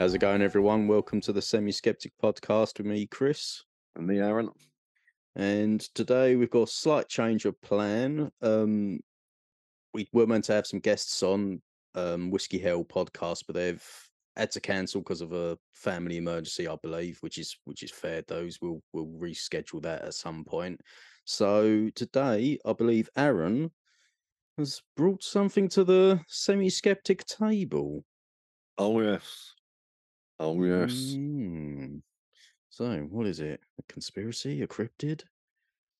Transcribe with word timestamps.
How's 0.00 0.14
it 0.14 0.20
going, 0.20 0.40
everyone? 0.40 0.88
Welcome 0.88 1.20
to 1.20 1.32
the 1.34 1.42
Semi 1.42 1.70
Skeptic 1.70 2.14
podcast 2.24 2.78
with 2.78 2.86
me, 2.86 3.04
Chris. 3.04 3.64
And 3.94 4.06
me, 4.06 4.18
Aaron. 4.18 4.48
And 5.36 5.78
today 5.94 6.36
we've 6.36 6.48
got 6.48 6.68
a 6.68 6.72
slight 6.72 7.06
change 7.06 7.44
of 7.44 7.60
plan. 7.60 8.30
Um, 8.40 9.00
we 9.92 10.08
were 10.14 10.26
meant 10.26 10.44
to 10.44 10.54
have 10.54 10.66
some 10.66 10.80
guests 10.80 11.22
on 11.22 11.60
um, 11.94 12.30
Whiskey 12.30 12.58
Hell 12.58 12.82
podcast, 12.82 13.42
but 13.46 13.54
they've 13.54 13.86
had 14.36 14.50
to 14.52 14.60
cancel 14.60 15.02
because 15.02 15.20
of 15.20 15.34
a 15.34 15.58
family 15.74 16.16
emergency, 16.16 16.66
I 16.66 16.76
believe, 16.82 17.18
which 17.20 17.36
is 17.36 17.54
which 17.66 17.82
is 17.82 17.90
fair. 17.90 18.22
Those 18.26 18.58
we'll 18.62 18.80
we'll 18.94 19.04
reschedule 19.04 19.82
that 19.82 20.00
at 20.00 20.14
some 20.14 20.46
point. 20.46 20.80
So 21.26 21.90
today, 21.94 22.58
I 22.64 22.72
believe 22.72 23.10
Aaron 23.18 23.70
has 24.56 24.80
brought 24.96 25.22
something 25.22 25.68
to 25.68 25.84
the 25.84 26.22
semi 26.26 26.70
skeptic 26.70 27.26
table. 27.26 28.02
Oh 28.78 28.98
yes. 29.02 29.56
Oh 30.40 30.64
yes. 30.64 30.92
Mm. 31.18 32.00
So, 32.70 32.98
what 33.10 33.26
is 33.26 33.40
it? 33.40 33.60
A 33.78 33.92
conspiracy? 33.92 34.62
A 34.62 34.66
cryptid? 34.66 35.24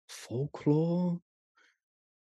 Folklore? 0.08 1.20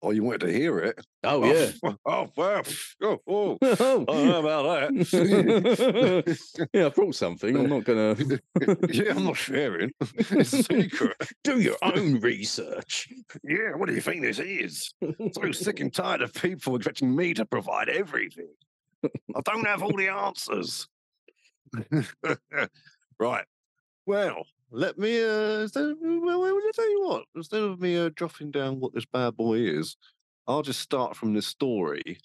Oh, 0.02 0.10
you 0.10 0.24
wanted 0.24 0.48
to 0.48 0.52
hear 0.52 0.80
it? 0.80 1.00
Oh, 1.24 1.46
yeah. 1.46 1.70
Oh, 2.08 2.28
well. 2.36 2.64
Oh, 3.04 3.20
oh. 3.28 3.58
Oh. 3.80 4.06
I 4.08 4.14
don't 4.14 4.28
know 4.28 4.40
about 4.40 4.94
that. 4.94 6.38
yeah, 6.74 6.88
I 6.88 6.90
brought 6.90 7.14
something. 7.14 7.56
I'm 7.56 7.70
not 7.70 7.84
going 7.84 8.16
to 8.16 8.40
yeah, 8.90 9.14
I'm 9.16 9.26
not 9.26 9.38
sharing. 9.38 9.92
It's 10.16 10.32
a 10.32 10.64
secret. 10.64 11.16
do 11.44 11.60
your 11.60 11.78
own 11.84 12.20
research. 12.20 13.10
Yeah, 13.44 13.76
what 13.76 13.90
do 13.90 13.94
you 13.94 14.02
think 14.02 14.24
this 14.24 14.40
is? 14.40 14.92
So 15.34 15.52
sick 15.52 15.80
and 15.80 15.94
tired 15.94 16.24
of 16.24 16.34
people 16.34 16.76
expecting 16.78 17.16
me 17.16 17.36
to 17.36 17.46
provide 17.46 17.90
everything. 17.90 18.50
I 19.04 19.42
don't 19.46 19.68
have 19.68 19.84
all 19.84 19.96
the 19.96 20.08
answers. 20.08 20.88
right. 23.20 23.46
Well, 24.06 24.46
let 24.72 24.98
me. 24.98 25.24
Uh, 25.24 25.62
instead 25.62 25.84
of, 25.86 25.98
well, 26.02 26.42
well, 26.42 26.56
I 26.56 26.72
tell 26.74 26.90
you 26.90 27.06
what. 27.08 27.26
Instead 27.36 27.64
of 27.64 27.80
me 27.80 27.98
uh, 27.98 28.10
jotting 28.12 28.52
down 28.52 28.80
what 28.80 28.94
this 28.94 29.06
bad 29.06 29.36
boy 29.36 29.60
is, 29.60 29.98
I'll 30.48 30.62
just 30.62 30.80
start 30.80 31.16
from 31.16 31.34
the 31.34 31.42
story, 31.42 32.20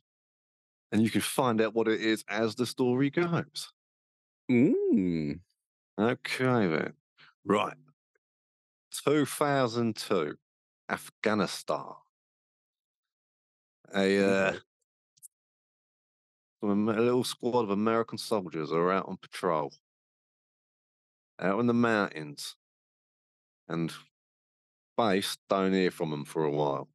and 0.93 1.03
you 1.03 1.11
can 1.11 1.21
find 1.21 1.61
out 1.61 1.75
what 1.75 1.89
it 1.89 2.01
is 2.01 2.25
as 2.29 2.55
the 2.55 2.67
story 2.67 3.11
goes. 3.11 3.73
Mm. 4.51 5.41
Okay 5.99 6.67
then. 6.67 6.93
Right. 7.45 7.77
2002, 8.93 10.37
Afghanistan. 10.89 11.85
A 13.95 14.19
uh, 14.19 14.53
Am- 14.53 14.61
a 16.63 16.67
little 16.67 17.25
squad 17.25 17.61
of 17.63 17.71
American 17.71 18.19
soldiers 18.19 18.73
are 18.73 18.91
out 18.93 19.09
on 19.09 19.17
patrol, 19.19 19.73
out 21.41 21.61
in 21.61 21.67
the 21.67 21.75
mountains, 21.75 22.57
and 23.69 23.93
base 24.97 25.37
don't 25.51 25.73
hear 25.73 25.91
from 25.91 26.11
them 26.11 26.25
for 26.25 26.45
a 26.45 26.51
while, 26.51 26.89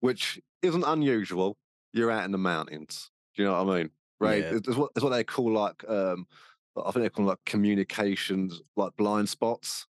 which 0.00 0.40
isn't 0.62 0.84
unusual. 0.84 1.56
You're 1.92 2.10
out 2.10 2.24
in 2.24 2.32
the 2.32 2.38
mountains. 2.38 3.10
Do 3.34 3.42
you 3.42 3.48
know 3.48 3.64
what 3.64 3.74
I 3.74 3.78
mean? 3.78 3.90
Right? 4.20 4.42
Yeah. 4.44 4.54
It's, 4.56 4.76
what, 4.76 4.90
it's 4.94 5.02
what 5.02 5.10
they 5.10 5.24
call 5.24 5.52
like, 5.52 5.88
um, 5.88 6.26
I 6.76 6.90
think 6.92 7.02
they 7.04 7.08
call 7.08 7.24
like 7.24 7.38
communications, 7.46 8.60
like 8.76 8.94
blind 8.96 9.28
spots, 9.28 9.86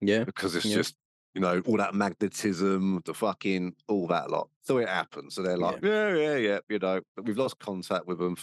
Yeah. 0.00 0.24
because 0.24 0.56
it's 0.56 0.64
Yeah. 0.64 0.76
just, 0.76 0.96
you 1.34 1.40
know, 1.40 1.60
all 1.66 1.76
that 1.76 1.94
magnetism, 1.94 3.02
the 3.04 3.14
fucking, 3.14 3.74
all 3.88 4.06
that 4.08 4.30
lot. 4.30 4.48
So 4.62 4.78
it 4.78 4.88
happens. 4.88 5.34
So 5.34 5.42
they're 5.42 5.56
like, 5.56 5.82
yeah, 5.82 6.14
yeah, 6.14 6.36
yeah, 6.36 6.58
you 6.68 6.78
know, 6.78 7.00
we've 7.22 7.38
lost 7.38 7.58
contact 7.58 8.06
with 8.06 8.18
them. 8.18 8.36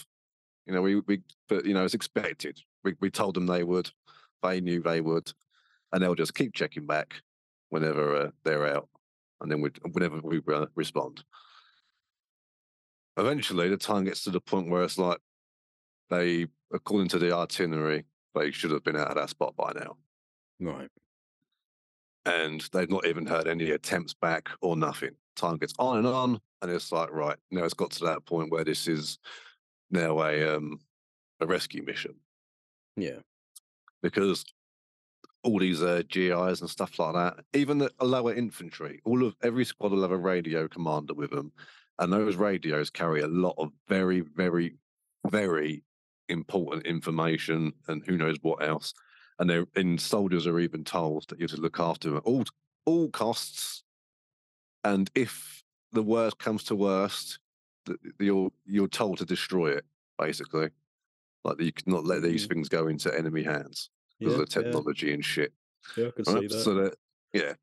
You 0.70 0.76
know, 0.76 0.82
we, 0.82 1.00
we, 1.00 1.20
but, 1.48 1.66
you 1.66 1.74
know, 1.74 1.84
it's 1.84 1.94
expected. 1.94 2.60
We, 2.84 2.94
we 3.00 3.10
told 3.10 3.34
them 3.34 3.46
they 3.46 3.64
would, 3.64 3.90
they 4.40 4.60
knew 4.60 4.80
they 4.80 5.00
would, 5.00 5.32
and 5.92 6.00
they'll 6.00 6.14
just 6.14 6.36
keep 6.36 6.54
checking 6.54 6.86
back 6.86 7.14
whenever 7.70 8.16
uh, 8.16 8.30
they're 8.44 8.72
out, 8.72 8.88
and 9.40 9.50
then 9.50 9.62
we, 9.62 9.70
whenever 9.90 10.20
we 10.22 10.40
uh, 10.54 10.66
respond. 10.76 11.24
Eventually, 13.16 13.68
the 13.68 13.76
time 13.76 14.04
gets 14.04 14.22
to 14.22 14.30
the 14.30 14.40
point 14.40 14.70
where 14.70 14.84
it's 14.84 14.96
like 14.96 15.18
they, 16.08 16.46
according 16.72 17.08
to 17.08 17.18
the 17.18 17.34
itinerary, 17.34 18.04
they 18.36 18.52
should 18.52 18.70
have 18.70 18.84
been 18.84 18.94
out 18.94 19.08
of 19.08 19.16
that 19.16 19.30
spot 19.30 19.56
by 19.56 19.72
now 19.74 19.96
Right. 20.60 20.88
and 22.26 22.60
they've 22.72 22.88
not 22.88 23.08
even 23.08 23.26
heard 23.26 23.48
any 23.48 23.72
attempts 23.72 24.14
back 24.14 24.48
or 24.62 24.76
nothing. 24.76 25.16
Time 25.34 25.56
gets 25.56 25.74
on 25.80 25.98
and 25.98 26.06
on, 26.06 26.40
and 26.62 26.70
it's 26.70 26.92
like, 26.92 27.10
right, 27.10 27.36
now 27.50 27.64
it's 27.64 27.74
got 27.74 27.90
to 27.90 28.04
that 28.04 28.24
point 28.24 28.52
where 28.52 28.62
this 28.62 28.86
is 28.86 29.18
now 29.90 30.20
a 30.22 30.56
um 30.56 30.78
a 31.40 31.46
rescue 31.46 31.82
mission 31.82 32.14
Yeah. 32.96 33.20
because 34.02 34.44
all 35.42 35.58
these 35.58 35.82
uh, 35.82 36.02
GIs 36.06 36.60
and 36.60 36.68
stuff 36.68 36.98
like 36.98 37.14
that, 37.14 37.42
even 37.54 37.78
the 37.78 37.90
lower 38.02 38.34
infantry, 38.34 39.00
all 39.06 39.24
of 39.24 39.34
every 39.42 39.64
squad 39.64 39.90
will 39.90 40.02
have 40.02 40.10
a 40.10 40.16
radio 40.18 40.68
commander 40.68 41.14
with 41.14 41.30
them, 41.30 41.50
and 41.98 42.12
those 42.12 42.36
radios 42.36 42.90
carry 42.90 43.22
a 43.22 43.26
lot 43.26 43.54
of 43.56 43.70
very, 43.88 44.20
very, 44.20 44.76
very 45.30 45.82
important 46.28 46.84
information 46.86 47.72
and 47.88 48.04
who 48.04 48.18
knows 48.18 48.36
what 48.42 48.62
else. 48.62 48.92
And 49.38 49.48
they 49.48 49.64
and 49.76 49.98
soldiers 49.98 50.46
are 50.46 50.60
even 50.60 50.84
told 50.84 51.26
that 51.30 51.38
you 51.40 51.44
have 51.44 51.56
to 51.56 51.60
look 51.62 51.80
after 51.80 52.08
them 52.08 52.18
at 52.18 52.24
all 52.24 52.44
all 52.84 53.08
costs. 53.08 53.82
And 54.84 55.10
if 55.14 55.62
the 55.92 56.02
worst 56.02 56.38
comes 56.38 56.64
to 56.64 56.74
worst, 56.76 57.38
you're 58.18 58.50
you're 58.66 58.88
told 58.88 59.18
to 59.18 59.24
destroy 59.24 59.72
it, 59.72 59.84
basically. 60.18 60.70
Like 61.44 61.60
you 61.60 61.72
cannot 61.72 62.04
let 62.04 62.22
these 62.22 62.46
Mm. 62.46 62.50
things 62.50 62.68
go 62.68 62.88
into 62.88 63.16
enemy 63.16 63.42
hands 63.42 63.90
because 64.18 64.34
Yeah. 64.34 64.40
of 64.42 64.48
the 64.48 64.62
technology 64.62 65.12
and 65.14 65.24
shit. 65.24 65.52
Yeah. 65.96 66.08
I 66.08 66.10
can 66.10 66.24
right? 66.34 66.40
see 66.42 66.46
that. 66.48 66.62
So 66.62 66.74
that 66.74 66.94
yeah. 67.32 67.54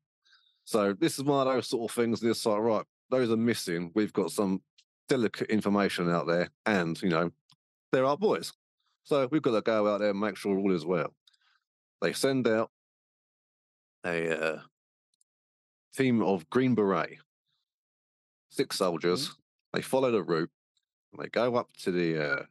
So 0.64 0.92
this 0.92 1.18
is 1.18 1.24
one 1.24 1.46
of 1.46 1.52
those 1.54 1.68
sort 1.68 1.90
of 1.90 1.94
things. 1.94 2.20
This 2.20 2.44
like 2.44 2.58
right, 2.60 2.84
those 3.10 3.30
are 3.30 3.36
missing. 3.36 3.92
We've 3.94 4.12
got 4.12 4.32
some 4.32 4.62
delicate 5.08 5.48
information 5.50 6.10
out 6.10 6.26
there, 6.26 6.50
and 6.66 7.00
you 7.02 7.08
know, 7.08 7.30
they're 7.92 8.04
our 8.04 8.16
boys. 8.18 8.52
So 9.04 9.26
we've 9.30 9.40
got 9.40 9.52
to 9.52 9.62
go 9.62 9.88
out 9.88 9.98
there 10.00 10.10
and 10.10 10.20
make 10.20 10.36
sure 10.36 10.58
all 10.58 10.72
is 10.74 10.84
well. 10.84 11.14
They 12.02 12.12
send 12.12 12.46
out 12.46 12.70
a 14.04 14.38
uh, 14.56 14.60
team 15.96 16.22
of 16.22 16.48
Green 16.50 16.74
Beret, 16.74 17.18
six 18.50 18.76
soldiers. 18.76 19.34
They 19.72 19.82
follow 19.82 20.10
the 20.10 20.22
route. 20.22 20.50
And 21.12 21.22
they 21.22 21.28
go 21.28 21.56
up 21.56 21.68
to 21.84 21.90
the 21.90 22.22
uh, 22.22 22.42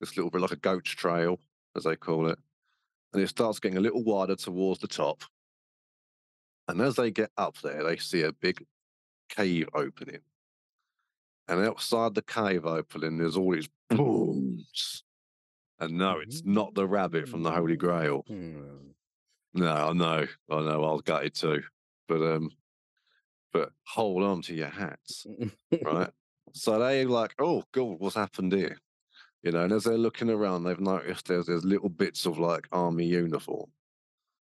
this 0.00 0.16
little 0.16 0.30
bit 0.30 0.40
like 0.40 0.52
a 0.52 0.56
goat's 0.56 0.90
trail, 0.90 1.38
as 1.76 1.84
they 1.84 1.96
call 1.96 2.28
it, 2.28 2.38
and 3.12 3.22
it 3.22 3.28
starts 3.28 3.58
getting 3.58 3.78
a 3.78 3.80
little 3.80 4.02
wider 4.02 4.36
towards 4.36 4.80
the 4.80 4.88
top. 4.88 5.22
And 6.68 6.80
as 6.80 6.94
they 6.94 7.10
get 7.10 7.30
up 7.36 7.56
there, 7.62 7.82
they 7.82 7.96
see 7.96 8.22
a 8.22 8.32
big 8.32 8.64
cave 9.28 9.68
opening. 9.74 10.20
And 11.48 11.64
outside 11.64 12.14
the 12.14 12.22
cave 12.22 12.64
opening, 12.64 13.18
there's 13.18 13.36
all 13.36 13.52
these 13.52 13.68
booms. 13.88 15.02
And 15.80 15.98
no, 15.98 16.20
it's 16.20 16.44
not 16.44 16.74
the 16.74 16.86
rabbit 16.86 17.28
from 17.28 17.42
the 17.42 17.50
Holy 17.50 17.76
Grail. 17.76 18.24
Hmm. 18.28 18.60
No, 19.54 19.72
I 19.72 19.92
know, 19.92 20.26
I 20.48 20.60
know, 20.60 20.84
I 20.84 20.92
was 20.92 21.02
gutted 21.02 21.34
too. 21.34 21.62
But 22.06 22.22
um, 22.22 22.50
but 23.52 23.70
hold 23.86 24.22
on 24.22 24.42
to 24.42 24.54
your 24.54 24.68
hats, 24.68 25.26
right? 25.82 26.10
so 26.52 26.78
they're 26.78 27.06
like, 27.06 27.34
oh 27.38 27.62
god, 27.72 27.96
what's 27.98 28.16
happened 28.16 28.52
here? 28.52 28.76
You 29.42 29.52
know, 29.52 29.64
and 29.64 29.72
as 29.72 29.84
they're 29.84 29.96
looking 29.98 30.30
around, 30.30 30.64
they've 30.64 30.78
noticed 30.80 31.28
there's 31.28 31.46
there's 31.46 31.64
little 31.64 31.88
bits 31.88 32.26
of 32.26 32.38
like 32.38 32.66
army 32.72 33.06
uniform 33.06 33.70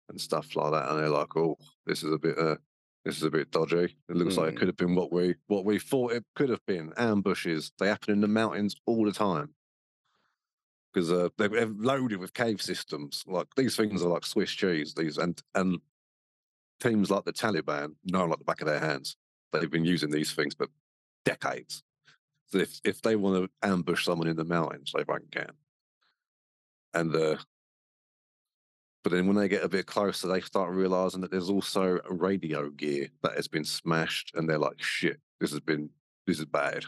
and 0.09 0.19
stuff 0.21 0.55
like 0.55 0.71
that, 0.71 0.89
and 0.89 0.99
they're 0.99 1.09
like, 1.09 1.35
oh, 1.35 1.57
this 1.85 2.03
is 2.03 2.11
a 2.13 2.17
bit 2.17 2.37
uh, 2.37 2.55
this 3.03 3.17
is 3.17 3.23
a 3.23 3.29
bit 3.29 3.51
dodgy. 3.51 3.97
It 4.09 4.15
looks 4.15 4.37
like 4.37 4.49
it 4.49 4.55
Mm. 4.55 4.57
could 4.59 4.67
have 4.69 4.77
been 4.77 4.95
what 4.95 5.11
we 5.11 5.35
what 5.47 5.65
we 5.65 5.79
thought 5.79 6.13
it 6.13 6.23
could 6.35 6.49
have 6.49 6.65
been. 6.65 6.93
Ambushes, 6.97 7.71
they 7.79 7.87
happen 7.87 8.13
in 8.13 8.21
the 8.21 8.27
mountains 8.27 8.75
all 8.85 9.05
the 9.05 9.11
time 9.11 9.53
because 10.93 11.11
uh, 11.11 11.29
they're 11.37 11.65
loaded 11.67 12.19
with 12.19 12.33
cave 12.33 12.61
systems. 12.61 13.23
Like 13.27 13.47
these 13.57 13.75
things 13.75 14.01
are 14.03 14.09
like 14.09 14.25
Swiss 14.25 14.51
cheese. 14.51 14.93
These 14.93 15.17
and 15.17 15.41
and 15.55 15.79
teams 16.79 17.09
like 17.09 17.25
the 17.25 17.33
Taliban 17.33 17.95
know 18.05 18.25
like 18.25 18.39
the 18.39 18.45
back 18.45 18.61
of 18.61 18.67
their 18.67 18.79
hands. 18.79 19.17
They've 19.51 19.69
been 19.69 19.85
using 19.85 20.11
these 20.11 20.31
things 20.33 20.53
for 20.53 20.67
decades. 21.23 21.83
So 22.47 22.59
if 22.59 22.79
if 22.83 23.01
they 23.01 23.15
want 23.15 23.43
to 23.43 23.67
ambush 23.67 24.05
someone 24.05 24.27
in 24.27 24.35
the 24.35 24.45
mountains, 24.45 24.91
they 24.95 25.03
fucking 25.03 25.27
can. 25.31 25.51
And 26.93 27.15
uh, 27.15 27.37
but 29.03 29.11
then 29.11 29.27
when 29.27 29.35
they 29.35 29.47
get 29.47 29.63
a 29.63 29.69
bit 29.69 29.85
closer, 29.85 30.27
they 30.27 30.41
start 30.41 30.71
realizing 30.71 31.21
that 31.21 31.31
there's 31.31 31.49
also 31.49 31.99
radio 32.09 32.69
gear 32.69 33.09
that 33.21 33.35
has 33.35 33.47
been 33.47 33.65
smashed, 33.65 34.31
and 34.35 34.49
they're 34.49 34.57
like, 34.57 34.81
"Shit, 34.81 35.19
this 35.39 35.51
has 35.51 35.59
been 35.59 35.89
this 36.25 36.39
is 36.39 36.45
bad." 36.45 36.85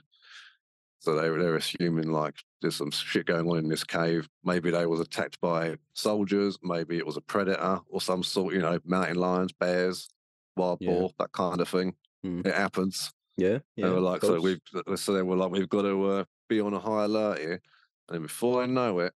So 1.00 1.16
they 1.16 1.30
they're 1.30 1.56
assuming 1.56 2.12
like 2.12 2.44
there's 2.62 2.76
some 2.76 2.92
shit 2.92 3.26
going 3.28 3.50
on 3.50 3.58
in 3.58 3.70
this 3.70 3.84
cave. 3.84 4.28
Maybe 4.44 4.72
they 4.72 4.86
was 4.86 5.00
attacked 5.00 5.40
by 5.42 5.78
soldiers. 5.94 6.58
Maybe 6.64 6.98
it 6.98 7.06
was 7.06 7.18
a 7.18 7.22
predator 7.22 7.80
or 7.90 8.02
some 8.02 8.24
sort. 8.24 8.54
You 8.54 8.62
know, 8.62 8.80
mountain 8.86 9.18
lions, 9.18 9.52
bears, 9.54 10.10
wild 10.56 10.80
Yeah. 10.82 10.92
boar, 10.92 11.12
that 11.20 11.32
kind 11.32 11.62
of 11.62 11.70
thing. 11.70 11.96
Mm. 12.26 12.46
It 12.46 12.56
happens. 12.56 13.12
Yeah. 13.38 13.60
They 13.76 13.84
Yeah. 13.84 13.90
were 13.90 13.98
of 13.98 14.04
like, 14.04 14.22
so 14.22 14.42
we've 14.42 14.60
so 14.96 15.14
they 15.14 15.22
were 15.22 15.36
like, 15.36 15.52
we've 15.52 15.70
got 15.70 15.84
to 15.84 16.04
uh, 16.06 16.24
be 16.50 16.60
on 16.60 16.74
a 16.74 16.80
high 16.80 17.06
alert 17.06 17.40
here. 17.40 17.62
And 18.10 18.16
then 18.16 18.22
before 18.24 18.64
I 18.64 18.66
know 18.66 19.00
it, 19.00 19.14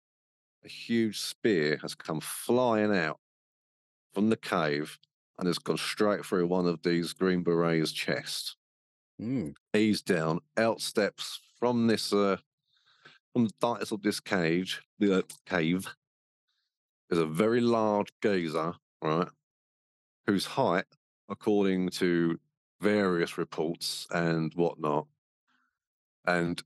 a 0.65 0.69
huge 0.69 1.19
spear 1.19 1.79
has 1.81 1.95
come 1.95 2.21
flying 2.21 2.95
out 2.95 3.19
from 4.13 4.29
the 4.29 4.37
cave 4.37 4.99
and 5.39 5.47
has 5.47 5.59
gone 5.59 5.79
straight 5.79 6.27
through 6.27 6.47
one 6.47 6.67
of 6.67 6.83
these 6.83 7.15
Green 7.15 7.43
Berets' 7.43 7.93
chest. 7.93 8.57
Mm. 9.19 9.55
He's 9.73 10.03
down, 10.03 10.41
out 10.59 10.83
steps 10.83 11.41
from 11.59 11.87
this 11.87 12.13
uh 12.13 12.37
from 13.33 13.47
the 13.47 13.53
darkness 13.61 13.93
of 13.93 14.03
this 14.03 14.21
cage, 14.21 14.83
the 14.99 15.19
uh, 15.19 15.23
cave. 15.47 15.89
There's 17.09 17.23
a 17.23 17.27
very 17.27 17.61
large 17.61 18.13
gazer, 18.23 18.75
right? 19.03 19.29
Whose 20.27 20.47
height, 20.47 20.85
according 21.29 21.91
to 21.91 22.39
various 22.81 23.37
reports 23.39 24.07
and 24.11 24.53
whatnot, 24.55 25.07
and 26.27 26.63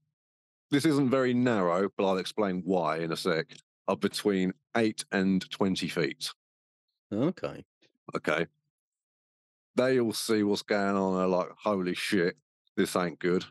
this 0.71 0.85
isn't 0.85 1.11
very 1.11 1.35
narrow, 1.35 1.89
but 1.97 2.07
I'll 2.07 2.19
explain 2.19 2.63
why 2.65 2.99
in 2.99 3.13
a 3.13 3.17
sec, 3.17 3.47
are 3.87 3.97
between 3.97 4.53
eight 4.77 5.05
and 5.13 5.49
20 5.51 5.89
feet. 5.89 6.31
Okay. 7.13 7.65
Okay. 8.17 8.47
They 9.77 10.01
all 10.01 10.13
see 10.13 10.43
what's 10.43 10.63
going 10.63 10.97
on. 10.97 11.17
They're 11.17 11.27
like, 11.27 11.49
holy 11.57 11.95
shit, 11.95 12.37
this 12.77 12.97
ain't 12.97 13.19
good. 13.19 13.45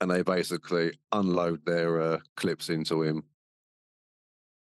And 0.00 0.10
they 0.10 0.22
basically 0.22 0.92
unload 1.12 1.64
their 1.64 2.00
uh, 2.00 2.18
clips 2.36 2.68
into 2.68 3.02
him. 3.02 3.24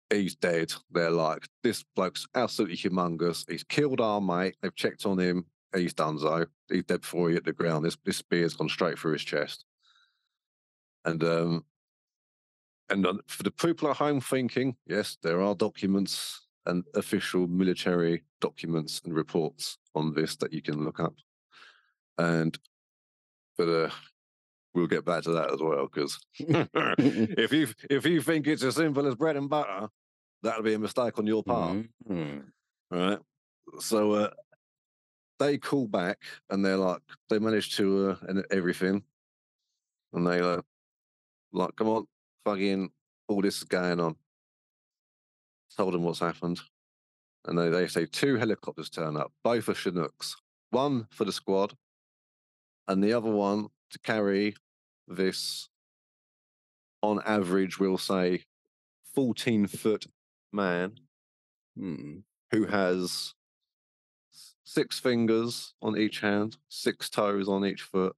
He's 0.09 0.35
dead. 0.37 0.73
They're 0.91 1.11
like, 1.11 1.47
this 1.62 1.85
bloke's 1.94 2.27
absolutely 2.35 2.77
humongous. 2.77 3.44
He's 3.50 3.65
killed 3.65 4.00
our 4.00 4.21
mate. 4.21 4.56
They've 4.62 4.75
checked 4.75 5.05
on 5.05 5.19
him. 5.19 5.44
He's 5.75 5.93
done 5.93 6.19
so. 6.19 6.47
He's 6.69 6.85
dead 6.85 7.03
before 7.03 7.29
he 7.29 7.35
hit 7.35 7.44
the 7.44 7.53
ground. 7.53 7.85
This, 7.85 7.99
this 8.05 8.17
spear's 8.19 8.55
gone 8.55 8.69
straight 8.69 8.99
through 8.99 9.12
his 9.15 9.25
chest. 9.25 9.65
And 11.05 11.23
um, 11.23 11.65
and 12.88 13.06
for 13.27 13.43
the 13.43 13.50
people 13.50 13.91
at 13.91 13.97
home 13.97 14.21
thinking, 14.21 14.77
yes, 14.87 15.19
there 15.23 15.43
are 15.43 15.55
documents 15.55 16.47
and 16.67 16.85
official 16.94 17.47
military 17.47 18.23
documents 18.41 19.00
and 19.05 19.15
reports 19.15 19.79
on 19.94 20.15
this 20.15 20.37
that 20.37 20.53
you 20.53 20.62
can 20.62 20.85
look 20.85 21.00
up. 21.00 21.15
And 22.19 22.56
but 23.59 23.69
uh, 23.69 23.91
we'll 24.76 24.87
get 24.87 25.05
back 25.05 25.23
to 25.25 25.32
that 25.32 25.50
as 25.52 25.61
well 25.61 25.88
because 25.93 26.19
if 26.38 27.52
you 27.52 27.67
if 27.90 28.05
you 28.06 28.20
think 28.23 28.46
it's 28.46 28.62
as 28.62 28.76
simple 28.76 29.06
as 29.06 29.14
bread 29.17 29.37
and 29.37 29.49
butter, 29.49 29.88
that'll 30.43 30.62
be 30.62 30.75
a 30.75 30.78
mistake 30.78 31.19
on 31.19 31.26
your 31.26 31.43
part, 31.43 31.78
Mhm. 32.08 32.44
right? 32.90 33.19
So 33.81 34.12
uh, 34.12 34.31
they 35.38 35.58
call 35.58 35.88
back 35.88 36.19
and 36.50 36.64
they're 36.64 36.76
like, 36.76 37.02
they 37.28 37.38
manage 37.38 37.76
to 37.76 38.11
uh, 38.11 38.17
and 38.28 38.44
everything, 38.50 39.02
and 40.12 40.26
they 40.26 40.40
uh, 40.40 40.61
like, 41.52 41.75
come 41.76 41.88
on, 41.88 42.06
fucking, 42.44 42.90
all 43.28 43.40
this 43.43 43.56
is 43.58 43.64
going 43.64 43.99
on. 44.00 44.14
Told 45.76 45.93
them 45.94 46.05
what's 46.05 46.20
happened, 46.20 46.61
and 47.46 47.58
they 47.58 47.69
they 47.70 47.87
say 47.87 48.06
two 48.06 48.37
helicopters 48.37 48.88
turn 48.88 49.17
up, 49.17 49.32
both 49.43 49.69
are 49.69 49.75
Chinooks, 49.75 50.37
one 50.70 51.06
for 51.11 51.25
the 51.25 51.32
squad, 51.32 51.75
and 52.88 53.02
the 53.05 53.12
other 53.12 53.31
one 53.31 53.69
to 53.90 53.99
carry 53.99 54.55
this. 55.08 55.69
On 57.03 57.20
average, 57.25 57.79
we'll 57.79 57.99
say, 57.99 58.44
fourteen 59.14 59.67
foot 59.67 60.06
man 60.53 60.99
Mm. 61.79 62.23
who 62.53 62.64
has 62.64 63.35
six 64.64 64.99
fingers 64.99 65.75
on 65.82 65.97
each 65.97 66.20
hand, 66.20 66.56
six 66.69 67.11
toes 67.11 67.49
on 67.49 67.64
each 67.67 67.82
foot. 67.82 68.17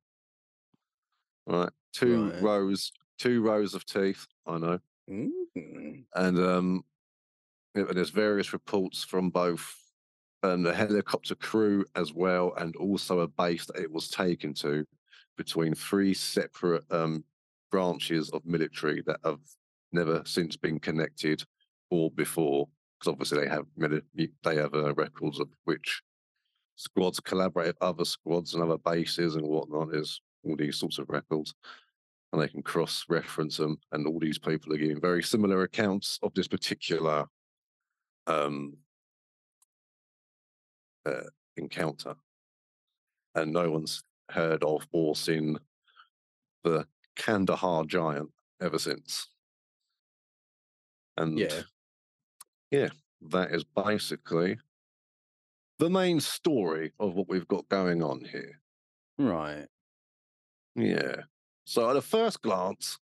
Right, 1.47 1.73
two 1.93 2.31
Right. 2.31 2.43
rows, 2.43 2.93
two 3.19 3.43
rows 3.43 3.75
of 3.75 3.85
teeth. 3.85 4.27
I 4.47 4.59
know, 4.59 4.79
Mm. 5.09 6.05
and 6.15 6.39
um, 6.39 6.85
and 7.75 7.89
there's 7.91 8.11
various 8.11 8.53
reports 8.53 9.03
from 9.05 9.31
both 9.31 9.75
um, 10.45 10.63
the 10.63 10.73
helicopter 10.75 11.35
crew 11.35 11.85
as 11.97 12.13
well, 12.13 12.55
and 12.55 12.77
also 12.77 13.21
a 13.21 13.29
base 13.29 13.67
that 13.67 13.77
it 13.83 13.91
was 13.91 14.09
taken 14.09 14.55
to, 14.55 14.87
between 15.39 15.75
three 15.75 16.13
separate 16.13 16.85
um 16.91 17.25
branches 17.71 18.29
of 18.31 18.45
military 18.45 19.03
that 19.07 19.21
have 19.25 19.41
never 19.93 20.23
since 20.27 20.57
been 20.57 20.79
connected 20.79 21.43
or 21.91 22.11
before 22.11 22.69
because 22.99 23.13
obviously 23.13 23.41
they 23.41 23.49
have 23.49 23.67
they 24.43 24.57
have 24.57 24.75
uh, 24.75 24.93
records 24.95 25.41
of 25.41 25.49
which 25.65 26.03
squads 26.77 27.21
collaborate 27.21 27.67
with 27.69 27.83
other 27.83 28.05
squads 28.05 28.55
and 28.55 28.63
other 28.63 28.79
bases 28.79 29.37
and 29.37 29.47
whatnot. 29.47 29.91
There's 29.91 30.21
all 30.45 30.57
these 30.57 30.79
sorts 30.79 30.99
of 30.99 31.09
records, 31.09 31.55
and 32.33 32.41
they 32.41 32.49
can 32.49 32.63
cross 32.63 33.05
reference 33.09 33.57
them. 33.57 33.79
And 33.93 34.07
all 34.07 34.19
these 34.19 34.39
people 34.39 34.73
are 34.73 34.79
giving 34.79 35.01
very 35.01 35.23
similar 35.23 35.63
accounts 35.63 36.19
of 36.23 36.33
this 36.35 36.49
particular 36.49 37.27
um, 38.27 38.77
uh, 41.05 41.29
encounter, 41.57 42.15
and 43.35 43.53
no 43.53 43.71
one's 43.71 44.03
heard 44.31 44.63
of 44.65 44.87
or 44.93 45.17
seen 45.17 45.59
the 46.65 46.87
Kandahar 47.17 47.85
giant 47.85 48.31
ever 48.61 48.79
since. 48.79 49.29
And 51.17 51.39
Yeah. 51.39 51.63
yeah, 52.71 52.91
that 53.23 53.53
is 53.53 53.65
basically 53.65 54.59
the 55.79 55.91
main 55.91 56.21
story 56.21 56.93
of 56.99 57.15
what 57.15 57.29
we've 57.29 57.49
got 57.49 57.69
going 57.69 58.03
on 58.03 58.25
here. 58.25 58.61
Right. 59.19 59.67
Yeah. 60.75 61.23
So 61.65 61.91
at 61.91 61.97
a 61.97 62.03
first 62.03 62.43
glance, 62.43 62.99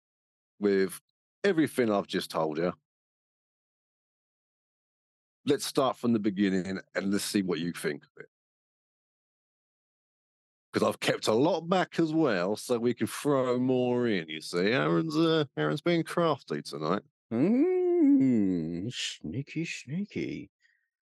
with 0.61 1.01
everything 1.43 1.91
I've 1.91 2.07
just 2.07 2.31
told 2.31 2.59
you, 2.59 2.73
let's 5.47 5.67
start 5.67 5.97
from 5.97 6.13
the 6.13 6.19
beginning 6.19 6.79
and 6.95 7.13
let's 7.13 7.25
see 7.25 7.43
what 7.43 7.59
you 7.59 7.73
think 7.73 8.03
of 8.03 8.23
it. 8.23 8.29
Because 10.75 10.89
I've 10.89 10.99
kept 10.99 11.29
a 11.29 11.33
lot 11.33 11.69
back 11.69 12.01
as 12.01 12.13
well, 12.13 12.57
so 12.57 12.77
we 12.81 12.95
can 12.95 13.07
throw 13.07 13.61
more 13.61 14.09
in. 14.09 14.29
You 14.29 14.41
see, 14.41 14.73
Aaron's 14.73 15.17
uh, 15.17 15.45
Aaron's 15.57 15.81
being 15.81 16.03
crafty 16.03 16.63
tonight. 16.63 17.03
Mm. 17.33 18.93
Sneaky, 18.93 19.67
sneaky. 19.67 20.51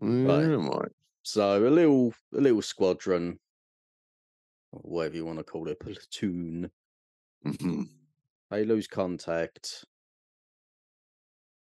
Right. 0.01 0.91
So 1.22 1.65
a 1.65 1.70
little, 1.70 2.13
a 2.34 2.41
little 2.41 2.62
squadron, 2.62 3.39
whatever 4.72 5.15
you 5.15 5.25
want 5.25 5.38
to 5.38 5.46
call 5.46 5.70
it, 5.70 5.79
platoon. 5.79 6.70
Mhm. 7.46 7.86
They 8.51 8.65
lose 8.65 8.88
contact, 8.88 9.86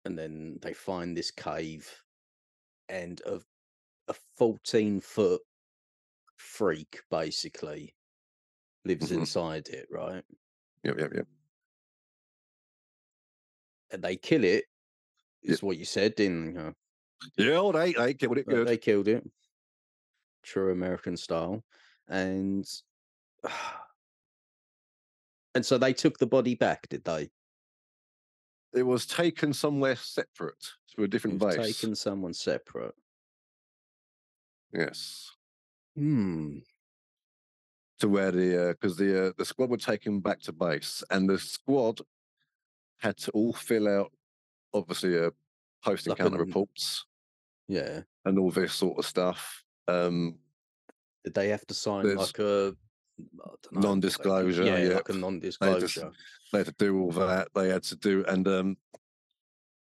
and 0.04 0.18
then 0.18 0.58
they 0.60 0.72
find 0.72 1.16
this 1.16 1.30
cave, 1.30 2.02
and 2.88 3.20
a 3.26 3.40
a 4.08 4.14
fourteen 4.36 5.00
foot 5.00 5.42
freak 6.42 7.02
basically 7.10 7.96
lives 8.84 9.10
Mhm. 9.10 9.12
inside 9.12 9.68
it, 9.68 9.88
right? 9.90 10.24
Yep, 10.84 10.98
yep, 10.98 11.12
yep. 11.14 11.28
And 13.90 14.02
they 14.02 14.16
kill 14.16 14.42
it. 14.44 14.64
Is 15.42 15.48
Yep. 15.52 15.62
What 15.62 15.78
you 15.78 15.84
said, 15.84 16.14
didn't 16.16 16.54
you? 16.56 16.74
Yeah, 17.36 17.70
eight, 17.82 17.96
eight, 17.98 18.18
killed 18.18 18.38
it 18.38 18.48
good. 18.48 18.66
They 18.66 18.78
killed 18.78 19.08
it, 19.08 19.24
true 20.42 20.70
American 20.72 21.16
style, 21.16 21.64
and 22.08 22.68
and 25.54 25.64
so 25.64 25.78
they 25.78 25.92
took 25.92 26.18
the 26.18 26.26
body 26.26 26.54
back, 26.54 26.88
did 26.88 27.04
they? 27.04 27.30
It 28.74 28.82
was 28.82 29.06
taken 29.06 29.54
somewhere 29.54 29.96
separate 29.96 30.72
to 30.88 31.04
a 31.04 31.08
It 31.08 31.08
different 31.08 31.32
was 31.32 31.46
base. 31.46 31.56
taken 31.56 31.96
someone 31.96 32.32
separate. 32.32 32.94
Yes. 34.72 35.30
Hmm. 35.96 36.58
to 37.98 38.08
where 38.08 38.30
the 38.32 38.74
because 38.80 38.96
the 38.96 39.28
uh, 39.28 39.32
the 39.36 39.44
squad 39.44 39.70
were 39.70 39.76
taken 39.76 40.20
back 40.20 40.40
to 40.42 40.52
base, 40.52 41.02
and 41.10 41.28
the 41.28 41.38
squad 41.38 42.00
had 42.98 43.16
to 43.18 43.30
all 43.32 43.52
fill 43.52 43.88
out 43.88 44.10
obviously 44.72 45.18
uh, 45.18 45.30
post 45.84 46.06
encounter 46.06 46.36
an- 46.40 46.46
reports 46.46 47.04
Yeah. 47.68 48.02
and 48.24 48.38
all 48.38 48.50
this 48.50 48.72
sort 48.74 48.98
of 48.98 49.04
stuff. 49.06 49.64
Um, 49.88 50.38
Did 51.24 51.34
they 51.34 51.48
have 51.48 51.66
to 51.66 51.74
sign 51.74 52.04
There's 52.06 52.16
like 52.18 52.38
a 52.38 52.74
like 53.36 53.58
a- 53.72 53.78
non-disclosure, 53.80 54.64
Yeah, 54.64 54.78
yeah. 54.78 54.94
like 54.94 55.08
a 55.10 55.12
non-disclosure. 55.14 56.10
they 56.52 56.58
had 56.58 56.66
to 56.68 56.74
do 56.78 57.00
all 57.00 57.12
that. 57.12 57.48
They 57.54 57.68
had 57.68 57.82
to 57.84 57.96
do, 57.96 58.24
and 58.26 58.46
um, 58.48 58.76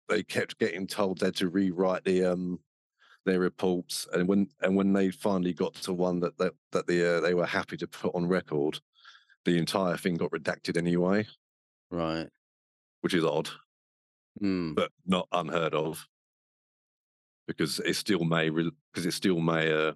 they 0.07 0.23
kept 0.23 0.57
getting 0.59 0.87
told 0.87 1.19
they 1.19 1.27
had 1.27 1.35
to 1.37 1.49
rewrite 1.49 2.03
the 2.05 2.23
um 2.25 2.59
their 3.25 3.39
reports. 3.39 4.07
And 4.13 4.27
when 4.27 4.47
and 4.61 4.75
when 4.75 4.93
they 4.93 5.11
finally 5.11 5.53
got 5.53 5.73
to 5.75 5.93
one 5.93 6.19
that 6.21 6.37
that 6.37 6.53
that 6.71 6.87
the 6.87 7.17
uh, 7.17 7.19
they 7.21 7.33
were 7.33 7.45
happy 7.45 7.77
to 7.77 7.87
put 7.87 8.13
on 8.15 8.27
record, 8.27 8.79
the 9.45 9.57
entire 9.57 9.97
thing 9.97 10.15
got 10.17 10.31
redacted 10.31 10.77
anyway, 10.77 11.27
Right. 11.91 12.27
which 13.01 13.13
is 13.13 13.23
odd. 13.25 13.49
Hmm. 14.39 14.73
but 14.73 14.91
not 15.05 15.27
unheard 15.33 15.73
of 15.73 16.07
because 17.45 17.79
it 17.79 17.95
still 17.95 18.23
may 18.23 18.49
because 18.49 19.05
it 19.05 19.11
still 19.11 19.39
may 19.41 19.73
uh, 19.73 19.93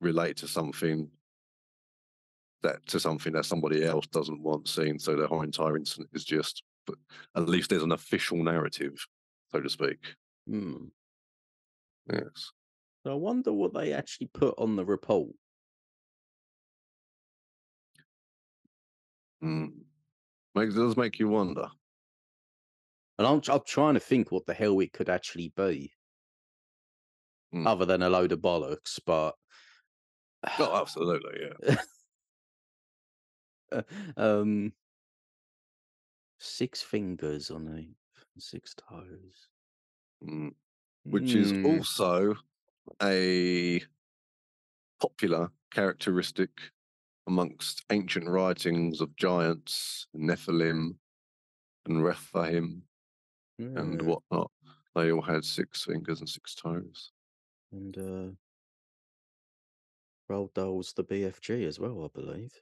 relate 0.00 0.38
to 0.38 0.48
something 0.48 1.08
that 2.62 2.84
to 2.86 2.98
something 2.98 3.32
that 3.34 3.44
somebody 3.44 3.84
else 3.84 4.06
doesn't 4.08 4.42
want 4.42 4.66
seen. 4.66 4.98
So 4.98 5.14
the 5.14 5.28
whole 5.28 5.42
entire 5.42 5.76
incident 5.76 6.10
is 6.14 6.24
just, 6.24 6.62
but 6.86 6.96
at 7.36 7.48
least 7.48 7.70
there's 7.70 7.82
an 7.82 7.92
official 7.92 8.42
narrative 8.42 9.06
so 9.52 9.60
to 9.60 9.68
speak. 9.68 9.98
Hmm. 10.48 10.86
Yes. 12.10 12.52
So 13.04 13.12
I 13.12 13.14
wonder 13.14 13.52
what 13.52 13.74
they 13.74 13.92
actually 13.92 14.28
put 14.28 14.54
on 14.58 14.76
the 14.76 14.84
report. 14.84 15.34
Mm. 19.42 19.84
Makes 20.54 20.74
does 20.74 20.96
make 20.96 21.18
you 21.18 21.28
wonder. 21.28 21.70
And 23.18 23.26
I'm, 23.26 23.40
I'm 23.48 23.60
trying 23.66 23.94
to 23.94 24.00
think 24.00 24.30
what 24.30 24.46
the 24.46 24.54
hell 24.54 24.80
it 24.80 24.92
could 24.92 25.08
actually 25.08 25.48
be, 25.56 25.92
Hmm. 27.52 27.66
other 27.66 27.84
than 27.84 28.02
a 28.02 28.10
load 28.10 28.32
of 28.32 28.40
bollocks. 28.40 28.98
But 29.04 29.34
Oh, 30.58 30.76
absolutely, 30.80 31.48
yeah. 31.70 31.76
um, 34.16 34.72
six 36.38 36.82
fingers 36.82 37.50
on 37.50 37.68
a 37.68 38.40
six 38.40 38.74
toes. 38.74 39.48
Mm. 40.22 40.54
Which 41.04 41.36
is 41.36 41.52
Hmm. 41.52 41.62
also 41.62 42.34
a 43.02 43.82
popular 45.00 45.50
characteristic 45.70 46.50
amongst 47.26 47.84
ancient 47.90 48.28
writings 48.28 49.00
of 49.00 49.16
giants, 49.16 50.08
Nephilim, 50.16 50.98
and 51.86 52.04
Rephaim, 52.04 52.84
and 53.74 54.02
whatnot. 54.02 54.52
They 54.94 55.12
all 55.12 55.22
had 55.22 55.44
six 55.44 55.84
fingers 55.84 56.20
and 56.20 56.28
six 56.28 56.54
toes. 56.54 57.12
And 57.72 57.96
uh, 57.98 58.30
Roald 60.28 60.52
Dahl's 60.54 60.94
the 60.94 61.04
BFG 61.04 61.64
as 61.64 61.78
well, 61.78 62.02
I 62.04 62.08
believe. 62.08 62.60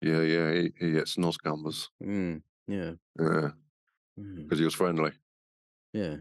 Yeah, 0.00 0.20
yeah, 0.22 0.52
he, 0.52 0.72
he 0.78 0.92
gets 0.92 1.16
snozzcumbers. 1.16 1.88
Mm, 2.02 2.42
yeah. 2.66 2.96
Yeah, 3.18 3.50
Mm, 4.18 4.48
because 4.48 4.58
he 4.60 4.64
was 4.66 4.74
friendly. 4.74 5.12
yeah. 5.92 6.18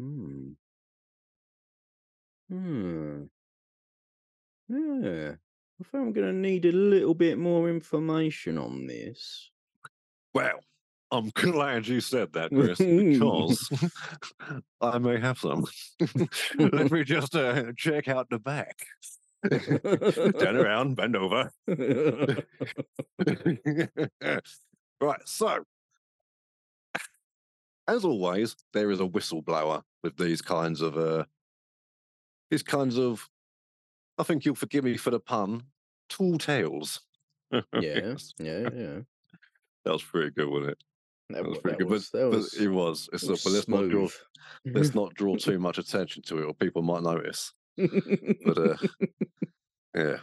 Mm. 0.00 0.54
Hmm. 2.48 3.22
Hmm. 4.68 5.04
Yeah. 5.04 5.32
I 5.80 5.84
think 5.84 5.94
I'm 5.94 6.12
going 6.12 6.26
to 6.26 6.32
need 6.32 6.64
a 6.64 6.72
little 6.72 7.14
bit 7.14 7.38
more 7.38 7.68
information 7.68 8.58
on 8.58 8.86
this. 8.86 9.50
Well, 10.32 10.60
I'm 11.10 11.30
glad 11.34 11.86
you 11.86 12.00
said 12.00 12.32
that, 12.34 12.50
Chris, 12.50 12.78
because 12.78 13.68
I 14.80 14.98
may 14.98 15.20
have 15.20 15.38
some. 15.38 15.66
Let 16.58 16.90
me 16.90 17.04
just 17.04 17.34
uh, 17.34 17.72
check 17.76 18.08
out 18.08 18.28
the 18.30 18.38
back. 18.38 18.86
Turn 19.50 20.56
around, 20.56 20.96
bend 20.96 21.16
over. 21.16 21.52
right, 25.00 25.20
so 25.26 25.64
as 27.88 28.04
always, 28.04 28.56
there 28.72 28.90
is 28.90 29.00
a 29.00 29.04
whistleblower 29.04 29.82
with 30.02 30.16
these 30.16 30.40
kinds 30.42 30.80
of 30.80 30.96
uh 30.96 31.24
these 32.50 32.62
kinds 32.62 32.98
of 32.98 33.28
I 34.18 34.22
think 34.22 34.44
you'll 34.44 34.54
forgive 34.54 34.84
me 34.84 34.96
for 34.96 35.10
the 35.10 35.20
pun, 35.20 35.64
tall 36.08 36.38
tales. 36.38 37.00
yeah. 37.52 37.60
Yes, 37.80 38.32
Yeah. 38.38 38.68
Yeah. 38.74 39.00
that 39.84 39.92
was 39.92 40.02
pretty 40.02 40.30
good, 40.30 40.48
wasn't 40.48 40.72
it? 40.72 40.78
That, 41.30 41.42
That 41.42 41.48
was 41.48 41.58
pretty 41.58 41.78
that 41.78 41.84
good. 41.84 41.90
was, 41.90 42.10
but, 42.10 42.30
that 42.30 42.30
but 42.54 42.62
it 42.62 42.68
was. 42.68 43.08
It's 43.12 43.24
not, 43.24 43.30
was 43.32 43.44
but 43.44 43.52
let's 43.52 43.68
not 43.68 43.88
draw 43.88 44.08
let's 44.66 44.94
not 45.00 45.14
draw 45.14 45.36
too 45.36 45.58
much 45.58 45.78
attention 45.78 46.22
to 46.24 46.38
it 46.38 46.44
or 46.44 46.54
people 46.54 46.82
might 46.82 47.02
notice. 47.02 47.52
But 47.76 48.58
uh 48.58 48.76
yeah. 49.94 50.16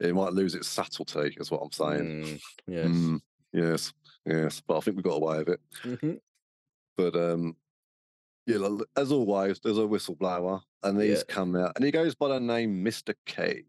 It 0.00 0.14
might 0.16 0.32
lose 0.32 0.54
its 0.56 0.66
subtlety, 0.66 1.36
is 1.38 1.50
what 1.50 1.60
I'm 1.62 1.70
saying. 1.70 2.24
Mm, 2.24 2.40
yes. 2.66 2.86
Mm, 2.88 3.20
yes, 3.52 3.92
yes. 4.26 4.60
But 4.66 4.78
I 4.78 4.80
think 4.80 4.96
we 4.96 5.02
got 5.04 5.22
away 5.22 5.38
with 5.38 5.48
it. 5.50 5.60
Mhm. 5.84 6.18
But 6.96 7.16
um, 7.16 7.56
yeah, 8.46 8.58
like, 8.58 8.86
as 8.96 9.12
always, 9.12 9.60
there's 9.60 9.78
a 9.78 9.82
whistleblower, 9.82 10.60
and 10.82 11.00
he's 11.00 11.24
Yeah. 11.28 11.34
come 11.34 11.56
out, 11.56 11.72
and 11.76 11.84
he 11.84 11.90
goes 11.90 12.14
by 12.14 12.28
the 12.28 12.40
name 12.40 12.82
Mister 12.82 13.14
K. 13.26 13.64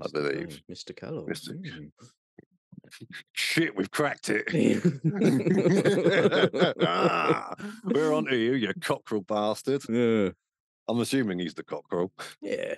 I 0.00 0.06
Mr. 0.06 0.12
believe. 0.12 0.62
K, 0.66 0.72
Mr. 0.74 0.96
Kellogg. 0.96 1.28
Mr. 1.28 1.50
mm. 1.60 1.90
Shit, 3.32 3.74
we've 3.76 3.90
cracked 3.90 4.28
it. 4.30 4.48
Ah, 6.86 7.54
We're 7.84 8.12
on 8.14 8.24
to 8.26 8.36
you, 8.36 8.54
you 8.54 8.72
cockerel 8.80 9.22
bastard. 9.22 9.82
yeah. 9.88 10.30
I'm 10.88 11.00
assuming 11.00 11.38
he's 11.38 11.54
the 11.54 11.62
cockerel. 11.62 12.12
Yeah. 12.40 12.74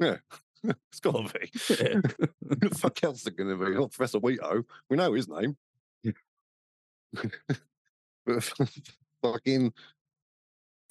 Yeah. 0.00 0.16
it's 0.62 1.00
got 1.00 1.28
to 1.28 1.38
be. 1.38 1.50
Yeah. 1.68 2.00
The 2.40 2.70
fuck 2.74 3.02
else 3.04 3.20
is 3.22 3.26
it 3.26 3.36
going 3.36 3.50
to 3.50 3.56
be? 3.64 3.72
Not 3.72 3.92
Professor 3.92 4.18
Wheato. 4.20 4.64
We 4.88 4.96
know 4.96 5.12
his 5.12 5.28
name. 5.28 5.56
Fucking 9.22 9.72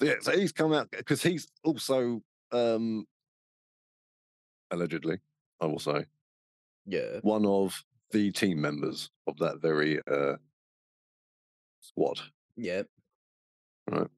yeah. 0.00 0.14
So 0.20 0.32
he's 0.32 0.52
come 0.52 0.72
out 0.72 0.90
because 0.90 1.22
he's 1.22 1.46
also 1.62 2.22
um 2.52 3.06
allegedly, 4.70 5.18
I 5.60 5.66
will 5.66 5.78
say, 5.78 6.04
yeah. 6.86 7.18
one 7.22 7.46
of 7.46 7.82
the 8.10 8.30
team 8.32 8.60
members 8.60 9.10
of 9.26 9.36
that 9.38 9.60
very 9.60 10.00
uh 10.10 10.36
squad. 11.80 12.20
Yeah. 12.56 12.82
Right. 13.90 14.08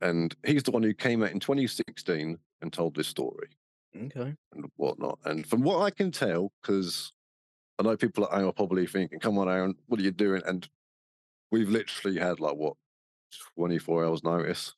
And 0.00 0.34
he's 0.46 0.62
the 0.62 0.70
one 0.70 0.82
who 0.82 0.94
came 0.94 1.22
out 1.22 1.32
in 1.32 1.40
2016 1.40 2.38
and 2.62 2.72
told 2.72 2.94
this 2.94 3.08
story 3.08 3.48
Okay. 3.96 4.34
and 4.52 4.64
whatnot. 4.76 5.18
And 5.24 5.46
from 5.46 5.62
what 5.62 5.82
I 5.82 5.90
can 5.90 6.12
tell, 6.12 6.52
because 6.62 7.12
I 7.78 7.82
know 7.82 7.96
people 7.96 8.24
at 8.24 8.30
home 8.30 8.48
are 8.48 8.52
probably 8.52 8.86
thinking, 8.86 9.18
come 9.18 9.38
on, 9.38 9.48
Aaron, 9.48 9.74
what 9.86 9.98
are 10.00 10.04
you 10.04 10.10
doing? 10.12 10.42
And 10.46 10.68
we've 11.50 11.68
literally 11.68 12.18
had 12.18 12.40
like 12.40 12.54
what 12.56 12.74
24 13.56 14.04
hours 14.04 14.24
notice. 14.24 14.74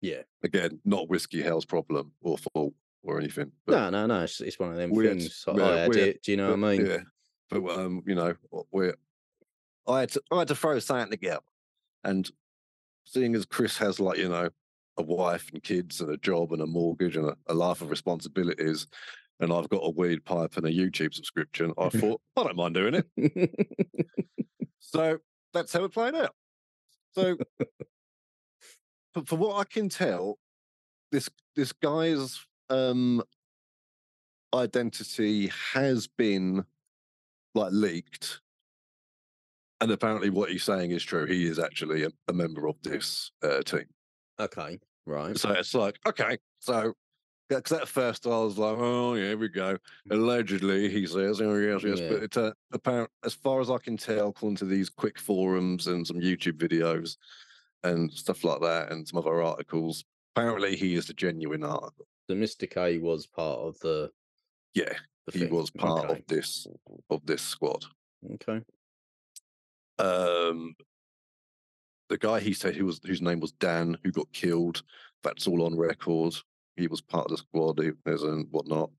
Yeah. 0.00 0.22
Again, 0.42 0.80
not 0.84 1.08
Whiskey 1.08 1.42
Hell's 1.42 1.64
problem 1.64 2.12
or 2.20 2.36
fault 2.38 2.74
or 3.02 3.18
anything. 3.18 3.52
No, 3.66 3.90
no, 3.90 4.06
no. 4.06 4.20
It's, 4.22 4.40
it's 4.40 4.58
one 4.58 4.70
of 4.70 4.76
them 4.76 4.90
We 4.90 5.06
had- 5.06 5.18
things. 5.18 5.44
like, 5.46 5.56
yeah, 5.56 5.64
I 5.68 5.76
had 5.76 5.88
we 5.94 6.00
had- 6.00 6.08
it. 6.10 6.22
Do 6.22 6.30
you 6.30 6.36
know 6.36 6.48
what 6.50 6.64
I 6.70 6.76
mean? 6.76 6.86
Yeah. 6.86 6.98
But 7.50 7.70
um, 7.78 8.02
you 8.06 8.14
know, 8.14 8.34
we're 8.72 8.94
I 9.86 10.00
had 10.00 10.08
to 10.10 10.22
I 10.32 10.38
had 10.40 10.48
to 10.48 10.54
throw 10.54 10.78
something 10.78 11.10
together. 11.10 11.40
And 12.02 12.30
seeing 13.04 13.34
as 13.34 13.44
Chris 13.46 13.76
has 13.78 14.00
like, 14.00 14.18
you 14.18 14.28
know, 14.28 14.48
a 14.96 15.02
wife 15.02 15.50
and 15.52 15.62
kids 15.62 16.00
and 16.00 16.10
a 16.10 16.16
job 16.16 16.52
and 16.52 16.62
a 16.62 16.66
mortgage 16.66 17.16
and 17.16 17.28
a, 17.28 17.36
a 17.46 17.54
life 17.54 17.82
of 17.82 17.90
responsibilities, 17.90 18.86
and 19.40 19.52
I've 19.52 19.68
got 19.68 19.82
a 19.82 19.90
weed 19.90 20.24
pipe 20.24 20.56
and 20.56 20.66
a 20.66 20.70
YouTube 20.72 21.12
subscription, 21.14 21.72
I 21.78 21.88
thought, 21.90 22.20
I 22.36 22.44
don't 22.44 22.56
mind 22.56 22.74
doing 22.74 23.02
it. 23.16 23.50
So 24.80 25.18
that's 25.54 25.72
how 25.72 25.84
it 25.84 25.92
played 25.92 26.14
out. 26.14 26.34
So 27.14 27.36
but 29.14 29.28
for 29.28 29.36
what 29.36 29.56
I 29.58 29.64
can 29.64 29.88
tell, 29.88 30.38
this 31.12 31.30
this 31.56 31.72
guy's 31.72 32.44
um 32.68 33.22
identity 34.52 35.50
has 35.72 36.06
been 36.06 36.64
like 37.54 37.72
leaked. 37.72 38.40
And 39.80 39.90
apparently 39.90 40.30
what 40.30 40.50
he's 40.50 40.64
saying 40.64 40.92
is 40.92 41.02
true. 41.02 41.26
He 41.26 41.46
is 41.46 41.58
actually 41.58 42.04
a, 42.04 42.10
a 42.28 42.32
member 42.32 42.66
of 42.68 42.76
this 42.82 43.32
uh, 43.42 43.62
team. 43.62 43.86
okay. 44.40 44.78
Right. 45.06 45.36
So 45.36 45.50
it's 45.50 45.74
like, 45.74 45.98
okay, 46.06 46.38
so 46.60 46.94
because 47.48 47.72
at 47.72 47.88
first 47.88 48.26
I 48.26 48.30
was 48.30 48.58
like, 48.58 48.76
oh 48.78 49.14
yeah, 49.14 49.28
here 49.28 49.38
we 49.38 49.48
go. 49.48 49.76
Allegedly, 50.10 50.88
he 50.88 51.06
says, 51.06 51.40
oh 51.40 51.56
yes, 51.56 51.82
yes, 51.82 52.00
Yeah. 52.00 52.08
but 52.08 52.22
it's 52.22 52.36
uh, 52.36 52.52
apparent 52.72 53.10
as 53.24 53.34
far 53.34 53.60
as 53.60 53.70
I 53.70 53.78
can 53.78 53.96
tell, 53.96 54.28
according 54.28 54.56
to 54.56 54.64
these 54.64 54.88
quick 54.88 55.18
forums 55.18 55.86
and 55.86 56.06
some 56.06 56.18
YouTube 56.20 56.58
videos 56.58 57.16
and 57.82 58.10
stuff 58.10 58.44
like 58.44 58.60
that, 58.62 58.90
and 58.90 59.06
some 59.06 59.18
other 59.18 59.42
articles, 59.42 60.04
apparently 60.34 60.76
he 60.76 60.94
is 60.94 61.06
the 61.06 61.14
genuine 61.14 61.64
article. 61.64 62.06
So 62.28 62.36
Mr. 62.36 62.68
K 62.68 62.98
was 62.98 63.26
part 63.26 63.58
of 63.58 63.78
the. 63.80 64.10
Yeah, 64.72 64.94
the 65.26 65.38
he 65.38 65.46
was 65.46 65.70
part 65.70 66.06
okay. 66.06 66.20
of 66.20 66.26
this 66.26 66.66
of 67.10 67.24
this 67.26 67.42
squad. 67.42 67.84
Okay. 68.34 68.62
Um, 69.98 70.74
the 72.08 72.18
guy 72.18 72.40
he 72.40 72.52
said 72.52 72.74
who 72.74 72.86
was 72.86 73.00
whose 73.04 73.22
name 73.22 73.40
was 73.40 73.52
Dan, 73.52 73.96
who 74.02 74.10
got 74.10 74.32
killed. 74.32 74.82
That's 75.22 75.46
all 75.46 75.64
on 75.64 75.76
record. 75.76 76.34
He 76.76 76.86
was 76.88 77.00
part 77.00 77.26
of 77.26 77.30
the 77.32 77.36
squad, 77.38 77.78
he- 77.80 77.92
as 78.06 78.22
and 78.22 78.46
whatnot. 78.50 78.90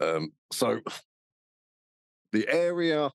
Um, 0.00 0.32
so 0.52 0.80
the 2.32 2.46
area 2.48 3.10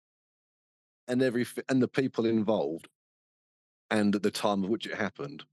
and 1.07 1.21
everything 1.21 1.63
and 1.69 1.81
the 1.81 1.87
people 1.87 2.25
involved 2.25 2.87
and 3.89 4.15
at 4.15 4.23
the 4.23 4.31
time 4.31 4.63
of 4.63 4.69
which 4.69 4.87
it 4.87 4.95
happened 4.95 5.43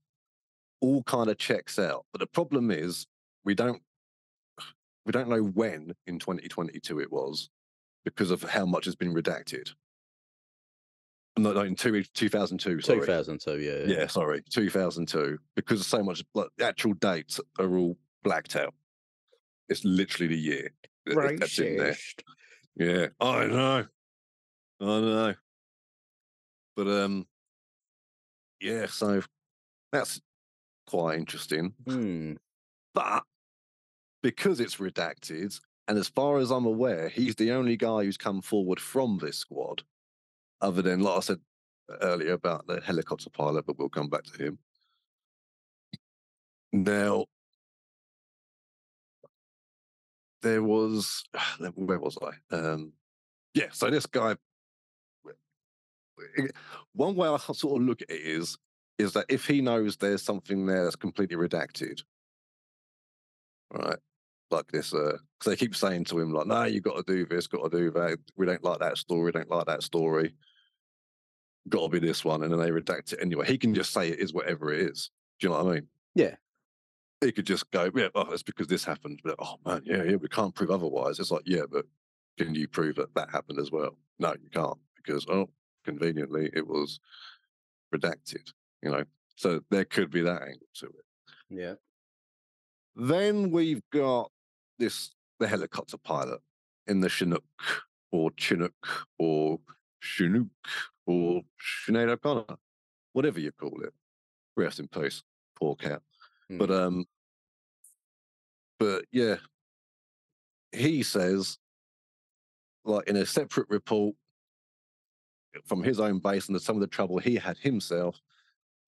all 0.80 1.02
kind 1.02 1.28
of 1.28 1.36
checks 1.38 1.78
out. 1.78 2.06
But 2.12 2.20
the 2.20 2.26
problem 2.26 2.70
is 2.70 3.06
we 3.44 3.54
don't 3.54 3.82
we 5.04 5.12
don't 5.12 5.28
know 5.28 5.42
when 5.42 5.94
in 6.06 6.18
2022 6.18 7.00
it 7.00 7.10
was 7.12 7.50
because 8.04 8.30
of 8.30 8.42
how 8.42 8.64
much 8.66 8.84
has 8.84 8.94
been 8.96 9.12
redacted. 9.14 9.70
No, 11.38 11.52
no, 11.52 11.60
in 11.60 11.76
two, 11.76 12.02
2002, 12.02 12.80
sorry. 12.80 13.00
2002, 13.00 13.60
yeah. 13.60 13.84
Yeah, 14.00 14.06
sorry, 14.08 14.42
2002. 14.50 15.38
Because 15.54 15.86
so 15.86 16.02
much, 16.02 16.24
like, 16.34 16.48
the 16.58 16.64
actual 16.66 16.94
dates 16.94 17.38
are 17.60 17.76
all 17.76 17.96
blacked 18.22 18.56
out. 18.56 18.74
It's 19.68 19.84
literally 19.84 20.28
the 20.34 20.40
year 20.40 20.70
that- 21.06 21.14
that- 21.14 21.40
that's 21.40 21.58
in 21.58 21.76
there. 21.76 21.96
Yeah, 22.76 23.08
I 23.20 23.46
know, 23.46 23.86
I 24.80 24.84
know. 24.84 25.34
But 26.76 26.86
um, 26.86 27.26
yeah, 28.60 28.86
so 28.86 29.22
that's 29.90 30.20
quite 30.86 31.18
interesting. 31.18 31.74
Hmm. 31.86 32.34
But 32.94 33.24
because 34.22 34.60
it's 34.60 34.76
redacted, 34.76 35.60
and 35.88 35.98
as 35.98 36.08
far 36.08 36.38
as 36.38 36.50
I'm 36.50 36.66
aware, 36.66 37.08
he's 37.08 37.34
the 37.34 37.52
only 37.52 37.76
guy 37.76 38.04
who's 38.04 38.16
come 38.16 38.42
forward 38.42 38.78
from 38.80 39.18
this 39.18 39.38
squad, 39.38 39.82
other 40.60 40.82
than, 40.82 41.00
like 41.00 41.16
I 41.16 41.20
said 41.20 41.40
earlier 42.00 42.32
about 42.34 42.66
the 42.66 42.80
helicopter 42.80 43.30
pilot, 43.30 43.66
but 43.66 43.78
we'll 43.78 43.88
come 43.88 44.08
back 44.08 44.22
to 44.24 44.44
him. 44.44 44.58
Now, 46.72 47.26
there 50.42 50.62
was, 50.62 51.24
where 51.74 51.98
was 51.98 52.18
I? 52.22 52.54
Um, 52.54 52.92
yeah, 53.54 53.66
so 53.72 53.90
this 53.90 54.06
guy, 54.06 54.36
one 56.92 57.14
way 57.14 57.28
I 57.28 57.36
sort 57.38 57.80
of 57.80 57.86
look 57.86 58.02
at 58.02 58.10
it 58.10 58.20
is, 58.20 58.56
is 58.98 59.12
that 59.12 59.26
if 59.28 59.46
he 59.46 59.60
knows 59.60 59.96
there's 59.96 60.22
something 60.22 60.66
there 60.66 60.84
that's 60.84 60.96
completely 60.96 61.36
redacted, 61.36 62.02
right? 63.72 63.98
Like 64.50 64.66
this, 64.72 64.90
because 64.90 65.20
they 65.44 65.56
keep 65.56 65.76
saying 65.76 66.04
to 66.04 66.18
him, 66.18 66.32
like, 66.32 66.46
no, 66.46 66.64
you 66.64 66.80
got 66.80 66.96
to 66.96 67.14
do 67.14 67.26
this, 67.26 67.46
got 67.46 67.70
to 67.70 67.78
do 67.78 67.90
that. 67.92 68.18
We 68.36 68.46
don't 68.46 68.64
like 68.64 68.80
that 68.80 68.96
story, 68.96 69.30
don't 69.30 69.50
like 69.50 69.66
that 69.66 69.82
story. 69.82 70.34
Got 71.68 71.82
to 71.82 71.88
be 71.88 71.98
this 71.98 72.24
one. 72.24 72.42
And 72.42 72.52
then 72.52 72.58
they 72.58 72.70
redact 72.70 73.12
it 73.12 73.18
anyway. 73.20 73.46
He 73.46 73.58
can 73.58 73.74
just 73.74 73.92
say 73.92 74.08
it 74.08 74.20
is 74.20 74.32
whatever 74.32 74.72
it 74.72 74.80
is. 74.80 75.10
Do 75.38 75.46
you 75.46 75.52
know 75.52 75.62
what 75.62 75.70
I 75.70 75.74
mean? 75.74 75.86
Yeah. 76.14 76.34
He 77.20 77.32
could 77.32 77.46
just 77.46 77.70
go, 77.70 77.90
yeah, 77.94 78.08
oh, 78.14 78.30
it's 78.30 78.42
because 78.42 78.68
this 78.68 78.84
happened. 78.84 79.20
But, 79.24 79.36
oh, 79.38 79.56
man, 79.66 79.82
yeah, 79.84 80.04
yeah, 80.04 80.16
we 80.16 80.28
can't 80.28 80.54
prove 80.54 80.70
otherwise. 80.70 81.18
It's 81.18 81.30
like, 81.30 81.42
yeah, 81.46 81.62
but 81.70 81.84
can 82.38 82.54
you 82.54 82.68
prove 82.68 82.96
that 82.96 83.14
that 83.14 83.30
happened 83.30 83.58
as 83.58 83.72
well? 83.72 83.98
No, 84.18 84.34
you 84.40 84.50
can't 84.50 84.78
because, 84.96 85.26
oh, 85.28 85.48
conveniently, 85.84 86.50
it 86.52 86.66
was 86.66 87.00
redacted, 87.94 88.52
you 88.82 88.90
know? 88.90 89.04
So 89.36 89.60
there 89.70 89.84
could 89.84 90.10
be 90.10 90.22
that 90.22 90.42
angle 90.42 90.68
to 90.76 90.86
it. 90.86 91.04
Yeah. 91.48 91.74
Then 92.94 93.50
we've 93.50 93.82
got 93.92 94.30
this 94.78 95.10
the 95.38 95.46
helicopter 95.46 95.96
pilot 95.96 96.40
in 96.86 97.00
the 97.00 97.08
Chinook 97.08 97.44
or 98.10 98.30
Chinook 98.36 99.08
or 99.18 99.60
Chinook 100.00 100.48
or 101.06 101.42
Sinead 101.86 102.08
O'Connor, 102.08 102.56
whatever 103.12 103.38
you 103.38 103.52
call 103.52 103.80
it. 103.82 103.92
Rest 104.56 104.80
in 104.80 104.88
peace, 104.88 105.22
poor 105.56 105.76
cat. 105.76 106.02
Hmm. 106.48 106.58
But 106.58 106.70
um, 106.70 107.04
but 108.78 109.04
yeah, 109.12 109.36
he 110.72 111.02
says, 111.02 111.58
like 112.84 113.08
in 113.08 113.16
a 113.16 113.26
separate 113.26 113.68
report 113.68 114.14
from 115.64 115.82
his 115.82 115.98
own 116.00 116.18
base 116.18 116.48
and 116.48 116.60
some 116.60 116.76
of 116.76 116.80
the 116.80 116.86
trouble 116.86 117.18
he 117.18 117.34
had 117.36 117.58
himself 117.58 118.20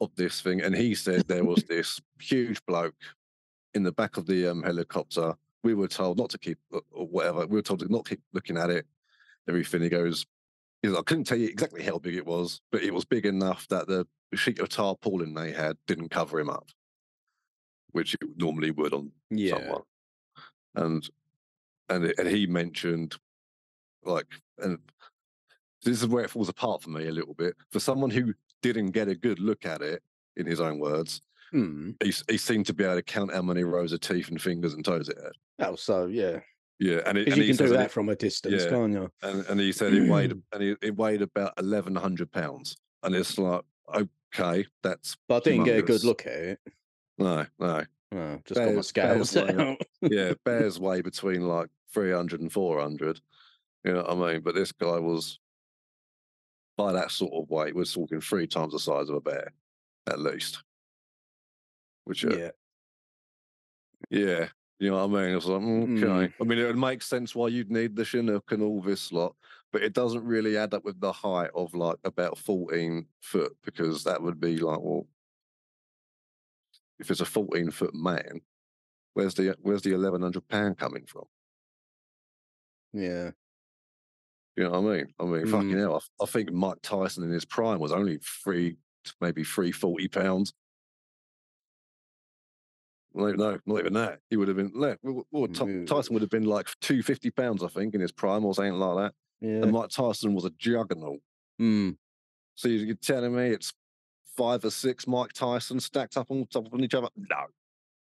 of 0.00 0.14
this 0.16 0.40
thing, 0.40 0.62
and 0.62 0.74
he 0.74 0.94
said 0.94 1.26
there 1.26 1.44
was 1.44 1.64
this 1.68 2.00
huge 2.20 2.64
bloke 2.66 2.94
in 3.74 3.82
the 3.82 3.92
back 3.92 4.16
of 4.16 4.26
the 4.26 4.46
um, 4.48 4.62
helicopter. 4.62 5.34
We 5.62 5.74
were 5.74 5.88
told 5.88 6.18
not 6.18 6.30
to 6.30 6.38
keep 6.38 6.58
uh, 6.72 6.80
or 6.90 7.06
whatever. 7.06 7.46
We 7.46 7.56
were 7.56 7.62
told 7.62 7.80
to 7.80 7.92
not 7.92 8.08
keep 8.08 8.20
looking 8.32 8.56
at 8.56 8.70
it. 8.70 8.86
Everything. 9.48 9.82
He 9.82 9.88
goes, 9.88 10.24
he 10.82 10.88
goes, 10.88 10.96
I 10.96 11.02
couldn't 11.02 11.24
tell 11.24 11.38
you 11.38 11.48
exactly 11.48 11.82
how 11.82 11.98
big 11.98 12.14
it 12.14 12.26
was, 12.26 12.60
but 12.70 12.82
it 12.82 12.94
was 12.94 13.04
big 13.04 13.26
enough 13.26 13.66
that 13.68 13.86
the 13.86 14.06
sheet 14.34 14.60
of 14.60 14.68
tarpaulin 14.68 15.34
they 15.34 15.52
had 15.52 15.76
didn't 15.86 16.10
cover 16.10 16.38
him 16.38 16.48
up, 16.48 16.68
which 17.92 18.14
it 18.14 18.20
normally 18.36 18.70
would 18.70 18.92
on 18.92 19.12
Yeah. 19.30 19.58
someone. 19.58 19.82
And 20.74 21.10
and 21.88 22.04
it- 22.04 22.18
and 22.18 22.28
he 22.28 22.46
mentioned 22.46 23.16
like 24.04 24.26
and 24.58 24.78
this 25.82 26.00
is 26.02 26.06
where 26.08 26.24
it 26.24 26.30
falls 26.30 26.48
apart 26.48 26.82
for 26.82 26.90
me 26.90 27.06
a 27.08 27.12
little 27.12 27.34
bit. 27.34 27.56
For 27.70 27.80
someone 27.80 28.10
who 28.10 28.34
didn't 28.62 28.90
get 28.90 29.08
a 29.08 29.14
good 29.14 29.38
look 29.40 29.64
at 29.64 29.80
it, 29.82 30.02
in 30.36 30.46
his 30.46 30.60
own 30.60 30.78
words, 30.78 31.22
Hmm. 31.50 31.92
he, 32.02 32.12
he 32.28 32.36
seemed 32.38 32.66
to 32.66 32.72
be 32.74 32.84
able 32.84 32.94
to 32.96 33.02
count 33.02 33.32
how 33.32 33.42
many 33.42 33.64
rows 33.64 33.92
of 33.92 34.00
teeth 34.00 34.28
and 34.28 34.40
fingers 34.40 34.74
and 34.74 34.84
toes 34.84 35.08
it 35.08 35.18
had. 35.18 35.32
Oh, 35.66 35.74
so 35.76 36.06
yeah. 36.06 36.40
Yeah, 36.78 37.00
and, 37.04 37.18
it, 37.18 37.26
and 37.28 37.36
you 37.36 37.42
he 37.42 37.48
can 37.48 37.66
do 37.66 37.72
that 37.72 37.86
it, 37.86 37.90
from 37.90 38.08
a 38.08 38.14
distance, 38.16 38.62
yeah. 38.64 38.70
can't 38.70 38.92
you? 38.92 39.10
and, 39.22 39.44
and 39.46 39.60
he 39.60 39.72
said 39.72 39.92
it 39.92 40.08
weighed 40.08 40.32
and 40.52 40.62
it, 40.62 40.78
it 40.80 40.96
weighed 40.96 41.20
about 41.22 41.52
eleven 41.58 41.94
hundred 41.96 42.30
pounds, 42.30 42.76
and 43.02 43.14
it's 43.14 43.36
like 43.36 43.62
okay, 43.94 44.66
that's 44.82 45.16
But 45.28 45.46
I 45.46 45.50
didn't 45.50 45.64
get 45.64 45.78
a 45.78 45.82
good 45.82 46.04
look 46.04 46.24
at 46.26 46.32
it. 46.32 46.60
No, 47.20 47.46
no, 47.58 47.84
Oh, 48.12 48.40
just 48.44 48.58
got 48.58 48.66
my 48.66 48.72
Bears- 48.72 48.88
scales 48.88 49.32
bears 49.34 49.50
out. 49.60 49.76
yeah, 50.02 50.32
bears 50.44 50.80
weigh 50.80 51.00
between 51.02 51.42
like 51.46 51.68
300 51.94 52.40
and 52.40 52.52
400. 52.52 53.20
You 53.84 53.92
know 53.94 54.02
what 54.02 54.10
I 54.28 54.32
mean? 54.32 54.42
But 54.42 54.54
this 54.56 54.72
guy 54.72 54.98
was, 54.98 55.38
by 56.76 56.92
that 56.92 57.10
sort 57.12 57.32
of 57.34 57.48
weight, 57.50 57.74
we're 57.74 57.84
talking 57.84 58.20
three 58.20 58.46
times 58.48 58.72
the 58.72 58.78
size 58.80 59.08
of 59.08 59.14
a 59.14 59.20
bear, 59.20 59.52
at 60.08 60.18
least. 60.18 60.62
Which, 62.04 62.24
uh, 62.24 62.36
yeah. 62.36 62.50
yeah. 64.10 64.48
you 64.80 64.90
know 64.90 65.06
what 65.06 65.18
I 65.20 65.22
mean? 65.26 65.36
It's 65.36 65.46
like, 65.46 65.60
mm, 65.62 65.86
Mm. 65.86 66.02
okay. 66.04 66.34
I 66.40 66.44
mean, 66.44 66.58
it 66.58 66.66
would 66.66 66.76
make 66.78 67.02
sense 67.02 67.34
why 67.34 67.48
you'd 67.48 67.70
need 67.70 67.94
the 67.96 68.04
Chinook 68.04 68.50
and 68.52 68.62
all 68.62 68.80
this 68.82 69.12
lot, 69.12 69.36
but 69.72 69.82
it 69.82 69.92
doesn't 69.92 70.24
really 70.24 70.56
add 70.56 70.74
up 70.74 70.84
with 70.84 71.00
the 71.00 71.12
height 71.12 71.50
of 71.54 71.74
like 71.74 71.96
about 72.04 72.38
14 72.38 73.06
foot 73.20 73.56
because 73.64 74.02
that 74.04 74.20
would 74.20 74.40
be 74.40 74.56
like, 74.58 74.80
well, 74.80 75.06
if 77.00 77.10
it's 77.10 77.20
a 77.20 77.24
14 77.24 77.70
foot 77.70 77.94
man, 77.94 78.40
where's 79.14 79.34
the 79.34 79.56
where's 79.62 79.82
the 79.82 79.92
1100 79.92 80.46
pound 80.48 80.78
coming 80.78 81.06
from? 81.06 81.24
Yeah. 82.92 83.30
You 84.56 84.64
know 84.64 84.80
what 84.80 84.92
I 84.92 84.96
mean? 84.96 85.06
I 85.18 85.24
mean, 85.24 85.46
fucking 85.46 85.70
Mm. 85.70 85.78
hell. 85.78 86.02
I, 86.20 86.24
I 86.24 86.26
think 86.26 86.52
Mike 86.52 86.78
Tyson 86.82 87.24
in 87.24 87.30
his 87.30 87.44
prime 87.44 87.78
was 87.78 87.92
only 87.92 88.18
three, 88.18 88.76
maybe 89.20 89.44
three 89.44 89.72
forty 89.72 90.08
pounds. 90.08 90.52
No, 93.14 93.32
no, 93.32 93.58
not 93.66 93.78
even 93.80 93.92
that. 93.94 94.20
He 94.28 94.36
would 94.36 94.48
have 94.48 94.56
been. 94.56 94.72
Well, 94.74 95.26
well, 95.32 95.48
Mm. 95.48 95.86
Tyson 95.86 96.12
would 96.14 96.22
have 96.22 96.30
been 96.30 96.44
like 96.44 96.68
two 96.80 97.02
fifty 97.02 97.30
pounds, 97.30 97.62
I 97.62 97.68
think, 97.68 97.94
in 97.94 98.00
his 98.00 98.12
prime, 98.12 98.44
or 98.44 98.54
something 98.54 98.74
like 98.74 98.96
that. 99.12 99.14
Yeah. 99.46 99.62
And 99.62 99.72
Mike 99.72 99.88
Tyson 99.90 100.34
was 100.34 100.44
a 100.44 100.50
juggernaut. 100.58 101.20
Hmm. 101.58 101.90
So 102.54 102.68
you're 102.68 102.94
telling 102.96 103.34
me 103.34 103.48
it's 103.50 103.72
five 104.40 104.64
or 104.64 104.70
six 104.70 105.06
Mike 105.06 105.34
Tyson 105.34 105.78
stacked 105.80 106.16
up 106.16 106.30
on 106.30 106.46
top 106.46 106.72
of 106.72 106.80
each 106.80 106.94
other? 106.94 107.08
No, 107.14 107.44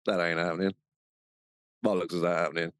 that 0.06 0.20
ain't 0.20 0.40
happening. 0.40 0.72
Bollocks 1.84 2.14
is 2.14 2.22
that 2.22 2.36
happening? 2.38 2.72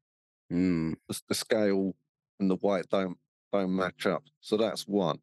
Hmm. 0.49 0.93
the, 1.07 1.21
the 1.29 1.33
scale 1.33 1.95
and 2.41 2.51
the 2.51 2.57
weight 2.61 2.85
don't 2.89 3.17
don't 3.53 3.73
match 3.73 4.05
up. 4.05 4.23
So 4.41 4.57
that's 4.57 4.83
one. 4.85 5.19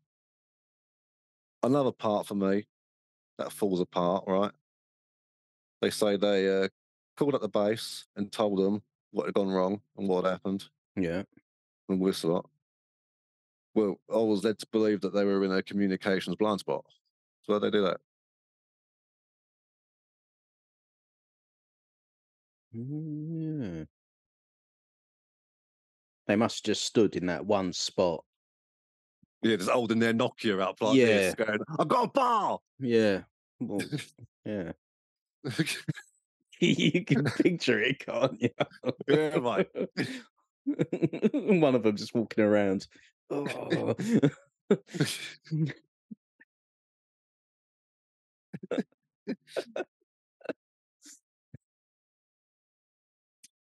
Another 1.63 1.93
part 1.93 2.27
for 2.27 2.35
me 2.35 2.67
that 3.37 3.53
falls 3.53 3.81
apart, 3.81 4.25
right? 4.27 4.53
They 5.83 5.91
say 5.91 6.17
they 6.17 6.65
uh, 6.65 6.69
called 7.19 7.35
up 7.35 7.43
the 7.43 7.49
base 7.49 8.07
and 8.17 8.33
told 8.33 8.59
them 8.59 8.83
what 9.11 9.27
had 9.27 9.35
gone 9.35 9.49
wrong 9.51 9.81
and 9.99 10.09
what 10.09 10.25
had 10.25 10.31
happened 10.33 10.65
Yeah. 10.97 11.23
and 11.91 12.05
this 12.07 12.25
lot. 12.25 12.49
Well, 13.75 13.97
I 14.11 14.17
was 14.17 14.45
led 14.45 14.59
to 14.61 14.67
believe 14.73 15.01
that 15.03 15.13
they 15.13 15.25
were 15.25 15.45
in 15.45 15.53
a 15.53 15.63
communications 15.63 16.37
blind 16.37 16.61
spot. 16.61 16.85
So 17.43 17.59
they 17.59 17.71
do 17.71 17.83
that? 17.83 17.99
Mm, 22.75 23.79
Yeah. 23.79 23.85
They 26.27 26.37
must 26.37 26.67
have 26.67 26.73
just 26.75 26.85
stood 26.85 27.17
in 27.17 27.27
that 27.27 27.45
one 27.45 27.73
spot. 27.73 28.25
Yeah, 29.43 29.57
just 29.57 29.71
holding 29.71 29.99
their 29.99 30.15
Nokia 30.15 30.61
up 30.61 30.81
like 30.81 30.97
this, 30.97 31.35
Yeah. 31.39 31.45
going, 31.45 31.59
"I've 31.79 31.89
got 31.89 32.05
a 32.05 32.09
bar." 32.09 32.61
Yeah. 32.79 33.25
Well, 33.61 33.81
yeah. 34.47 34.73
you 36.61 37.05
can 37.05 37.25
picture 37.25 37.81
it, 37.81 37.99
can't 37.99 38.41
you? 38.41 38.51
Yeah, 39.07 39.39
mate. 39.39 39.69
One 41.61 41.75
of 41.75 41.83
them 41.83 41.97
just 41.97 42.15
walking 42.15 42.43
around. 42.45 42.87
Oh. 43.29 43.95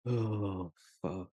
Oh, 0.07 0.73
fuck. 1.03 1.31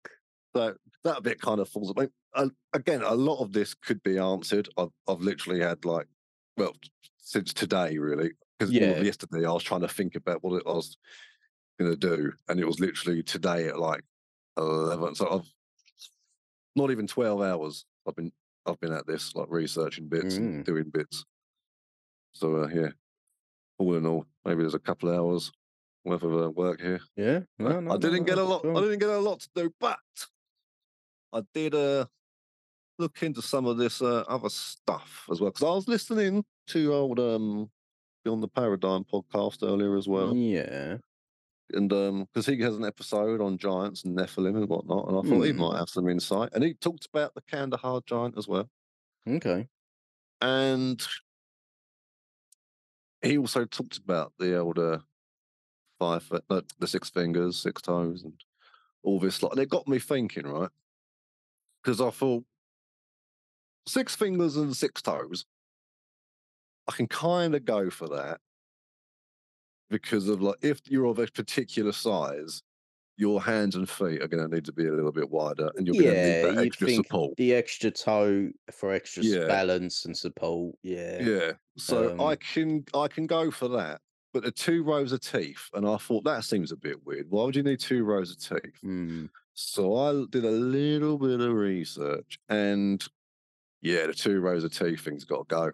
So 0.55 0.75
that 1.03 1.23
bit 1.23 1.39
kind 1.41 1.60
of 1.60 1.69
falls 1.69 1.91
away. 1.91 2.08
Uh, 2.34 2.49
again, 2.73 3.01
a 3.03 3.13
lot 3.13 3.41
of 3.41 3.51
this 3.53 3.73
could 3.73 4.01
be 4.03 4.17
answered. 4.17 4.69
I've, 4.77 4.89
I've 5.08 5.21
literally 5.21 5.62
had 5.62 5.86
like, 5.86 6.08
well, 6.58 6.73
since 7.17 7.53
today, 7.53 7.97
really. 7.97 8.32
Because 8.58 8.73
Yeah. 8.73 8.99
yesterday 9.01 9.45
I 9.45 9.51
was 9.51 9.63
trying 9.63 9.82
to 9.82 9.88
think 9.88 10.15
about 10.15 10.43
what 10.43 10.58
it 10.58 10.65
was 10.65 10.97
going 11.79 11.91
to 11.91 11.97
do. 11.97 12.34
And 12.47 12.60
it 12.60 12.65
was 12.65 12.79
literally 12.79 13.23
today 13.23 13.67
at 13.67 13.79
like 13.79 14.03
11. 14.58 15.15
So 15.15 15.29
I've 15.29 15.53
not 16.75 16.91
even 16.91 17.08
12 17.08 17.41
hours 17.41 17.86
I've 18.08 18.15
been 18.15 18.32
I've 18.65 18.79
been 18.79 18.93
at 18.93 19.08
this, 19.08 19.34
like 19.36 19.47
researching 19.49 20.08
bits 20.10 20.36
Mm. 20.36 20.38
and 20.38 20.65
doing 20.65 20.89
bits. 20.89 21.25
So, 22.34 22.63
uh, 22.63 22.67
yeah, 22.67 22.89
all 23.79 23.95
in 23.95 24.05
all, 24.05 24.25
maybe 24.45 24.62
there's 24.62 24.75
a 24.75 24.79
couple 24.79 25.10
of 25.10 25.15
hours 25.15 25.51
worth 26.05 26.23
of 26.23 26.33
uh, 26.33 26.49
work 26.51 26.81
here. 26.81 26.99
Yeah. 27.15 27.39
I- 27.59 27.63
No, 27.63 27.79
no, 27.79 27.93
I 27.93 27.97
didn't 27.97 28.19
no, 28.21 28.23
get 28.25 28.38
a 28.38 28.43
lot. 28.43 28.65
I 28.65 28.81
didn't 28.81 28.99
get 28.99 29.09
a 29.09 29.19
lot 29.19 29.39
to 29.41 29.49
do, 29.55 29.73
but 29.79 29.99
I 31.33 31.41
did 31.53 31.75
uh, 31.75 32.05
look 32.97 33.21
into 33.23 33.41
some 33.41 33.65
of 33.65 33.77
this 33.77 34.01
uh, 34.01 34.23
other 34.27 34.49
stuff 34.49 35.25
as 35.31 35.39
well 35.41 35.51
because 35.51 35.63
I 35.67 35.71
was 35.73 35.88
listening 35.88 36.43
to 36.67 36.93
old 36.93 37.19
um 37.19 37.69
on 38.27 38.41
the 38.41 38.47
Paradigm 38.47 39.03
podcast 39.05 39.63
earlier 39.63 39.97
as 39.97 40.07
well, 40.07 40.35
Yeah. 40.35 40.97
and 41.73 41.91
um, 41.93 42.25
because 42.25 42.45
he 42.45 42.59
has 42.62 42.75
an 42.75 42.85
episode 42.85 43.41
on 43.41 43.57
giants 43.57 44.03
and 44.03 44.15
Nephilim 44.15 44.55
and 44.57 44.69
whatnot, 44.69 45.07
and 45.07 45.17
I 45.17 45.21
thought 45.21 45.43
he 45.45 45.51
Hmm. 45.51 45.59
might 45.62 45.77
have 45.79 45.89
some 45.89 46.07
insight, 46.07 46.49
and 46.53 46.63
he 46.63 46.73
talked 46.75 47.07
about 47.07 47.33
the 47.33 47.41
Kandahar 47.49 48.01
giant 48.05 48.38
as 48.38 48.47
well, 48.47 48.69
Okay. 49.27 49.67
and 50.41 51.01
he 53.23 53.38
also 53.38 53.65
talked 53.65 53.97
about 53.97 54.33
the 54.38 54.53
elder 54.55 55.01
five, 55.99 56.23
foot- 56.23 56.45
no, 56.49 56.62
the 56.79 56.88
six 56.88 57.09
fingers, 57.09 57.62
six 57.62 57.81
toes, 57.81 58.23
and 58.23 58.33
all 59.03 59.19
this. 59.19 59.43
Like, 59.43 59.57
it 59.57 59.69
got 59.69 59.88
me 59.88 59.99
thinking, 59.99 60.47
right? 60.47 60.69
Because 61.83 62.01
I 62.01 62.09
thought 62.09 62.45
six 63.88 64.15
fingers 64.15 64.55
and 64.55 64.75
six 64.75 65.01
toes. 65.01 65.45
I 66.88 66.93
can 66.93 67.07
kind 67.07 67.53
of 67.53 67.65
go 67.65 67.89
for 67.91 68.07
that 68.09 68.39
because 69.89 70.27
of 70.27 70.41
like 70.41 70.55
if 70.62 70.81
you're 70.85 71.05
of 71.05 71.19
a 71.19 71.27
particular 71.27 71.91
size, 71.91 72.63
your 73.17 73.41
hands 73.41 73.75
and 73.75 73.88
feet 73.89 74.21
are 74.23 74.27
going 74.27 74.47
to 74.49 74.55
need 74.55 74.65
to 74.65 74.73
be 74.73 74.88
a 74.88 74.91
little 74.93 75.12
bit 75.12 75.29
wider, 75.29 75.69
and 75.75 75.85
you're 75.85 75.95
going 75.95 76.07
to 76.07 76.15
Yeah, 76.15 76.41
need 76.51 76.55
that 76.57 76.65
extra 76.65 76.88
think 76.88 77.05
support. 77.05 77.38
the 77.38 77.53
extra 77.53 77.91
toe 77.91 78.49
for 78.71 78.91
extra 78.91 79.23
Yeah. 79.23 79.45
balance 79.45 80.05
and 80.05 80.17
support. 80.17 80.75
Yeah. 80.83 81.21
Yeah, 81.23 81.51
so 81.77 82.15
I 82.19 82.31
Um, 82.33 82.38
can 82.38 82.85
I 82.95 83.07
can 83.07 83.27
go 83.27 83.51
for 83.51 83.67
that. 83.69 84.01
But 84.31 84.43
the 84.43 84.51
two 84.51 84.83
rows 84.83 85.11
of 85.11 85.21
teeth, 85.21 85.69
and 85.73 85.87
I 85.87 85.97
thought 85.97 86.23
that 86.23 86.43
seems 86.43 86.71
a 86.71 86.77
bit 86.77 87.03
weird. 87.05 87.29
Why 87.29 87.45
would 87.45 87.55
you 87.55 87.63
need 87.63 87.79
two 87.79 88.03
rows 88.03 88.31
of 88.31 88.37
teeth? 88.61 88.79
Hmm. 88.81 89.25
So 89.55 89.95
I 89.95 90.25
did 90.29 90.45
a 90.45 90.51
little 90.51 91.17
bit 91.17 91.41
of 91.41 91.53
research, 91.53 92.39
and 92.47 93.05
yeah, 93.81 94.07
the 94.07 94.13
two 94.13 94.39
rows 94.41 94.63
of 94.63 94.73
teeth 94.73 95.01
thing's 95.01 95.25
got 95.25 95.49
to 95.49 95.55
go 95.55 95.71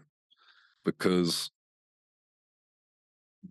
because 0.85 1.51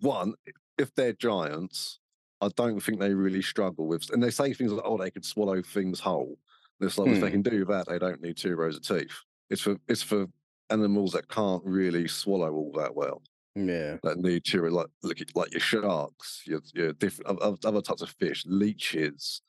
one, 0.00 0.34
if 0.78 0.94
they're 0.94 1.12
giants, 1.12 2.00
I 2.40 2.48
don't 2.48 2.80
think 2.80 3.00
they 3.00 3.14
really 3.14 3.42
struggle 3.42 3.86
with. 3.86 4.10
And 4.12 4.22
they 4.22 4.30
say 4.30 4.52
things 4.52 4.72
like, 4.72 4.84
"Oh, 4.84 4.98
they 4.98 5.10
could 5.10 5.24
swallow 5.24 5.62
things 5.62 6.00
whole." 6.00 6.38
And 6.80 6.86
It's 6.88 6.98
like 6.98 7.10
if 7.10 7.20
they 7.20 7.28
Hmm. 7.28 7.42
can 7.42 7.42
do 7.42 7.64
that, 7.66 7.86
they 7.88 7.98
don't 7.98 8.20
need 8.20 8.36
two 8.36 8.56
rows 8.56 8.76
of 8.76 8.82
teeth. 8.82 9.20
It's 9.50 9.62
for 9.62 9.76
it's 9.88 10.02
for 10.02 10.26
animals 10.70 11.12
that 11.12 11.28
can't 11.28 11.62
really 11.64 12.08
swallow 12.08 12.52
all 12.52 12.72
that 12.72 12.94
well 12.94 13.22
Yeah. 13.54 13.98
that 14.02 14.18
need 14.18 14.44
to 14.46 14.68
like 14.68 14.88
look 15.02 15.20
at 15.20 15.34
like 15.34 15.52
your 15.52 15.60
sharks, 15.60 16.42
your 16.46 16.60
your 16.74 16.92
different 16.92 17.30
oth- 17.30 17.42
oth- 17.42 17.64
other 17.64 17.82
types 17.82 18.02
of 18.02 18.10
fish, 18.10 18.44
leeches, 18.46 19.42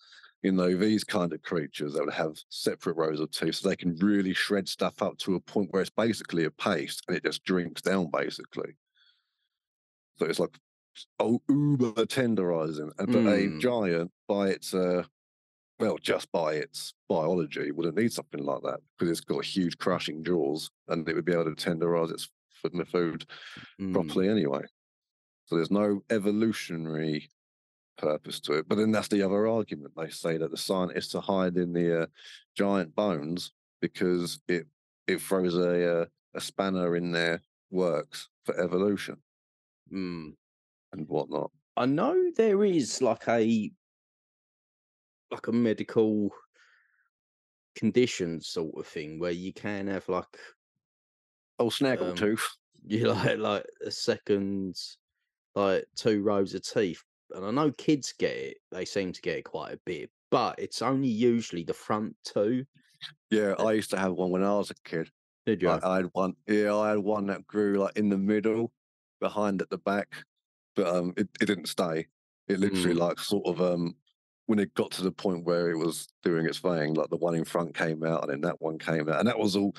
you 0.44 0.52
know, 0.52 0.76
these 0.76 1.04
kind 1.04 1.34
of 1.34 1.42
creatures 1.42 1.94
that 1.94 2.06
would 2.06 2.14
have 2.14 2.38
separate 2.50 2.98
rows 2.98 3.20
of 3.20 3.32
teeth, 3.32 3.56
so 3.56 3.70
they 3.70 3.76
can 3.76 3.96
really 3.98 4.34
shred 4.34 4.68
stuff 4.70 5.02
up 5.02 5.18
to 5.20 5.36
a 5.36 5.40
point 5.42 5.72
where 5.72 5.82
it's 5.82 5.92
basically 5.92 6.46
a 6.46 6.52
paste 6.52 7.04
and 7.08 7.18
it 7.18 7.24
just 7.24 7.44
drinks 7.44 7.82
down 7.82 8.10
basically. 8.12 8.76
So 10.18 10.26
it's 10.26 10.40
like 10.40 10.58
oh 11.20 11.42
uber 11.50 12.06
tenderizing. 12.06 12.92
uh, 13.00 13.08
But 13.08 13.28
a 13.28 13.50
Mm. 13.50 13.58
giant 13.58 14.12
by 14.28 14.50
its 14.50 14.74
uh 14.74 15.06
well, 15.80 15.98
just 15.98 16.32
by 16.32 16.56
its 16.56 16.94
biology, 17.10 17.72
wouldn't 17.72 17.98
need 17.98 18.14
something 18.14 18.44
like 18.46 18.64
that 18.64 18.82
because 18.98 19.12
it's 19.12 19.22
got 19.26 19.46
huge 19.46 19.78
crushing 19.80 20.24
jaws 20.24 20.72
and 20.88 21.08
it 21.10 21.16
would 21.16 21.26
be 21.26 21.34
able 21.34 21.46
to 21.46 21.52
tenderize 21.52 22.12
its 22.12 22.30
f- 22.64 22.88
food 22.88 23.26
Hmm. 23.78 23.94
properly 23.94 24.30
anyway. 24.30 24.64
So 25.46 25.56
there's 25.56 25.72
no 25.72 26.04
evolutionary 26.10 27.30
purpose 27.98 28.40
to 28.42 28.54
it. 28.54 28.68
But 28.68 28.76
then 28.76 28.92
that's 28.92 29.08
the 29.10 29.24
other 29.24 29.48
argument. 29.48 29.94
They 29.96 30.10
say 30.10 30.38
that 30.38 30.52
the 30.52 30.58
scientists 30.58 31.16
are 31.16 31.22
hiding 31.22 31.74
the 31.74 32.04
uh, 32.04 32.08
giant 32.56 32.96
bones 32.96 33.54
because 33.82 34.42
it 34.48 34.68
it 35.08 35.22
throws 35.22 35.56
a 35.56 36.02
uh, 36.02 36.06
a 36.34 36.42
spanner 36.42 36.96
in 36.96 37.12
their 37.12 37.42
works 37.72 38.30
for 38.46 38.60
evolution 38.60 39.22
Hmm. 39.90 40.32
and 40.94 41.08
whatnot. 41.08 41.52
I 41.78 41.86
know 41.86 42.32
there 42.32 42.64
is 42.64 43.02
like 43.02 43.28
a 43.28 43.72
like 45.32 45.48
a 45.48 45.52
medical 45.52 46.32
condition 47.76 48.40
sort 48.42 48.74
of 48.78 48.88
thing 48.88 49.20
where 49.20 49.32
you 49.32 49.52
can 49.54 49.88
have 49.88 50.08
like 50.08 50.38
Oh, 51.60 51.66
Um, 51.66 51.70
snaggletooth. 51.70 52.42
you 52.88 53.08
like 53.08 53.38
like 53.38 53.66
a 53.86 53.92
second 53.92 54.76
like 55.56 55.86
two 55.96 56.22
rows 56.22 56.54
of 56.54 56.62
teeth 56.64 57.04
and 57.32 57.46
i 57.46 57.52
know 57.52 57.72
kids 57.72 58.14
get 58.18 58.36
it 58.36 58.58
they 58.72 58.86
seem 58.86 59.12
to 59.12 59.22
get 59.22 59.38
it 59.40 59.44
quite 59.46 59.74
a 59.74 59.80
bit 59.86 60.12
but 60.30 60.60
it's 60.60 60.82
only 60.82 61.08
usually 61.08 61.64
the 61.64 61.74
front 61.74 62.16
two 62.24 62.66
yeah, 63.32 63.54
I 63.60 63.74
used 63.74 63.90
to 63.92 63.98
have 63.98 64.14
one 64.14 64.32
when 64.32 64.44
I 64.44 64.54
was 64.56 64.72
a 64.72 64.76
kid. 64.84 65.10
did 65.46 65.62
you 65.62 65.70
I, 65.70 65.80
I 65.84 65.96
had 65.98 66.10
one. 66.14 66.36
Yeah, 66.48 66.76
I 66.76 66.90
had 66.90 67.00
one 67.00 67.28
that 67.28 67.46
grew 67.48 67.78
like 67.78 67.98
in 67.98 68.10
the 68.10 68.18
middle, 68.18 68.72
behind 69.20 69.62
at 69.62 69.70
the 69.70 69.78
back, 69.78 70.14
but 70.76 70.88
um, 70.88 71.14
it, 71.18 71.30
it 71.42 71.46
didn't 71.46 71.68
stay. 71.68 72.08
It 72.48 72.60
literally 72.60 72.96
Mm. 72.96 73.00
like 73.00 73.20
sort 73.20 73.46
of 73.48 73.62
um, 73.62 73.96
when 74.46 74.60
it 74.60 74.74
got 74.76 74.92
to 74.92 75.04
the 75.04 75.12
point 75.12 75.46
where 75.46 75.72
it 75.72 75.78
was 75.78 76.08
doing 76.24 76.46
its 76.46 76.60
thing, 76.60 76.94
like 76.94 77.10
the 77.10 77.18
one 77.18 77.36
in 77.36 77.46
front 77.46 77.76
came 77.76 78.04
out, 78.04 78.24
and 78.24 78.32
then 78.32 78.42
that 78.42 78.62
one 78.62 78.78
came 78.80 79.10
out, 79.10 79.20
and 79.20 79.28
that 79.28 79.40
was 79.40 79.56
all. 79.56 79.76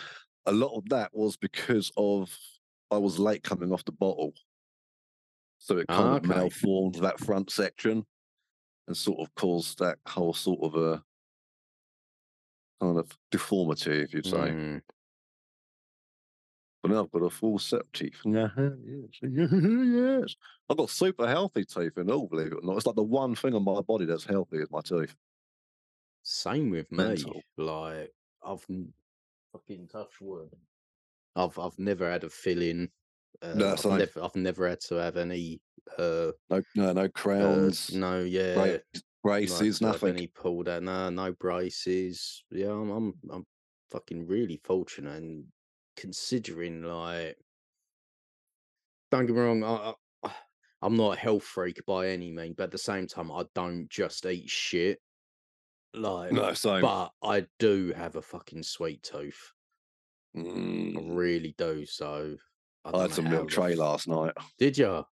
A 0.47 0.53
lot 0.53 0.77
of 0.77 0.89
that 0.91 1.15
was 1.15 1.37
because 1.37 1.91
of 1.97 2.37
I 2.91 2.99
was 2.99 3.19
late 3.19 3.43
coming 3.43 3.73
off 3.73 3.85
the 3.85 3.93
bottle, 3.93 4.33
so 5.59 5.79
it 5.79 5.89
kind 5.89 6.09
Ah, 6.09 6.17
of 6.17 6.25
okay. 6.25 6.29
malformed 6.29 6.97
that 6.97 7.19
front 7.19 7.51
section, 7.51 8.07
and 8.87 8.97
sort 8.97 9.21
of 9.21 9.35
caused 9.35 9.79
that 9.81 9.99
whole 10.07 10.33
sort 10.35 10.63
of 10.63 10.77
a 10.77 11.05
kind 12.81 12.99
of 12.99 13.19
deformity, 13.31 14.03
if 14.03 14.15
you'd 14.15 14.27
say. 14.27 14.53
Mm. 14.53 14.83
But 16.83 16.93
now 16.93 17.03
I've 17.03 17.11
got 17.11 17.23
a 17.23 17.31
full 17.31 17.59
set 17.59 17.81
of 17.81 17.93
teeth. 17.93 18.21
Yeah, 18.25 18.51
yes, 18.57 19.11
yes. 19.23 20.37
I've 20.71 20.77
got 20.77 20.91
super 20.91 21.27
healthy 21.27 21.65
teeth 21.65 21.97
and 21.97 22.11
all, 22.11 22.29
believe 22.29 22.49
it 22.53 22.55
or 22.55 22.61
not. 22.63 22.77
It's 22.77 22.87
like 22.87 22.95
the 22.95 23.03
one 23.03 23.35
thing 23.35 23.55
on 23.55 23.65
my 23.65 23.81
body 23.81 24.05
that's 24.05 24.25
healthy 24.25 24.59
is 24.59 24.71
my 24.71 24.83
teeth. 24.83 25.17
same 26.23 26.71
with 26.71 26.91
me 26.91 27.25
like 27.57 28.13
i've 28.45 28.67
fucking 29.59 29.89
touch 29.89 30.21
wood 30.21 30.51
i've 31.37 31.59
i've 31.59 31.79
never 31.79 32.11
had 32.11 32.25
a 32.25 32.31
filling 32.31 32.91
uh, 33.43 33.55
No, 33.55 33.75
I've, 33.79 33.91
same. 33.91 33.99
never, 33.99 34.23
I've 34.25 34.37
never 34.37 34.69
had 34.69 34.81
to 34.89 34.97
have 34.97 35.17
any 35.19 35.61
uh, 35.99 36.33
No, 36.51 36.63
no, 36.75 36.93
no 36.93 37.09
uh 37.41 37.71
crowns, 37.71 37.89
no 37.89 38.21
yeah 38.23 38.55
bra- 38.55 38.79
braces, 39.23 39.81
have 39.83 40.05
nothing. 40.05 40.05
any 40.05 40.27
pulled 40.27 40.69
out 40.69 40.83
no 40.83 41.11
no 41.11 41.33
braces 41.33 42.45
yeah 42.51 42.71
i'm 42.71 42.91
i'm, 42.91 43.15
I'm 43.31 43.47
fucking 43.91 44.27
really 44.27 44.61
fortunate 44.65 45.23
and 45.23 45.47
considering 45.97 46.83
like 46.83 47.39
don't 49.11 49.27
get 49.27 49.35
me 49.35 49.41
wrong 49.41 49.63
I, 49.65 49.95
I 50.23 50.35
i'm 50.83 50.97
not 50.97 51.17
a 51.17 51.21
health 51.21 51.45
freak 51.45 51.85
by 51.87 52.09
any 52.09 52.31
means 52.33 52.55
but 52.57 52.65
at 52.65 52.71
the 52.71 52.79
same 52.79 53.07
time 53.07 53.31
i 53.33 53.45
don't 53.55 53.89
just 53.89 54.27
eat 54.27 54.49
shit 54.51 55.01
like 55.97 56.33
No, 56.33 56.53
same. 56.55 56.81
but 56.83 57.11
i 57.23 57.47
do 57.59 57.93
have 57.97 58.17
a 58.17 58.23
fucking 58.23 58.63
sweet 58.63 59.03
tooth 59.03 59.53
i 60.37 60.39
Mm, 60.39 61.17
really 61.17 61.55
do 61.57 61.87
so 61.87 62.37
i, 62.85 62.91
I 62.97 63.03
had 63.03 63.13
some 63.13 63.31
milk 63.31 63.49
tray 63.49 63.75
last 63.75 64.07
night. 64.07 64.33
did 64.59 64.77
you 64.77 65.05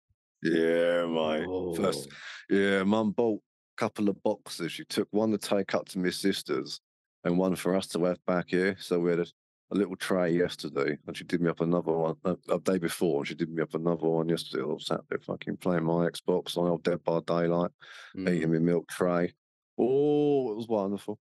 Yeah, 0.43 1.06
mate. 1.06 1.46
First, 1.78 2.10
oh 2.12 2.56
yeah, 2.56 2.84
mum 2.84 3.12
bought 3.12 3.39
a 3.39 3.80
couple 3.80 4.10
of 4.10 4.22
boxes. 4.24 4.74
She 4.74 4.84
took 4.84 5.08
one 5.12 5.32
to 5.32 5.38
take 5.38 5.74
up 5.74 5.88
to 5.89 6.00
my 6.00 6.10
sister's 6.10 6.82
and 7.24 7.38
one 7.38 7.56
for 7.56 7.76
us 7.76 7.88
to 7.88 8.04
have 8.04 8.24
back 8.26 8.50
here. 8.50 8.76
So 8.80 9.00
we 9.00 9.12
had 9.12 9.22
a, 9.22 9.26
a 9.72 9.76
little 9.76 9.96
tray 9.96 10.32
yesterday, 10.32 10.98
and 11.08 11.15
she 11.15 11.24
did 11.24 11.41
me 11.41 11.50
up 11.50 11.62
another 11.62 11.93
one 11.93 12.15
a, 12.26 12.36
a 12.50 12.60
day 12.60 12.78
before, 12.78 13.19
and 13.19 13.28
she 13.28 13.36
did 13.36 13.50
me 13.50 13.62
up 13.62 13.74
another 13.74 14.08
one 14.08 14.28
yesterday. 14.28 14.63
I 14.63 14.65
was 14.65 14.88
sat 14.88 15.00
there 15.10 15.19
fucking 15.19 15.58
playing 15.58 15.86
my 15.86 16.10
Xbox 16.10 16.58
on 16.58 16.67
old 16.67 16.84
Dead 16.84 17.02
by 17.04 17.19
Daylight, 17.26 17.72
eating 18.17 18.50
mm. 18.50 18.54
my 18.54 18.60
milk 18.60 18.89
tray. 18.89 19.34
Oh, 19.78 20.52
it 20.52 20.56
was 20.56 20.68
wonderful. 20.68 21.20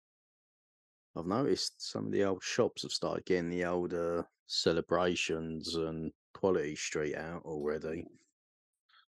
I've 1.17 1.27
noticed 1.27 1.81
some 1.91 2.07
of 2.07 2.13
the 2.13 2.25
old 2.25 2.43
shops 2.43 2.83
have 2.83 2.91
started 2.93 3.25
getting 3.25 3.49
the 3.51 3.65
old 3.65 3.95
uh, 3.95 4.25
celebrations 4.47 5.75
and 5.77 6.13
quality 6.35 6.75
street 6.77 7.15
out 7.17 7.43
already. 7.45 8.05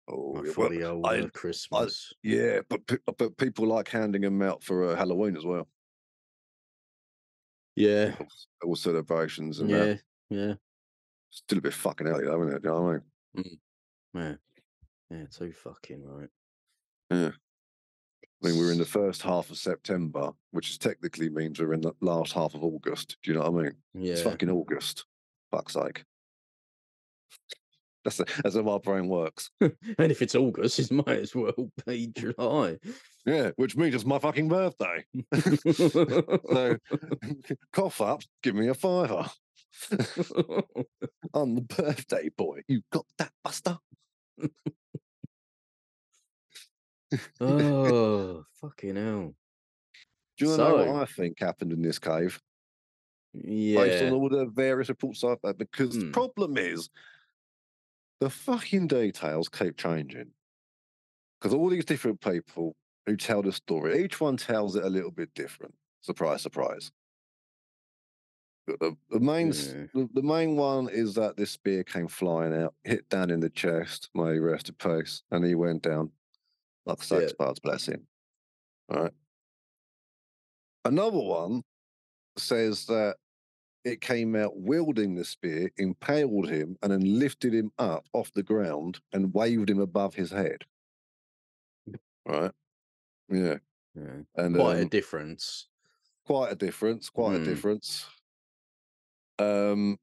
Oh, 0.07 0.31
Like 0.35 0.45
yeah, 0.45 0.51
for 0.53 0.61
well, 0.61 0.69
the 0.69 0.83
old 0.85 1.05
I, 1.05 1.19
uh, 1.19 1.25
I, 1.25 1.29
Christmas. 1.29 2.13
yeah, 2.23 2.59
but 2.69 2.81
but 3.17 3.35
people 3.37 3.67
like 3.67 3.89
handing 3.89 4.21
them 4.21 4.41
out 4.41 4.63
for 4.63 4.91
uh, 4.91 4.95
Halloween 4.95 5.35
as 5.35 5.43
well. 5.45 5.67
Yeah, 7.75 8.15
All 8.63 8.75
celebrations 8.75 9.59
and 9.59 9.69
that. 9.71 10.01
yeah, 10.29 10.37
yeah, 10.47 10.53
Still 11.29 11.57
a 11.59 11.61
bit 11.61 11.73
fucking 11.73 12.07
early 12.07 12.25
though, 12.25 12.41
isn't 12.43 12.55
it? 12.55 12.61
Do 12.63 12.69
you 12.69 12.73
know 12.75 12.81
what 12.81 13.01
I 13.35 13.41
mean? 13.41 13.59
yeah, 14.13 14.35
yeah. 15.17 15.25
Too 15.31 15.51
fucking 15.51 16.03
right. 16.03 16.29
Yeah. 17.11 17.31
I 18.43 18.47
mean, 18.47 18.59
we're 18.59 18.71
in 18.71 18.77
the 18.77 18.85
first 18.85 19.23
half 19.23 19.49
of 19.49 19.57
September, 19.57 20.31
which 20.51 20.69
is 20.69 20.77
technically 20.77 21.29
means 21.29 21.59
we're 21.59 21.73
in 21.73 21.81
the 21.81 21.93
last 22.01 22.33
half 22.33 22.53
of 22.53 22.63
August. 22.63 23.17
Do 23.23 23.31
you 23.31 23.37
know 23.37 23.49
what 23.49 23.61
I 23.61 23.63
mean? 23.63 23.75
Yeah. 23.95 24.13
It's 24.13 24.21
fucking 24.21 24.49
August. 24.49 25.05
Fuck's 25.49 25.73
sake. 25.73 26.03
That's 28.03 28.17
the, 28.17 28.25
that's 28.43 28.55
how 28.55 28.69
our 28.69 28.79
brain 28.79 29.07
works. 29.07 29.49
and 29.59 29.73
if 29.99 30.21
it's 30.21 30.35
August, 30.35 30.79
it 30.79 30.91
might 30.91 31.19
as 31.19 31.35
well 31.35 31.71
be 31.87 32.07
July. 32.15 32.77
Yeah, 33.25 33.51
which 33.55 33.75
means 33.75 33.95
it's 33.95 34.05
my 34.05 34.19
fucking 34.19 34.47
birthday. 34.47 35.03
so 35.73 36.77
cough 37.73 37.99
up, 37.99 38.21
give 38.43 38.55
me 38.55 38.67
a 38.67 38.73
fiver. 38.73 39.25
I'm 41.33 41.55
the 41.55 41.61
birthday 41.61 42.29
boy. 42.29 42.61
You 42.67 42.81
got 42.91 43.05
that, 43.17 43.31
Buster? 43.43 43.77
Oh, 47.39 48.45
fucking 48.61 48.95
hell. 48.95 49.33
Do 50.37 50.45
you 50.45 50.49
want 50.51 50.59
to 50.59 50.63
know 50.69 50.77
So- 50.85 50.91
what 50.93 51.01
I 51.01 51.05
think 51.05 51.39
happened 51.39 51.73
in 51.73 51.81
this 51.81 51.99
cave? 51.99 52.39
Yeah. 53.33 53.83
Based 53.83 54.03
on 54.03 54.13
all 54.13 54.29
the 54.29 54.45
various 54.47 54.89
reports 54.89 55.23
I've 55.23 55.37
had, 55.43 55.57
because 55.57 55.95
the 55.95 56.05
Hmm. 56.05 56.11
problem 56.11 56.57
is 56.57 56.89
the 58.19 58.29
fucking 58.29 58.87
details 58.87 59.47
keep 59.49 59.77
changing. 59.77 60.31
Because 61.39 61.53
all 61.53 61.69
these 61.69 61.85
different 61.85 62.19
people 62.21 62.75
who 63.05 63.15
tell 63.15 63.43
the 63.43 63.51
story, 63.51 64.03
each 64.03 64.19
one 64.19 64.37
tells 64.37 64.75
it 64.75 64.83
a 64.83 64.89
little 64.89 65.11
bit 65.11 65.33
different. 65.35 65.75
Surprise, 66.01 66.41
surprise. 66.41 66.91
But 68.65 68.79
the, 68.79 68.97
the 69.09 69.19
main 69.19 69.49
s- 69.49 69.73
Yeah. 69.73 69.85
the, 69.93 70.09
the 70.13 70.23
main 70.23 70.55
one 70.55 70.89
is 70.89 71.13
that 71.13 71.37
this 71.37 71.51
spear 71.51 71.83
came 71.83 72.07
flying 72.07 72.53
out, 72.55 72.73
hit 72.83 73.07
Dan 73.09 73.29
in 73.29 73.39
the 73.39 73.49
chest, 73.51 74.09
may 74.15 74.33
he 74.33 74.39
rest 74.39 74.69
in 74.69 74.75
peace, 74.75 75.21
and 75.31 75.45
he 75.45 75.53
went 75.55 75.83
down 75.83 76.11
like 76.87 76.99
Yeah. 76.99 77.03
sex 77.19 77.33
buds, 77.33 77.59
bless 77.59 77.85
him. 77.87 78.07
All 78.89 79.03
right. 79.03 79.13
Another 80.85 81.19
one 81.19 81.63
says 82.37 82.85
that 82.85 83.17
it 83.83 84.01
came 84.01 84.35
out 84.35 84.57
wielding 84.57 85.15
the 85.15 85.25
spear, 85.25 85.69
impaled 85.77 86.49
him, 86.49 86.77
and 86.81 86.91
then 86.91 87.19
lifted 87.19 87.53
him 87.53 87.71
up 87.77 88.07
off 88.13 88.31
the 88.33 88.43
ground 88.43 88.99
and 89.13 89.33
waved 89.33 89.69
him 89.69 89.79
above 89.79 90.13
his 90.15 90.31
head. 90.31 90.65
Right? 92.25 92.51
Yeah. 93.29 93.57
yeah. 93.95 94.21
And 94.35 94.55
Quite 94.55 94.77
a 94.79 94.81
um, 94.83 94.87
difference. 94.89 95.67
quite 96.25 96.51
a 96.51 96.55
difference. 96.55 97.09
Quite 97.09 97.35
a 97.35 97.39
Mm. 97.39 97.45
difference. 97.45 98.05
Um, 99.39 99.97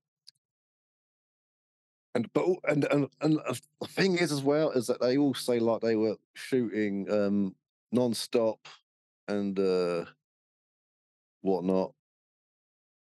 and 2.14 2.32
but 2.32 2.46
and 2.68 2.84
and 2.84 3.08
and 3.20 3.38
uh, 3.46 3.54
the 3.80 3.88
thing 3.88 4.16
is 4.18 4.30
as 4.32 4.42
well 4.42 4.70
is 4.70 4.86
that 4.86 5.00
they 5.00 5.16
all 5.18 5.34
say 5.34 5.58
like 5.58 5.80
they 5.80 5.96
were 5.96 6.16
shooting 6.34 7.10
um 7.10 7.54
non-stop 7.92 8.58
and 9.28 9.58
uh 9.58 10.04
whatnot 11.42 11.92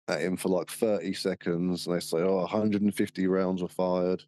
at 0.07 0.21
him 0.21 0.35
for 0.37 0.49
like 0.49 0.69
30 0.69 1.13
seconds 1.13 1.85
and 1.87 1.95
they 1.95 1.99
say 1.99 2.17
oh 2.19 2.37
150 2.37 3.27
rounds 3.27 3.61
were 3.61 3.67
fired 3.67 4.23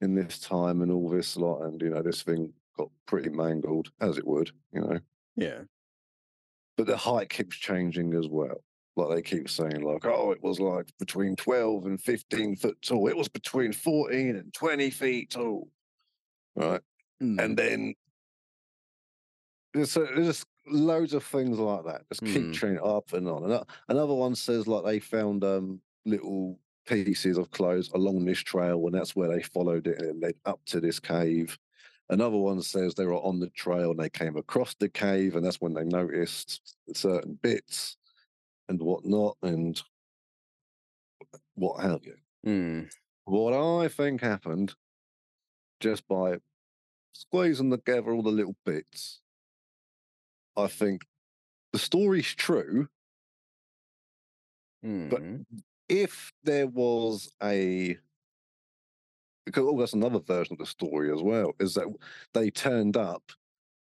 in 0.00 0.14
this 0.14 0.38
time 0.40 0.82
and 0.82 0.90
all 0.90 1.08
this 1.08 1.36
lot 1.36 1.62
and 1.62 1.80
you 1.80 1.90
know 1.90 2.02
this 2.02 2.22
thing 2.22 2.52
got 2.76 2.88
pretty 3.06 3.30
mangled 3.30 3.90
as 4.00 4.18
it 4.18 4.26
would 4.26 4.50
you 4.72 4.80
know 4.80 4.98
Yeah. 5.36 5.60
but 6.76 6.86
the 6.86 6.96
height 6.96 7.28
keeps 7.28 7.56
changing 7.56 8.14
as 8.14 8.26
well. 8.28 8.62
Like 8.96 9.08
they 9.16 9.22
keep 9.22 9.48
saying, 9.50 9.82
like, 9.82 10.04
oh, 10.06 10.30
it 10.30 10.42
was 10.42 10.60
like 10.60 10.86
between 10.98 11.34
12 11.36 11.86
and 11.86 12.00
15 12.00 12.56
foot 12.56 12.80
tall. 12.80 13.08
It 13.08 13.16
was 13.16 13.28
between 13.28 13.72
14 13.72 14.36
and 14.36 14.54
20 14.54 14.90
feet 14.90 15.30
tall. 15.30 15.68
Right. 16.54 16.80
Mm. 17.22 17.42
And 17.42 17.56
then 17.56 17.94
there's, 19.72 19.90
so- 19.90 20.06
there's 20.14 20.26
just 20.28 20.46
loads 20.66 21.12
of 21.12 21.24
things 21.24 21.58
like 21.58 21.84
that. 21.86 22.02
Just 22.08 22.24
keep 22.24 22.44
Hmm. 22.44 22.52
changing 22.52 22.84
up 22.84 23.12
and 23.12 23.28
on. 23.28 23.50
And 23.50 23.64
another 23.88 24.14
one 24.14 24.34
says, 24.36 24.66
like, 24.66 24.84
they 24.84 25.00
found 25.00 25.42
um 25.44 25.80
little 26.06 26.58
pieces 26.86 27.38
of 27.38 27.50
clothes 27.50 27.90
along 27.94 28.24
this 28.24 28.38
trail, 28.40 28.84
and 28.86 28.94
that's 28.94 29.16
where 29.16 29.28
they 29.28 29.42
followed 29.42 29.86
it 29.86 29.98
and 30.00 30.10
it 30.10 30.20
led 30.20 30.34
up 30.44 30.60
to 30.66 30.80
this 30.80 31.00
cave. 31.00 31.58
Another 32.10 32.36
one 32.36 32.60
says 32.62 32.94
they 32.94 33.06
were 33.06 33.14
on 33.14 33.40
the 33.40 33.48
trail 33.50 33.90
and 33.90 33.98
they 33.98 34.10
came 34.10 34.36
across 34.36 34.74
the 34.74 34.88
cave, 34.90 35.34
and 35.34 35.44
that's 35.44 35.60
when 35.60 35.72
they 35.74 35.84
noticed 35.84 36.76
certain 36.94 37.34
bits 37.42 37.96
and 38.68 38.80
whatnot 38.80 39.36
and 39.42 39.80
what 41.54 41.82
have 41.82 42.04
you. 42.04 42.16
Mm. 42.46 42.90
What 43.24 43.54
I 43.54 43.88
think 43.88 44.20
happened 44.20 44.74
just 45.80 46.06
by 46.08 46.38
squeezing 47.12 47.70
together 47.70 48.12
all 48.12 48.22
the 48.22 48.30
little 48.30 48.56
bits, 48.64 49.20
I 50.56 50.66
think 50.66 51.02
the 51.72 51.78
story's 51.78 52.34
true. 52.34 52.88
Mm. 54.84 55.44
If 55.88 56.32
there 56.44 56.66
was 56.66 57.30
a 57.42 57.96
because 59.44 59.64
oh, 59.66 59.78
that's 59.78 59.92
another 59.92 60.20
version 60.20 60.54
of 60.54 60.58
the 60.58 60.66
story 60.66 61.12
as 61.12 61.22
well, 61.22 61.52
is 61.60 61.74
that 61.74 61.86
they 62.32 62.50
turned 62.50 62.96
up 62.96 63.22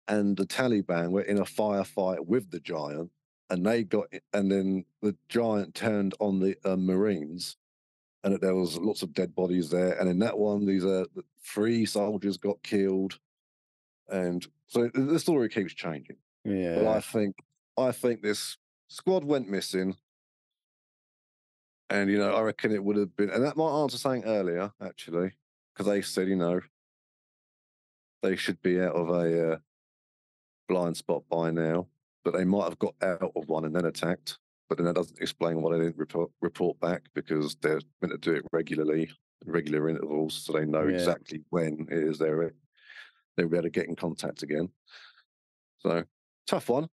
and 0.07 0.35
the 0.35 0.45
Taliban 0.45 1.11
were 1.11 1.21
in 1.21 1.37
a 1.37 1.43
firefight 1.43 2.25
with 2.25 2.49
the 2.49 2.59
giant, 2.59 3.11
and 3.53 3.63
they 3.63 3.83
got 3.83 4.07
and 4.33 4.51
then 4.51 4.83
the 5.03 5.15
giant 5.29 5.75
turned 5.75 6.15
on 6.19 6.39
the 6.39 6.57
uh, 6.65 6.75
Marines, 6.75 7.55
and 8.23 8.39
there 8.41 8.55
was 8.55 8.77
lots 8.77 9.03
of 9.03 9.13
dead 9.13 9.35
bodies 9.35 9.69
there. 9.69 9.93
And 9.99 10.09
in 10.09 10.17
that 10.19 10.37
one, 10.39 10.65
these 10.65 10.83
uh, 10.83 11.05
three 11.45 11.85
soldiers 11.85 12.37
got 12.37 12.63
killed, 12.63 13.19
and 14.09 14.45
so 14.65 14.89
the- 14.93 15.01
the 15.01 15.19
story 15.19 15.49
keeps 15.49 15.73
changing. 15.73 16.17
yeah. 16.43 16.79
But 16.79 16.87
I 16.87 16.99
think 16.99 17.35
I 17.77 17.91
think 17.91 18.21
this 18.23 18.57
squad 18.87 19.23
went 19.23 19.47
missing. 19.49 19.95
And 21.91 22.09
you 22.09 22.17
know, 22.17 22.33
I 22.33 22.41
reckon 22.41 22.71
it 22.71 22.83
would 22.83 22.95
have 22.95 23.15
been 23.15 23.29
and 23.29 23.43
that 23.43 23.55
might 23.55 23.81
answer 23.83 23.99
something 23.99 24.25
earlier, 24.25 24.71
actually. 24.81 25.33
Because 25.73 25.85
they 25.85 26.01
said, 26.01 26.27
you 26.27 26.35
know, 26.35 26.59
they 28.23 28.35
should 28.35 28.59
be 28.63 28.81
out 28.81 28.95
of 28.95 29.09
a 29.09 29.53
uh, 29.53 29.57
blind 30.67 30.97
spot 30.97 31.23
by 31.29 31.51
now. 31.51 31.87
But 32.23 32.33
they 32.33 32.45
might 32.45 32.65
have 32.65 32.79
got 32.79 32.95
out 33.01 33.31
of 33.35 33.47
one 33.47 33.65
and 33.65 33.75
then 33.75 33.85
attacked. 33.85 34.39
But 34.69 34.77
then 34.77 34.85
that 34.85 34.95
doesn't 34.95 35.19
explain 35.19 35.61
why 35.61 35.73
they 35.73 35.83
didn't 35.83 35.97
report 35.97 36.31
report 36.41 36.79
back 36.79 37.03
because 37.13 37.55
they're 37.61 37.81
meant 38.01 38.13
to 38.13 38.17
do 38.17 38.33
it 38.37 38.45
regularly, 38.51 39.11
regular 39.45 39.89
intervals, 39.89 40.33
so 40.33 40.53
they 40.53 40.65
know 40.65 40.87
Yeah. 40.87 40.95
exactly 40.95 41.43
when 41.49 41.87
it 41.91 41.97
is 41.97 42.17
they're 42.17 42.53
they'll 43.35 43.49
be 43.49 43.57
able 43.57 43.63
to 43.63 43.69
get 43.69 43.87
in 43.87 43.95
contact 43.95 44.41
again. 44.43 44.69
So 45.79 46.03
tough 46.47 46.69
one. 46.69 46.87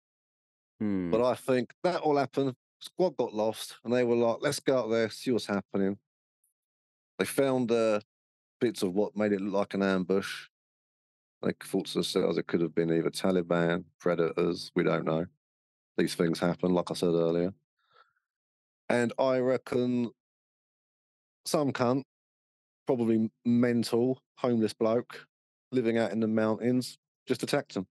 Mm. 0.82 1.12
But 1.12 1.24
I 1.24 1.36
think 1.36 1.74
that 1.84 2.02
all 2.02 2.18
happened. 2.18 2.56
Squad 2.80 3.18
got 3.18 3.34
lost, 3.34 3.78
and 3.84 3.92
they 3.92 4.04
were 4.04 4.16
like, 4.16 4.38
"Let's 4.42 4.60
go 4.60 4.78
out 4.78 4.90
there, 4.90 5.10
see 5.10 5.32
what's 5.32 5.48
happening." 5.48 5.98
They 7.18 7.26
found 7.26 7.72
uh, 7.72 8.00
bits 8.62 8.84
of 8.84 8.94
what 8.94 9.16
made 9.16 9.34
it 9.34 9.42
look 9.42 9.54
like 9.54 9.74
an 9.74 9.82
ambush. 9.82 10.48
They 11.42 11.54
thought 11.64 11.86
to 11.88 11.94
themselves 11.96 12.38
it 12.38 12.48
could 12.48 12.62
have 12.62 12.74
been 12.74 12.92
either 12.92 13.10
Taliban, 13.10 13.84
predators. 14.00 14.72
We 14.76 14.84
don't 14.84 15.06
know. 15.06 15.26
These 15.98 16.16
things 16.16 16.40
happen, 16.40 16.74
like 16.74 16.90
I 16.90 16.94
said 16.94 17.14
earlier. 17.14 17.54
And 18.90 19.14
I 19.20 19.40
reckon 19.40 20.12
some 21.46 21.72
cunt, 21.72 22.04
probably 22.86 23.30
mental, 23.46 24.22
homeless 24.38 24.74
bloke, 24.74 25.26
living 25.72 25.98
out 25.98 26.12
in 26.12 26.20
the 26.20 26.28
mountains, 26.28 26.98
just 27.28 27.44
attacked 27.44 27.76
him. 27.76 27.86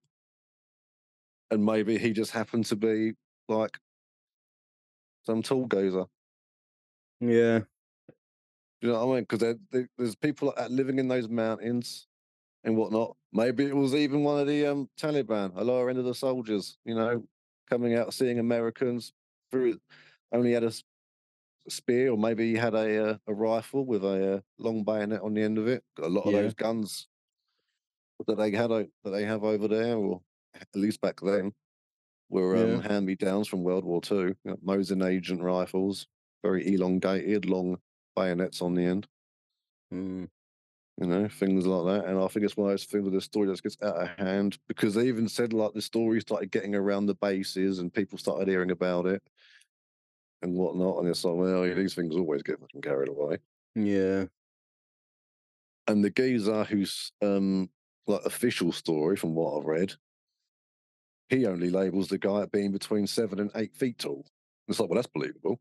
And 1.51 1.65
maybe 1.65 1.99
he 1.99 2.13
just 2.13 2.33
happened 2.33 2.67
to 2.67 2.77
be 2.77 3.13
like 3.49 3.79
some 5.25 5.43
tall 5.43 5.67
gazer. 5.67 6.05
yeah. 7.21 7.61
You 8.83 8.93
know 8.93 9.07
what 9.07 9.13
I 9.13 9.15
mean? 9.17 9.27
Because 9.29 9.57
there's 9.97 10.17
people 10.17 10.53
like 10.57 10.71
living 10.71 10.99
in 10.99 11.09
those 11.09 11.29
mountains 11.29 12.07
and 12.67 12.77
whatnot. 12.77 13.17
Maybe 13.33 13.67
it 13.67 13.77
was 13.77 13.95
even 13.95 14.25
one 14.25 14.41
of 14.41 14.49
the 14.49 14.67
um, 14.67 14.91
Taliban, 14.99 15.53
a 15.57 15.65
lower 15.65 15.91
end 15.91 15.99
of 16.01 16.05
the 16.07 16.15
soldiers, 16.15 16.79
you 16.85 16.95
know, 16.95 17.27
coming 17.71 17.95
out 17.95 18.15
seeing 18.15 18.41
Americans 18.41 19.15
through. 19.53 19.81
Only 20.33 20.53
had 20.53 20.65
a 20.65 20.73
spear, 21.69 22.11
or 22.13 22.19
maybe 22.19 22.51
he 22.51 22.57
had 22.57 22.75
a 22.75 23.11
uh, 23.13 23.19
a 23.27 23.35
rifle 23.35 23.87
with 23.87 24.05
a 24.05 24.37
uh, 24.37 24.41
long 24.59 24.85
bayonet 24.85 25.23
on 25.23 25.35
the 25.35 25.43
end 25.43 25.59
of 25.59 25.69
it. 25.69 25.85
A 26.03 26.09
lot 26.09 26.27
of 26.27 26.33
Yeah. 26.33 26.43
those 26.43 26.55
guns 26.55 27.09
that 28.27 28.37
they 28.37 28.51
had 28.51 28.71
that 28.71 28.91
they 29.05 29.25
have 29.25 29.45
over 29.45 29.69
there, 29.69 29.97
or 29.97 30.23
at 30.55 30.69
least 30.75 31.01
back 31.01 31.21
then, 31.21 31.53
were 32.31 32.57
um, 32.57 32.79
Yeah. 32.79 32.83
hand 32.83 33.07
me 33.07 33.17
downs 33.17 33.49
from 33.49 33.65
World 33.65 33.85
War 33.85 34.01
Two. 34.03 34.37
You 34.45 34.53
know, 34.53 34.57
Mosin-Nagant 34.59 35.43
rifles, 35.43 36.07
very 36.43 36.67
elongated, 36.75 37.47
long 37.47 37.79
bayonets 38.17 38.63
on 38.63 38.75
the 38.75 38.85
end 38.85 39.09
Mm. 39.93 40.27
You 40.99 41.07
know, 41.07 41.29
things 41.29 41.67
like 41.67 42.03
that. 42.03 42.09
And 42.09 42.19
I 42.19 42.27
think 42.29 42.45
it's 42.45 42.57
one 42.57 42.71
of 42.71 42.73
those 42.73 42.85
things 42.85 43.05
with 43.05 43.13
the 43.13 43.21
story 43.21 43.47
that 43.49 43.63
gets 43.63 43.77
out 43.83 43.97
of 43.97 44.09
hand 44.19 44.59
because 44.67 44.95
they 44.95 45.07
even 45.09 45.29
said 45.29 45.53
like 45.53 45.75
the 45.75 45.83
story 45.83 46.21
started 46.21 46.51
getting 46.51 46.75
around 46.75 47.07
the 47.07 47.15
bases 47.15 47.79
and 47.79 47.93
people 47.93 48.19
started 48.19 48.49
hearing 48.49 48.71
about 48.71 49.07
it 49.07 49.23
and 50.43 50.55
whatnot. 50.55 50.99
And 50.99 51.09
it's 51.09 51.25
like, 51.25 51.35
well, 51.35 51.67
yeah, 51.67 51.75
these 51.75 51.95
things 51.95 52.17
always 52.17 52.43
get 52.43 52.61
fucking 52.61 52.81
carried 52.81 53.11
away. 53.11 53.39
Yeah. 53.75 54.25
And 55.87 56.03
the 56.03 56.11
geezer 56.11 56.65
who's 56.65 57.13
um 57.23 57.69
like 58.07 58.25
official 58.25 58.73
story 58.73 59.17
from 59.17 59.35
what 59.35 59.59
I've 59.59 59.67
read, 59.67 59.93
he 61.29 61.45
only 61.47 61.71
labels 61.71 62.09
the 62.09 62.19
guy 62.19 62.43
at 62.43 62.53
being 62.53 62.73
between 62.73 63.07
seven 63.07 63.39
and 63.39 63.51
eight 63.55 63.75
feet 63.77 63.99
tall. 63.99 64.25
It's 64.69 64.81
like, 64.81 64.89
well, 64.89 64.97
that's 64.97 65.07
believable. 65.09 65.61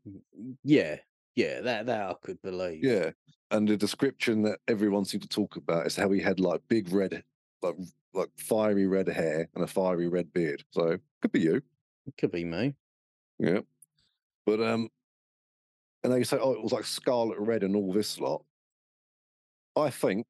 Yeah. 0.64 0.96
Yeah. 1.36 1.60
That 1.60 1.86
that 1.86 2.10
I 2.10 2.14
could 2.22 2.42
believe. 2.42 2.82
Yeah. 2.82 3.10
And 3.52 3.68
the 3.68 3.76
description 3.76 4.42
that 4.42 4.58
everyone 4.66 5.04
seemed 5.04 5.22
to 5.22 5.28
talk 5.28 5.56
about 5.56 5.86
is 5.86 5.94
how 5.94 6.10
he 6.10 6.20
had 6.20 6.40
like 6.40 6.60
big 6.68 6.92
red, 6.92 7.22
like 7.62 7.76
like 8.12 8.30
fiery 8.36 8.86
red 8.86 9.08
hair 9.08 9.48
and 9.54 9.62
a 9.62 9.66
fiery 9.68 10.08
red 10.08 10.32
beard. 10.32 10.64
So 10.70 10.98
could 11.22 11.32
be 11.32 11.40
you. 11.40 11.62
It 12.06 12.16
could 12.18 12.32
be 12.32 12.44
me. 12.44 12.74
Yeah. 13.38 13.60
But 14.44 14.60
um 14.60 14.88
and 16.02 16.12
they 16.12 16.22
say, 16.24 16.38
oh, 16.40 16.52
it 16.52 16.62
was 16.62 16.72
like 16.72 16.84
scarlet 16.84 17.38
red 17.38 17.62
and 17.62 17.74
all 17.74 17.92
this 17.92 18.20
lot. 18.20 18.44
I 19.76 19.90
think 19.90 20.26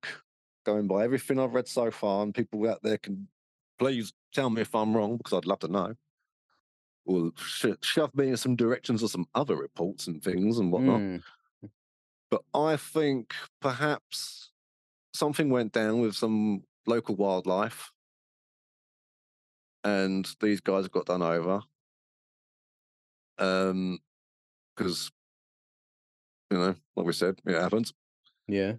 going 0.65 0.89
by 0.89 1.05
everything 1.05 1.39
I've 1.39 1.55
read 1.55 1.69
so 1.69 1.91
far, 1.91 2.23
and 2.23 2.35
people 2.35 2.69
out 2.69 2.83
there 2.83 2.99
can 2.99 3.29
please 3.79 4.13
tell 4.33 4.51
me 4.51 4.63
if 4.63 4.75
I'm 4.75 4.97
wrong 4.97 5.19
because 5.19 5.35
I'd 5.35 5.47
love 5.47 5.61
to 5.61 5.69
know. 5.69 5.95
Or 7.07 7.31
sh- 7.37 7.67
shove 7.83 8.15
me 8.15 8.29
in 8.29 8.37
some 8.37 8.57
directions 8.57 9.03
or 9.03 9.09
some 9.09 9.27
other 9.35 9.55
reports 9.57 10.09
and 10.09 10.23
things 10.23 10.59
and 10.59 10.73
whatnot. 10.73 11.01
Mm, 11.01 11.23
But 12.31 12.43
I 12.53 12.77
think 12.77 13.33
perhaps 13.61 14.51
something 15.15 15.49
went 15.49 15.73
down 15.73 16.01
with 16.01 16.15
some 16.17 16.65
local 16.87 17.15
wildlife, 17.15 17.91
and 19.85 20.29
these 20.41 20.61
guys 20.61 20.89
got 20.89 21.07
done 21.07 21.23
over. 21.23 21.63
Um, 23.39 23.99
because 24.77 25.11
you 26.51 26.59
know, 26.59 26.75
like 26.97 27.07
we 27.07 27.13
said, 27.13 27.39
it 27.47 27.55
happens. 27.61 27.93
yeah. 28.49 28.75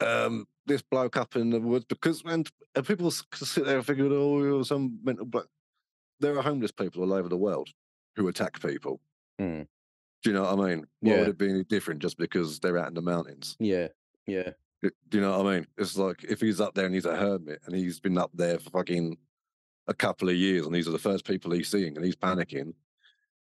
um, 0.00 0.46
this 0.66 0.82
bloke 0.82 1.16
up 1.16 1.34
in 1.34 1.48
the 1.50 1.60
woods 1.60 1.86
because 1.88 2.22
and, 2.26 2.48
and 2.74 2.86
people 2.86 3.10
sit 3.10 3.64
there 3.64 3.78
and 3.78 3.86
figure, 3.86 4.06
oh, 4.06 4.42
you're 4.42 4.64
some 4.64 4.98
mental 5.02 5.24
bloke. 5.24 5.48
There 6.20 6.36
are 6.36 6.42
homeless 6.42 6.72
people 6.72 7.02
all 7.02 7.12
over 7.12 7.28
the 7.28 7.36
world 7.36 7.68
who 8.16 8.28
attack 8.28 8.60
people. 8.60 9.00
Mm. 9.40 9.66
Do 10.22 10.30
you 10.30 10.34
know 10.34 10.42
what 10.42 10.58
I 10.66 10.74
mean? 10.74 10.86
Why 11.00 11.12
Yeah. 11.12 11.18
would 11.20 11.28
it 11.28 11.38
be 11.38 11.48
any 11.50 11.64
different 11.64 12.00
just 12.02 12.18
because 12.18 12.58
they're 12.58 12.78
out 12.78 12.88
in 12.88 12.94
the 12.94 13.02
mountains? 13.02 13.56
Yeah. 13.60 13.88
Yeah. 14.26 14.50
Do 14.82 14.90
you 15.12 15.20
know 15.20 15.36
what 15.38 15.46
I 15.46 15.56
mean? 15.56 15.66
It's 15.76 15.96
like 15.96 16.24
if 16.24 16.40
he's 16.40 16.60
up 16.60 16.74
there 16.74 16.86
and 16.86 16.94
he's 16.94 17.04
a 17.04 17.16
hermit 17.16 17.60
and 17.66 17.74
he's 17.74 17.98
been 18.00 18.18
up 18.18 18.30
there 18.34 18.58
for 18.58 18.70
fucking 18.70 19.16
a 19.86 19.94
couple 19.94 20.28
of 20.28 20.34
years 20.36 20.66
and 20.66 20.74
these 20.74 20.86
are 20.88 20.92
the 20.92 20.98
first 20.98 21.24
people 21.24 21.50
he's 21.52 21.68
seeing 21.68 21.96
and 21.96 22.04
he's 22.04 22.16
panicking. 22.16 22.74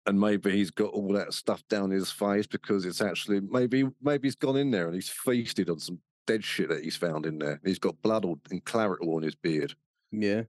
And 0.06 0.20
maybe 0.20 0.52
he's 0.52 0.72
got 0.72 0.92
all 0.94 1.12
that 1.14 1.34
stuff 1.34 1.62
down 1.68 1.92
his 1.92 2.10
face 2.12 2.48
because 2.48 2.86
it's 2.86 3.02
actually 3.02 3.42
maybe 3.42 3.86
maybe 4.02 4.28
he's 4.28 4.36
gone 4.36 4.56
in 4.58 4.72
there 4.72 4.86
and 4.86 4.96
he's 4.96 5.10
feasted 5.10 5.70
on 5.70 5.80
some 5.80 6.00
dead 6.26 6.44
shit 6.44 6.70
that 6.70 6.84
he's 6.84 6.96
found 6.96 7.26
in 7.26 7.38
there. 7.38 7.60
He's 7.66 7.80
got 7.80 8.02
blood 8.02 8.24
all, 8.26 8.40
and 8.50 8.64
claret 8.64 9.02
all 9.02 9.18
on 9.18 9.24
his 9.24 9.36
beard. 9.36 9.76
Yeah. 10.12 10.44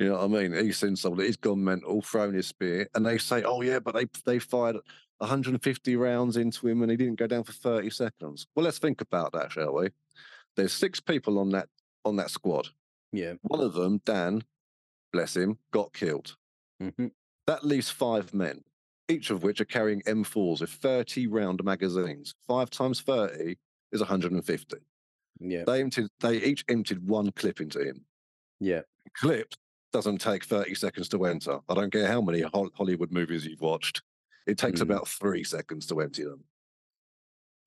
You 0.00 0.06
know 0.06 0.26
what 0.26 0.38
I 0.40 0.48
mean? 0.48 0.64
He's 0.64 0.78
seen 0.78 0.96
somebody, 0.96 1.26
he's 1.26 1.36
gone 1.36 1.62
mental, 1.62 2.00
thrown 2.00 2.32
his 2.32 2.46
spear, 2.46 2.88
and 2.94 3.04
they 3.04 3.18
say, 3.18 3.42
"Oh 3.42 3.60
yeah, 3.60 3.78
but 3.78 3.94
they 3.94 4.06
they 4.24 4.38
fired 4.38 4.76
150 5.18 5.96
rounds 5.96 6.38
into 6.38 6.66
him, 6.66 6.80
and 6.80 6.90
he 6.90 6.96
didn't 6.96 7.18
go 7.18 7.26
down 7.26 7.44
for 7.44 7.52
30 7.52 7.90
seconds." 7.90 8.46
Well, 8.56 8.64
let's 8.64 8.78
think 8.78 9.02
about 9.02 9.32
that, 9.32 9.52
shall 9.52 9.74
we? 9.74 9.90
There's 10.56 10.72
six 10.72 11.00
people 11.00 11.38
on 11.38 11.50
that 11.50 11.68
on 12.06 12.16
that 12.16 12.30
squad. 12.30 12.68
Yeah. 13.12 13.34
One 13.42 13.60
of 13.60 13.74
them, 13.74 14.00
Dan, 14.06 14.42
bless 15.12 15.36
him, 15.36 15.58
got 15.70 15.92
killed. 15.92 16.34
hmm 16.80 17.08
That 17.46 17.62
leaves 17.64 17.90
five 17.90 18.32
men, 18.32 18.62
each 19.08 19.28
of 19.28 19.42
which 19.42 19.60
are 19.60 19.66
carrying 19.66 20.00
M4s 20.02 20.62
with 20.62 20.70
30 20.70 21.26
round 21.26 21.62
magazines. 21.62 22.34
Five 22.48 22.70
times 22.70 23.02
30 23.02 23.56
is 23.92 24.00
150. 24.00 24.76
Yeah. 25.40 25.64
They 25.66 25.80
emptied, 25.82 26.08
they 26.20 26.36
each 26.38 26.64
emptied 26.68 27.06
one 27.06 27.32
clip 27.32 27.60
into 27.60 27.80
him. 27.80 28.06
Yeah. 28.60 28.82
clip 29.14 29.54
doesn't 29.92 30.18
take 30.18 30.44
30 30.44 30.74
seconds 30.74 31.08
to 31.10 31.24
enter. 31.24 31.58
I 31.68 31.74
don't 31.74 31.92
care 31.92 32.06
how 32.06 32.20
many 32.20 32.42
Hollywood 32.42 33.10
movies 33.12 33.44
you've 33.46 33.60
watched. 33.60 34.02
It 34.46 34.58
takes 34.58 34.80
Mm. 34.80 34.84
about 34.84 35.08
three 35.08 35.44
seconds 35.44 35.86
to 35.86 36.00
empty 36.00 36.24
them. 36.24 36.44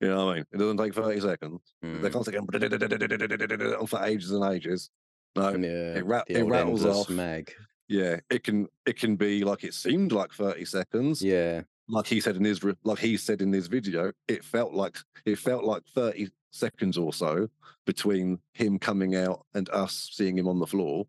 You 0.00 0.08
know 0.08 0.26
what 0.26 0.32
I 0.32 0.34
mean? 0.36 0.44
It 0.52 0.56
doesn't 0.58 0.76
take 0.78 0.94
30 0.94 1.20
seconds. 1.20 1.60
They 1.80 1.88
Mm. 1.88 2.12
can't 2.12 2.24
take 2.26 2.38
on 3.80 3.86
for 3.86 4.02
ages 4.04 4.30
and 4.30 4.44
ages. 4.44 4.90
No, 5.36 5.50
Yeah. 5.50 5.96
it, 5.98 6.04
ra- 6.06 6.22
it 6.28 6.42
rattles 6.44 6.84
off. 6.84 7.08
mag. 7.10 7.52
Yeah, 7.88 8.20
it 8.30 8.44
can 8.44 8.68
it 8.86 8.96
can 8.98 9.16
be 9.16 9.44
like 9.44 9.62
it 9.62 9.74
seemed 9.74 10.10
like 10.12 10.32
30 10.32 10.64
seconds. 10.64 11.22
Yeah. 11.22 11.62
Like 11.88 12.06
he 12.06 12.20
said 12.20 12.36
in 12.36 12.44
his 12.44 12.62
like 12.84 12.98
he 12.98 13.16
said 13.16 13.42
in 13.42 13.52
his 13.52 13.66
video, 13.66 14.12
it 14.26 14.42
felt 14.44 14.72
like 14.72 14.96
it 15.26 15.36
felt 15.38 15.64
like 15.64 15.84
30 15.94 16.28
seconds 16.50 16.96
or 16.96 17.12
so 17.12 17.48
between 17.84 18.38
him 18.52 18.78
coming 18.78 19.16
out 19.16 19.44
and 19.54 19.68
us 19.70 20.08
seeing 20.12 20.38
him 20.38 20.48
on 20.48 20.58
the 20.60 20.66
floor. 20.66 21.06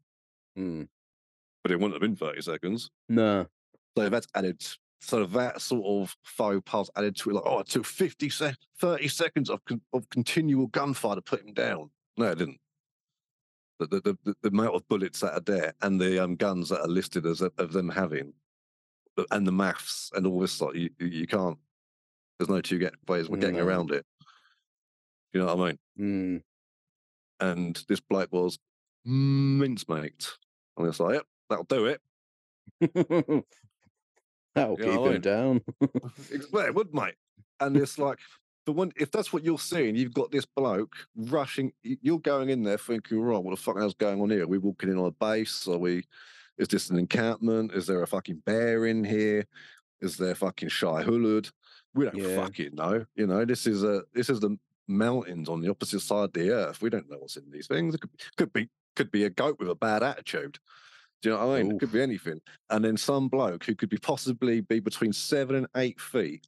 Mm. 0.57 0.87
But 1.65 1.71
it 1.71 1.79
wouldn't 1.79 1.93
have 1.93 2.01
been 2.01 2.15
30 2.15 2.41
seconds. 2.43 2.91
No. 3.09 3.47
So 3.97 4.07
that's 4.07 4.27
added, 4.35 4.63
so 5.01 5.25
that 5.25 5.59
sort 5.59 5.83
of 6.03 6.15
faux 6.23 6.61
pas 6.63 6.91
added 6.95 7.15
to 7.15 7.31
it, 7.31 7.33
like, 7.33 7.43
oh, 7.43 7.57
it 7.57 7.67
took 7.67 7.85
50 7.87 8.29
sec- 8.29 8.55
30 8.79 9.07
seconds 9.07 9.49
of, 9.49 9.65
con- 9.65 9.81
of 9.91 10.07
continual 10.11 10.67
gunfire 10.67 11.15
to 11.15 11.23
put 11.23 11.41
him 11.43 11.53
down. 11.55 11.89
No, 12.17 12.25
it 12.25 12.37
didn't. 12.37 12.59
The, 13.79 13.87
the, 13.87 14.01
the, 14.23 14.35
the- 14.43 14.49
amount 14.49 14.75
of 14.75 14.87
bullets 14.87 15.21
that 15.21 15.33
are 15.33 15.39
there 15.39 15.73
and 15.81 15.99
the 15.99 16.23
um, 16.23 16.35
guns 16.35 16.69
that 16.69 16.81
are 16.81 16.87
listed 16.87 17.25
as 17.25 17.41
of 17.41 17.71
them 17.73 17.89
having, 17.89 18.33
and 19.31 19.47
the 19.47 19.51
maths 19.51 20.11
and 20.13 20.27
all 20.27 20.39
this, 20.39 20.51
stuff, 20.51 20.75
you, 20.75 20.91
you- 20.99 21.25
can't, 21.25 21.57
there's 22.37 22.47
no 22.49 22.61
two 22.61 22.77
get 22.77 22.93
ways 23.07 23.27
of 23.27 23.39
getting 23.39 23.55
No. 23.55 23.63
around 23.65 23.89
it. 23.89 24.05
You 25.33 25.39
know 25.43 25.55
what 25.55 25.75
I 25.99 25.99
mean? 25.99 26.39
Mm. 26.39 26.41
And 27.39 27.83
this 27.89 28.01
bloke 28.01 28.31
was 28.31 28.59
mincemeat. 29.03 30.29
And 30.77 30.87
it's 30.87 30.99
like, 30.99 31.15
yep, 31.15 31.25
that'll 31.49 31.65
do 31.65 31.85
it. 31.85 32.01
That'll 34.55 34.79
Yeah, 34.79 34.85
keep 34.85 34.99
I 34.99 35.03
him 35.03 35.11
mean- 35.11 35.21
down. 35.21 35.61
It 36.31 36.75
would, 36.75 36.93
mate. 36.93 37.15
And 37.59 37.75
it's 37.77 37.97
like, 37.99 38.19
the 38.65 38.71
one, 38.71 38.91
if 38.97 39.11
that's 39.11 39.31
what 39.31 39.43
you're 39.43 39.59
seeing, 39.59 39.95
you've 39.95 40.13
got 40.13 40.31
this 40.31 40.45
bloke 40.45 40.95
rushing. 41.15 41.71
You're 41.83 42.19
going 42.19 42.49
in 42.49 42.63
there 42.63 42.77
thinking, 42.77 43.19
right, 43.21 43.37
what 43.37 43.51
the 43.55 43.61
fuck 43.61 43.77
is 43.79 43.93
going 43.93 44.21
on 44.21 44.29
here? 44.29 44.43
Are 44.43 44.47
we 44.47 44.57
walking 44.57 44.89
in 44.89 44.97
on 44.97 45.05
a 45.05 45.11
base? 45.11 45.67
Are 45.67 45.77
we? 45.77 46.03
Is 46.57 46.67
this 46.69 46.89
an 46.89 46.97
encampment? 46.97 47.73
Is 47.73 47.85
there 47.85 48.01
a 48.01 48.07
fucking 48.07 48.41
bear 48.45 48.85
in 48.87 49.03
here? 49.03 49.45
Is 50.01 50.17
there 50.17 50.35
fucking 50.35 50.69
Shai-Hulud? 50.69 51.51
We 51.93 52.05
don't 52.05 52.15
Yeah. 52.17 52.35
fucking 52.41 52.75
know. 52.75 53.05
You 53.15 53.27
know, 53.27 53.45
this 53.45 53.67
is 53.67 53.83
a 53.83 54.03
this 54.13 54.29
is 54.29 54.39
the 54.39 54.57
mountains 54.87 55.47
on 55.49 55.61
the 55.61 55.69
opposite 55.69 55.99
side 56.01 56.23
of 56.25 56.33
the 56.33 56.49
earth. 56.51 56.81
We 56.81 56.89
don't 56.89 57.09
know 57.09 57.17
what's 57.19 57.37
in 57.37 57.49
these 57.51 57.67
things. 57.67 57.93
It 57.95 58.01
could, 58.01 58.11
could 58.37 58.53
be 58.53 58.69
could 58.95 59.11
be 59.11 59.25
a 59.25 59.29
goat 59.29 59.57
with 59.59 59.69
a 59.69 59.75
bad 59.75 60.01
attitude. 60.01 60.57
Do 61.21 61.29
you 61.29 61.35
know 61.35 61.47
what 61.47 61.55
I 61.57 61.63
mean? 61.63 61.71
It 61.73 61.79
could 61.79 61.91
be 61.91 62.01
anything. 62.01 62.39
And 62.69 62.83
then 62.85 62.97
some 62.97 63.27
bloke 63.29 63.63
who 63.65 63.75
could 63.75 63.89
be 63.89 63.97
possibly 63.97 64.61
be 64.61 64.79
between 64.79 65.13
seven 65.13 65.55
and 65.55 65.67
eight 65.75 65.99
feet 65.99 66.45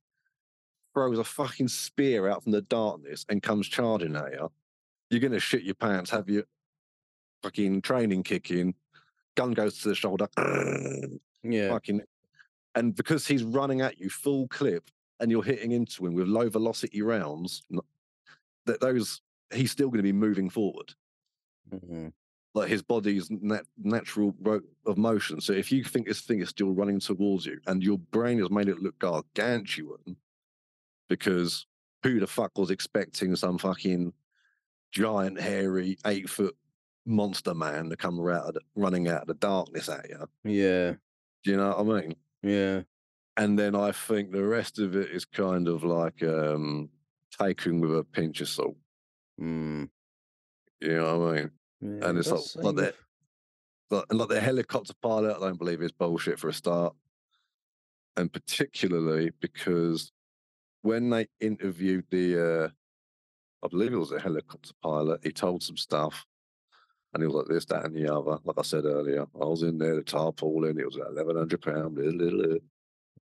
throws 0.94 1.18
a 1.20 1.24
fucking 1.24 1.68
spear 1.68 2.28
out 2.28 2.44
from 2.44 2.52
the 2.52 2.62
darkness 2.62 3.26
and 3.30 3.42
comes 3.42 3.68
charging 3.68 4.16
at 4.16 4.32
you. 4.34 4.52
You're 5.10 5.20
gonna 5.22 5.40
shit 5.40 5.64
your 5.64 5.76
pants, 5.76 6.10
have 6.12 6.30
your 6.30 6.44
fucking 7.44 7.82
training 7.82 8.24
kick 8.24 8.52
in, 8.52 8.74
gun 9.36 9.52
goes 9.54 9.80
to 9.82 9.90
the 9.90 9.96
shoulder, 9.96 10.28
Yeah. 11.44 11.70
fucking 11.70 12.02
and 12.76 12.96
because 12.96 13.26
he's 13.28 13.44
running 13.44 13.82
at 13.82 14.00
you 14.00 14.10
full 14.10 14.48
clip 14.50 14.90
and 15.20 15.32
you're 15.32 15.44
hitting 15.44 15.72
into 15.72 16.06
him 16.06 16.14
with 16.14 16.28
low 16.28 16.50
velocity 16.50 17.02
rounds, 17.02 17.64
that 18.66 18.80
those 18.82 19.22
he's 19.54 19.72
still 19.72 19.88
going 19.88 19.98
to 19.98 20.04
be 20.04 20.12
moving 20.14 20.50
forward 20.50 20.94
Mhm. 21.72 22.12
Like 22.58 22.70
his 22.70 22.82
body's 22.82 23.30
nat- 23.30 23.66
natural 23.78 24.36
ro- 24.42 24.62
of 24.86 24.98
motion. 24.98 25.40
So 25.42 25.54
if 25.54 25.72
you 25.72 25.84
think 25.84 26.08
this 26.08 26.22
thing 26.22 26.42
is 26.42 26.50
still 26.50 26.74
running 26.74 27.00
towards 27.00 27.46
you 27.46 27.60
and 27.68 27.84
your 27.84 27.98
brain 27.98 28.40
has 28.40 28.50
made 28.50 28.70
it 28.70 28.82
look 28.82 28.98
gargantuan, 29.00 30.18
because 31.10 31.66
who 32.04 32.20
the 32.20 32.28
fuck 32.28 32.58
was 32.58 32.70
expecting 32.70 33.36
some 33.36 33.58
fucking 33.58 34.14
giant, 34.92 35.40
hairy, 35.40 35.98
eight 36.06 36.30
foot 36.30 36.56
monster 37.06 37.54
man 37.54 37.90
to 37.90 37.98
come 37.98 38.20
out 38.28 38.48
of 38.48 38.54
the, 38.56 38.62
running 38.76 39.08
out 39.08 39.22
of 39.22 39.28
the 39.28 39.34
darkness 39.36 39.90
at 39.90 40.10
you? 40.10 40.28
Yeah. 40.44 40.94
Do 41.44 41.52
you 41.52 41.58
know 41.58 41.70
what 41.70 41.98
I 41.98 42.02
mean? 42.02 42.16
Yeah. 42.44 42.82
And 43.38 43.58
then 43.58 43.76
I 43.76 43.92
think 43.92 44.32
the 44.32 44.44
rest 44.44 44.80
of 44.80 44.96
it 44.96 45.12
is 45.12 45.26
kind 45.26 45.68
of 45.68 45.84
like 45.84 46.24
um, 46.24 46.90
taken 47.40 47.80
with 47.80 47.96
a 47.96 48.04
pinch 48.04 48.42
of 48.42 48.50
salt. 48.50 48.78
Mm. 49.40 49.90
You 50.82 50.96
know 50.96 51.20
what 51.20 51.30
I 51.30 51.42
mean? 51.42 51.52
Yeah 51.82 52.08
And 52.10 52.18
it's 52.18 52.32
like- 52.32 52.64
like 52.64 52.76
that. 52.78 52.96
like, 53.92 54.06
and 54.10 54.20
like 54.20 54.30
the 54.30 54.42
helicopter 54.42 54.94
pilot, 55.02 55.38
I 55.38 55.40
don't 55.40 55.58
believe 55.60 55.82
is 55.82 55.92
bullshit 55.92 56.40
for 56.40 56.50
a 56.50 56.54
start. 56.54 56.96
And 58.16 58.32
particularly 58.34 59.32
because 59.40 60.12
when 60.82 61.10
they 61.10 61.28
interviewed 61.40 62.06
the, 62.10 62.66
uh, 62.66 62.70
I 63.64 63.68
believe 63.70 63.94
it 63.94 63.98
was 63.98 64.12
a 64.12 64.20
helicopter 64.20 64.72
pilot, 64.82 65.22
he 65.24 65.32
told 65.32 65.62
some 65.64 65.78
stuff. 65.78 66.26
And 67.14 67.24
he 67.24 67.28
was 67.28 67.36
like 67.36 67.48
this, 67.48 67.66
that, 67.66 67.86
and 67.86 67.96
the 67.96 68.14
other. 68.14 68.38
Like 68.44 68.58
I 68.60 68.62
said 68.64 68.86
earlier, 68.86 69.22
I 69.36 69.46
was 69.46 69.64
in 69.64 69.78
there, 69.78 69.96
the 69.96 70.04
tarpaulin, 70.04 70.80
it 70.80 70.86
was 70.86 70.96
about 70.98 71.12
eleven 71.12 71.38
hundred 71.38 71.62
pound. 71.62 71.98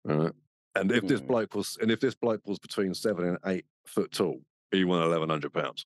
Right. 0.04 0.32
And 0.76 0.92
if 0.92 1.08
this 1.08 1.22
Mm. 1.22 1.28
bloke 1.28 1.56
was, 1.56 1.78
and 1.82 1.90
if 1.92 2.00
this 2.00 2.16
bloke 2.16 2.42
was 2.46 2.60
between 2.60 2.94
seven 2.94 3.26
and 3.26 3.38
eight 3.46 3.66
foot 3.86 4.12
tall, 4.12 4.42
he 4.72 4.84
won 4.84 5.02
eleven 5.04 5.30
hundred 5.30 5.54
pounds. 5.54 5.86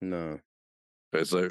No. 0.00 0.38
So, 1.24 1.48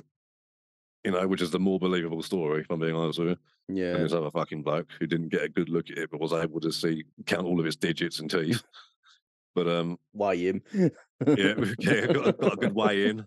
you 1.03 1.11
know, 1.11 1.27
which 1.27 1.41
is 1.41 1.51
the 1.51 1.59
more 1.59 1.79
believable 1.79 2.23
story, 2.23 2.61
if 2.61 2.69
I'm 2.69 2.79
being 2.79 2.95
honest 2.95 3.19
with 3.19 3.29
you. 3.29 3.37
Yeah. 3.69 3.85
And 3.89 3.97
Yeah. 3.97 4.03
this 4.03 4.13
other 4.13 4.31
fucking 4.31 4.63
bloke 4.63 4.87
who 4.99 5.07
didn't 5.07 5.29
get 5.29 5.43
a 5.43 5.49
good 5.49 5.69
look 5.69 5.89
at 5.89 5.97
it, 5.97 6.11
but 6.11 6.19
was 6.19 6.33
able 6.33 6.59
to 6.61 6.71
see, 6.71 7.03
count 7.25 7.45
all 7.45 7.59
of 7.59 7.65
its 7.65 7.75
digits 7.75 8.19
and 8.19 8.29
teeth. 8.29 8.63
but 9.55 9.67
um, 9.67 9.97
Why 10.11 10.35
him? 10.35 10.61
yeah, 10.73 10.89
okay, 11.27 12.07
got, 12.07 12.27
a- 12.27 12.33
got 12.33 12.53
a 12.53 12.57
good 12.57 12.75
way 12.75 13.09
in. 13.09 13.25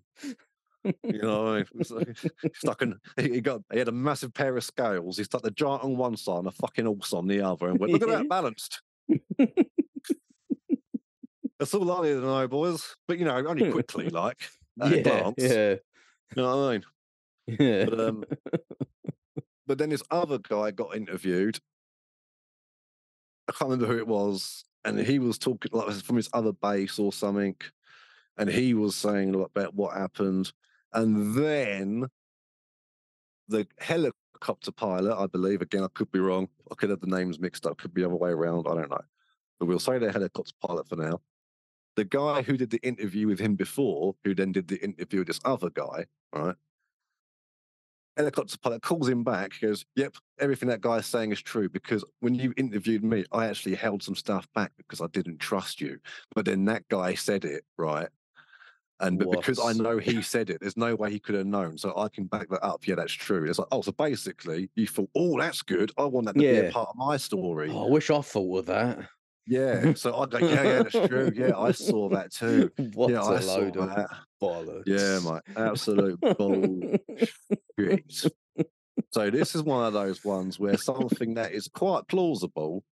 You 1.05 1.23
know, 1.23 1.45
what 1.45 1.49
I 1.53 1.57
mean? 1.59 1.67
It's 1.77 1.91
like- 1.93 2.19
stuck 2.55 2.83
in. 2.83 2.99
He 3.17 3.41
got. 3.41 3.61
He 3.73 3.79
had 3.79 3.89
a 3.89 3.93
massive 3.93 4.35
pair 4.35 4.57
of 4.57 4.65
scales. 4.65 5.17
He 5.17 5.23
stuck 5.25 5.43
the 5.43 5.51
giant 5.53 5.85
on 5.85 5.97
one 5.97 6.17
side 6.17 6.39
and 6.39 6.49
a 6.49 6.51
fucking 6.51 6.87
horse 6.87 7.13
on 7.13 7.29
the 7.29 7.41
other, 7.41 7.69
and 7.69 7.79
went, 7.79 7.93
"Look 7.93 8.03
at 8.03 8.09
that 8.09 8.29
balanced." 8.29 8.83
That's 11.59 11.75
all 11.75 11.93
I 11.93 12.03
need 12.09 12.15
to 12.15 12.21
know, 12.23 12.49
boys. 12.49 12.97
But 13.07 13.19
you 13.21 13.25
know, 13.25 13.37
only 13.47 13.71
quickly, 13.71 14.09
like 14.09 14.43
yeah. 14.77 15.01
glance. 15.03 15.35
Yeah. 15.39 15.75
You 16.37 16.43
know 16.43 16.57
what 16.57 16.69
I 16.69 16.73
mean? 16.73 16.85
Yeah. 17.59 17.85
But 17.85 18.01
um, 18.01 18.25
but 19.67 19.79
then 19.79 19.91
this 19.91 20.03
other 20.11 20.39
guy 20.39 20.71
got 20.71 20.97
interviewed. 20.97 21.59
I 23.49 23.53
can't 23.53 23.71
remember 23.71 23.93
who 23.93 23.99
it 23.99 24.07
was, 24.07 24.65
and 24.85 24.99
he 24.99 25.19
was 25.19 25.39
talking 25.39 25.71
like 25.73 25.93
from 25.93 26.17
his 26.17 26.31
other 26.33 26.53
base 26.53 26.99
or 26.99 27.13
something, 27.13 27.57
and 28.39 28.49
he 28.49 28.75
was 28.75 28.97
saying 28.97 29.35
a 29.35 29.39
lot 29.39 29.51
about 29.55 29.75
what 29.75 29.97
happened, 29.97 30.53
and 30.93 31.35
then 31.35 32.07
the 33.49 33.67
helicopter 33.79 34.73
pilot, 34.73 35.17
I 35.17 35.27
believe, 35.27 35.61
again 35.61 35.83
I 35.83 35.89
could 35.93 36.11
be 36.13 36.21
wrong, 36.21 36.49
I 36.71 36.75
could 36.77 36.91
have 36.91 37.01
the 37.01 37.07
names 37.09 37.41
mixed 37.41 37.67
up, 37.67 37.79
could 37.79 37.93
be 37.93 38.03
the 38.03 38.09
other 38.09 38.17
way 38.17 38.31
around, 38.31 38.67
I 38.69 38.75
don't 38.75 38.91
know, 38.91 39.01
but 39.59 39.67
we'll 39.67 39.81
say 39.81 39.99
the 39.99 40.13
helicopter 40.13 40.53
pilot 40.65 40.89
for 40.89 40.97
now. 40.97 41.21
The 41.97 42.05
guy 42.05 42.43
who 42.43 42.57
did 42.57 42.71
the 42.71 42.81
interview 42.83 43.27
with 43.27 43.39
him 43.39 43.55
before, 43.55 44.15
who 44.25 44.35
then 44.35 44.53
did 44.53 44.69
the 44.69 44.83
interview 44.83 45.21
with 45.21 45.29
this 45.29 45.41
other 45.45 45.71
guy, 45.71 46.07
right? 46.33 46.57
helicopter 48.17 48.59
pilot 48.59 48.83
calls 48.83 49.09
him 49.09 49.25
back. 49.25 49.53
Goes, 49.61 49.85
"Yep, 49.97 50.17
everything 50.39 50.69
that 50.69 50.81
guy's 50.81 51.07
saying 51.07 51.33
is 51.33 51.41
true 51.41 51.69
because 51.69 52.05
when 52.21 52.35
you 52.35 52.53
interviewed 52.57 53.05
me, 53.05 53.25
I 53.33 53.47
actually 53.47 53.75
held 53.75 54.03
some 54.03 54.15
stuff 54.15 54.47
back 54.55 54.73
because 54.77 55.01
I 55.01 55.07
didn't 55.09 55.39
trust 55.39 55.81
you. 55.81 55.99
But 56.35 56.45
then 56.45 56.65
that 56.67 56.89
guy 56.89 57.15
said 57.15 57.45
it, 57.45 57.65
right? 57.77 58.09
And 59.01 59.19
but 59.19 59.31
because 59.31 59.59
I 59.59 59.73
know 59.73 59.99
he 59.99 60.23
said 60.23 60.51
it, 60.51 60.61
there's 60.61 60.77
no 60.77 60.95
way 60.95 61.11
he 61.11 61.19
could 61.19 61.35
have 61.35 61.47
known. 61.47 61.77
So 61.79 61.97
I 61.97 62.09
can 62.09 62.25
back 62.25 62.49
that 62.51 62.65
up. 62.65 62.87
Yeah, 62.87 62.95
that's 62.97 63.13
true. 63.13 63.49
It's 63.49 63.59
like, 63.59 63.69
oh, 63.73 63.83
so 63.83 63.93
basically, 63.93 64.71
you 64.77 64.87
thought, 64.87 65.11
oh, 65.17 65.39
that's 65.39 65.63
good. 65.63 65.91
I 65.99 66.05
want 66.05 66.27
that 66.27 66.35
to 66.35 66.41
be 66.41 66.69
a 66.69 66.71
part 66.71 66.91
of 66.91 66.97
my 66.97 67.17
story. 67.17 67.71
Oh, 67.71 67.87
I 67.87 67.91
wish 67.91 68.11
I 68.11 68.21
thought 68.21 68.59
of 68.61 68.67
that. 68.67 69.09
Yeah. 69.47 69.93
So 69.97 70.17
I 70.17 70.27
go, 70.27 70.39
yeah, 70.39 70.63
yeah, 70.63 70.83
that's 70.83 71.09
true. 71.09 71.33
Yeah, 71.35 71.59
I 71.59 71.73
saw 71.73 72.09
that 72.11 72.33
too. 72.33 72.71
what 72.95 73.11
yeah, 73.11 73.21
a 73.21 73.35
I 73.35 73.41
saw 73.41 73.57
load 73.57 73.77
of 73.77 73.89
that. 73.95 74.09
bollocks. 74.41 74.83
Yeah, 74.87 75.19
mate. 75.31 75.43
Absolute 75.57 76.21
bullshit. 76.39 78.33
So 79.11 79.31
this 79.31 79.55
is 79.55 79.63
one 79.63 79.85
of 79.85 79.93
those 79.93 80.25
ones 80.25 80.59
where 80.59 80.77
something 80.77 81.35
that 81.35 81.53
is 81.53 81.69
quite 81.69 82.07
plausible 82.09 82.85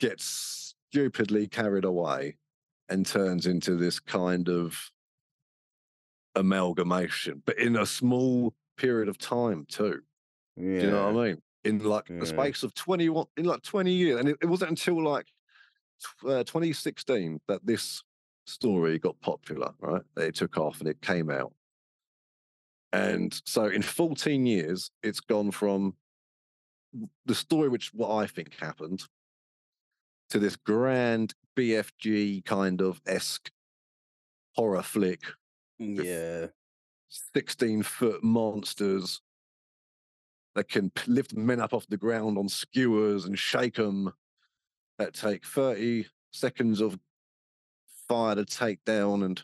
gets 0.00 0.74
stupidly 0.90 1.46
carried 1.48 1.84
away 1.84 2.36
and 2.88 3.04
turns 3.06 3.46
into 3.46 3.76
this 3.76 3.98
kind 4.00 4.48
of 4.48 4.90
amalgamation, 6.34 7.42
but 7.44 7.58
in 7.58 7.76
a 7.76 7.86
small 7.86 8.54
period 8.76 9.08
of 9.08 9.18
time 9.18 9.66
too. 9.68 10.00
yeah. 10.56 10.64
Do 10.80 10.84
you 10.86 10.90
know 10.90 11.12
what 11.12 11.22
I 11.22 11.28
mean? 11.28 11.42
In 11.64 11.78
like 11.78 12.08
Yeah. 12.08 12.20
the 12.20 12.26
space 12.26 12.62
of 12.62 12.74
21, 12.74 13.26
in 13.36 13.44
like 13.44 13.62
20 13.62 13.92
years. 13.92 14.18
And 14.20 14.28
it, 14.28 14.36
it 14.42 14.46
wasn't 14.46 14.70
until 14.70 15.02
like 15.02 15.26
uh, 16.24 16.42
2016 16.44 17.40
that 17.48 17.64
this 17.64 18.02
story 18.46 18.98
got 18.98 19.20
popular, 19.20 19.72
right? 19.78 20.02
That 20.16 20.26
it 20.28 20.34
took 20.34 20.58
off 20.58 20.80
and 20.80 20.88
it 20.88 21.00
came 21.00 21.30
out. 21.30 21.52
And 22.92 23.40
so 23.46 23.66
in 23.66 23.80
14 23.82 24.44
years, 24.44 24.90
it's 25.02 25.20
gone 25.20 25.50
from 25.50 25.96
the 27.24 27.34
story, 27.34 27.68
which 27.68 27.94
what 27.94 28.10
I 28.14 28.26
think 28.26 28.54
happened, 28.58 29.04
to 30.30 30.38
this 30.38 30.56
grand 30.56 31.34
BFG 31.56 32.44
kind 32.44 32.80
of 32.82 33.00
esque 33.06 33.50
horror 34.56 34.82
flick, 34.82 35.22
Yeah. 35.78 36.48
16 37.08 37.82
foot 37.82 38.22
monsters 38.24 39.20
that 40.54 40.68
can 40.68 40.90
lift 41.06 41.34
men 41.34 41.60
up 41.60 41.72
off 41.72 41.86
the 41.88 41.96
ground 41.96 42.38
on 42.38 42.48
skewers 42.48 43.24
and 43.24 43.38
shake 43.38 43.76
them 43.76 44.12
that 44.98 45.14
take 45.14 45.44
30 45.44 46.06
seconds 46.32 46.80
of 46.80 46.98
fire 48.08 48.34
to 48.34 48.44
take 48.44 48.84
down 48.84 49.22
and 49.22 49.42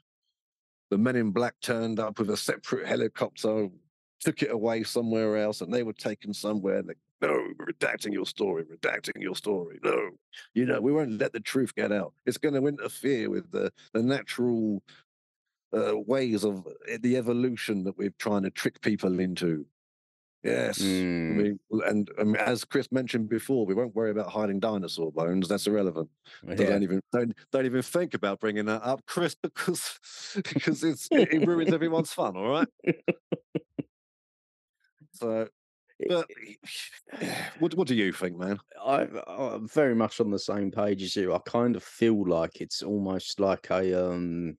the 0.91 0.99
men 0.99 1.17
in 1.17 1.31
black 1.31 1.55
turned 1.61 2.01
up 2.01 2.19
with 2.19 2.31
a 2.31 2.37
separate 2.37 2.87
helicopter 2.87 3.69
took 4.21 4.43
it 4.43 4.51
away 4.51 4.83
somewhere 4.83 5.37
else 5.37 5.61
and 5.61 5.73
they 5.73 5.83
were 5.83 5.93
taken 5.93 6.33
somewhere 6.33 6.79
and 6.79 6.95
no 7.21 7.49
redacting 7.61 8.13
your 8.13 8.27
story 8.27 8.65
redacting 8.65 9.21
your 9.21 9.35
story 9.35 9.79
no. 9.83 10.11
You 10.55 10.67
know 10.67 10.81
we 10.81 10.93
won't 10.93 11.19
let 11.19 11.33
the 11.33 11.41
truth 11.41 11.75
get 11.75 11.93
out. 11.93 12.13
It's 12.27 12.39
going 12.39 12.55
to 12.55 12.67
interfere 12.67 13.31
with 13.31 13.51
the, 13.51 13.73
the 13.93 14.03
natural 14.03 14.83
uh, 15.77 15.99
ways 15.99 16.45
of 16.45 16.67
uh, 16.67 16.99
the 17.01 17.17
evolution 17.17 17.85
that 17.85 17.99
we're 17.99 18.15
trying 18.19 18.43
to 18.43 18.51
trick 18.51 18.81
people 18.81 19.21
into 19.21 19.67
yes 20.43 21.05
I 21.31 21.35
Mm, 21.35 21.43
mean, 21.43 21.61
and 21.87 22.11
um, 22.19 22.37
as 22.37 22.65
Chris 22.65 22.91
mentioned 22.91 23.29
before, 23.29 23.67
we 23.67 23.75
won't 23.75 23.95
worry 23.95 24.11
about 24.11 24.31
hiding 24.31 24.61
dinosaur 24.61 25.13
bones. 25.13 25.47
That's 25.47 25.67
irrelevant. 25.67 26.09
Yeah. 26.47 26.55
don't 26.57 26.83
even 26.83 27.03
don't, 27.13 27.35
don't 27.53 27.67
even 27.67 27.83
think 27.83 28.15
about 28.15 28.41
bringing 28.41 28.65
that 28.65 28.83
up, 28.83 29.03
Chris, 29.07 29.35
because 29.43 29.99
because 30.35 30.83
it's 30.85 31.09
it, 31.13 31.35
it 31.35 31.43
ruins 31.47 31.71
everyone's 31.73 32.13
fun. 32.15 32.35
All 32.35 32.49
right. 32.49 32.69
So, 35.13 35.49
but 36.09 36.27
what 37.59 37.75
what 37.75 37.89
do 37.89 37.95
you 37.95 38.13
think, 38.13 38.39
man? 38.39 38.59
I, 38.83 39.07
I'm 39.27 39.69
very 39.69 39.95
much 39.95 40.21
on 40.21 40.31
the 40.31 40.39
same 40.39 40.71
page 40.71 41.03
as 41.03 41.17
you. 41.17 41.35
I 41.35 41.41
kind 41.45 41.77
of 41.77 41.83
feel 41.83 42.27
like 42.27 42.61
it's 42.61 42.83
almost 42.83 43.41
like 43.41 43.69
a 43.71 44.09
um 44.09 44.57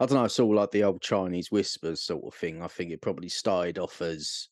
I 0.00 0.06
don't 0.06 0.16
know, 0.16 0.24
it's 0.24 0.38
all 0.40 0.54
like 0.54 0.70
the 0.70 0.84
old 0.84 1.02
Chinese 1.02 1.50
whispers 1.50 2.02
sort 2.02 2.24
of 2.24 2.34
thing. 2.38 2.62
I 2.62 2.68
think 2.68 2.90
it 2.90 3.00
probably 3.02 3.28
started 3.28 3.78
off 3.78 4.00
as 4.02 4.48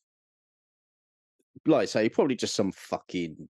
like 1.65 1.83
I 1.83 1.85
say, 1.85 2.09
probably 2.09 2.35
just 2.35 2.55
some 2.55 2.71
fucking 2.71 3.47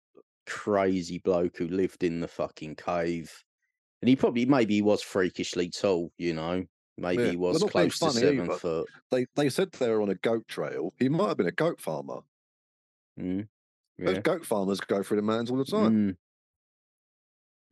crazy 0.45 1.19
bloke 1.19 1.57
who 1.57 1.67
lived 1.67 2.03
in 2.03 2.19
the 2.19 2.27
fucking 2.27 2.75
cave. 2.75 3.43
And 4.01 4.09
he 4.09 4.15
probably 4.15 4.45
maybe 4.45 4.75
he 4.75 4.81
was 4.81 5.01
freakishly 5.01 5.69
tall, 5.69 6.11
you 6.17 6.33
know. 6.33 6.65
Maybe 6.97 7.23
Yeah, 7.23 7.29
he 7.31 7.37
was 7.37 7.63
close 7.63 7.99
to 7.99 8.09
seven 8.09 8.45
either. 8.45 8.59
foot. 8.59 8.89
They 9.11 9.25
they 9.35 9.49
said 9.49 9.71
they 9.73 9.89
were 9.89 10.01
on 10.01 10.09
a 10.09 10.15
goat 10.15 10.47
trail. 10.47 10.93
He 10.99 11.09
might 11.09 11.29
have 11.29 11.37
been 11.37 11.47
a 11.47 11.51
goat 11.51 11.79
farmer. 11.79 12.21
Mm, 13.19 13.47
Those 13.97 14.19
goat 14.19 14.45
farmers 14.45 14.79
go 14.81 15.03
through 15.03 15.17
the 15.17 15.23
mountains 15.23 15.51
all 15.51 15.57
the 15.57 15.65
time. 15.65 15.93
Mm. 15.93 16.17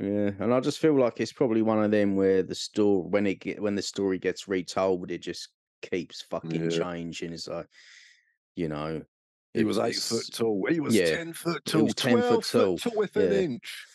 Yeah, 0.01 0.31
and 0.39 0.53
I 0.53 0.59
just 0.61 0.79
feel 0.79 0.95
like 0.99 1.19
it's 1.19 1.33
probably 1.33 1.61
one 1.61 1.83
of 1.83 1.91
them 1.91 2.15
where 2.15 2.41
the 2.43 2.55
story 2.55 3.07
when 3.09 3.27
it 3.27 3.35
get 3.35 3.61
when 3.61 3.75
the 3.75 3.81
story 3.83 4.17
gets 4.17 4.47
retold, 4.47 5.11
it 5.11 5.19
just 5.19 5.49
keeps 5.83 6.21
fucking 6.23 6.69
Yeah. 6.69 6.69
changing. 6.69 7.33
It's 7.33 7.47
like, 7.47 7.67
you 8.55 8.69
know, 8.69 9.03
He 9.53 9.63
it 9.63 9.65
was 9.65 9.77
eight 9.79 10.03
foot 10.03 10.29
tall. 10.33 10.65
He 10.69 10.81
was 10.81 10.99
yeah, 10.99 11.01
ten 11.01 11.31
foot 11.33 11.63
he 11.73 11.81
tall. 11.81 11.83
was 11.83 11.95
10 11.95 12.21
foot 12.23 12.43
12 12.43 12.49
tall, 12.51 12.81
tall 12.81 12.97
with 12.97 13.15
an 13.15 13.31
inch. 13.31 13.87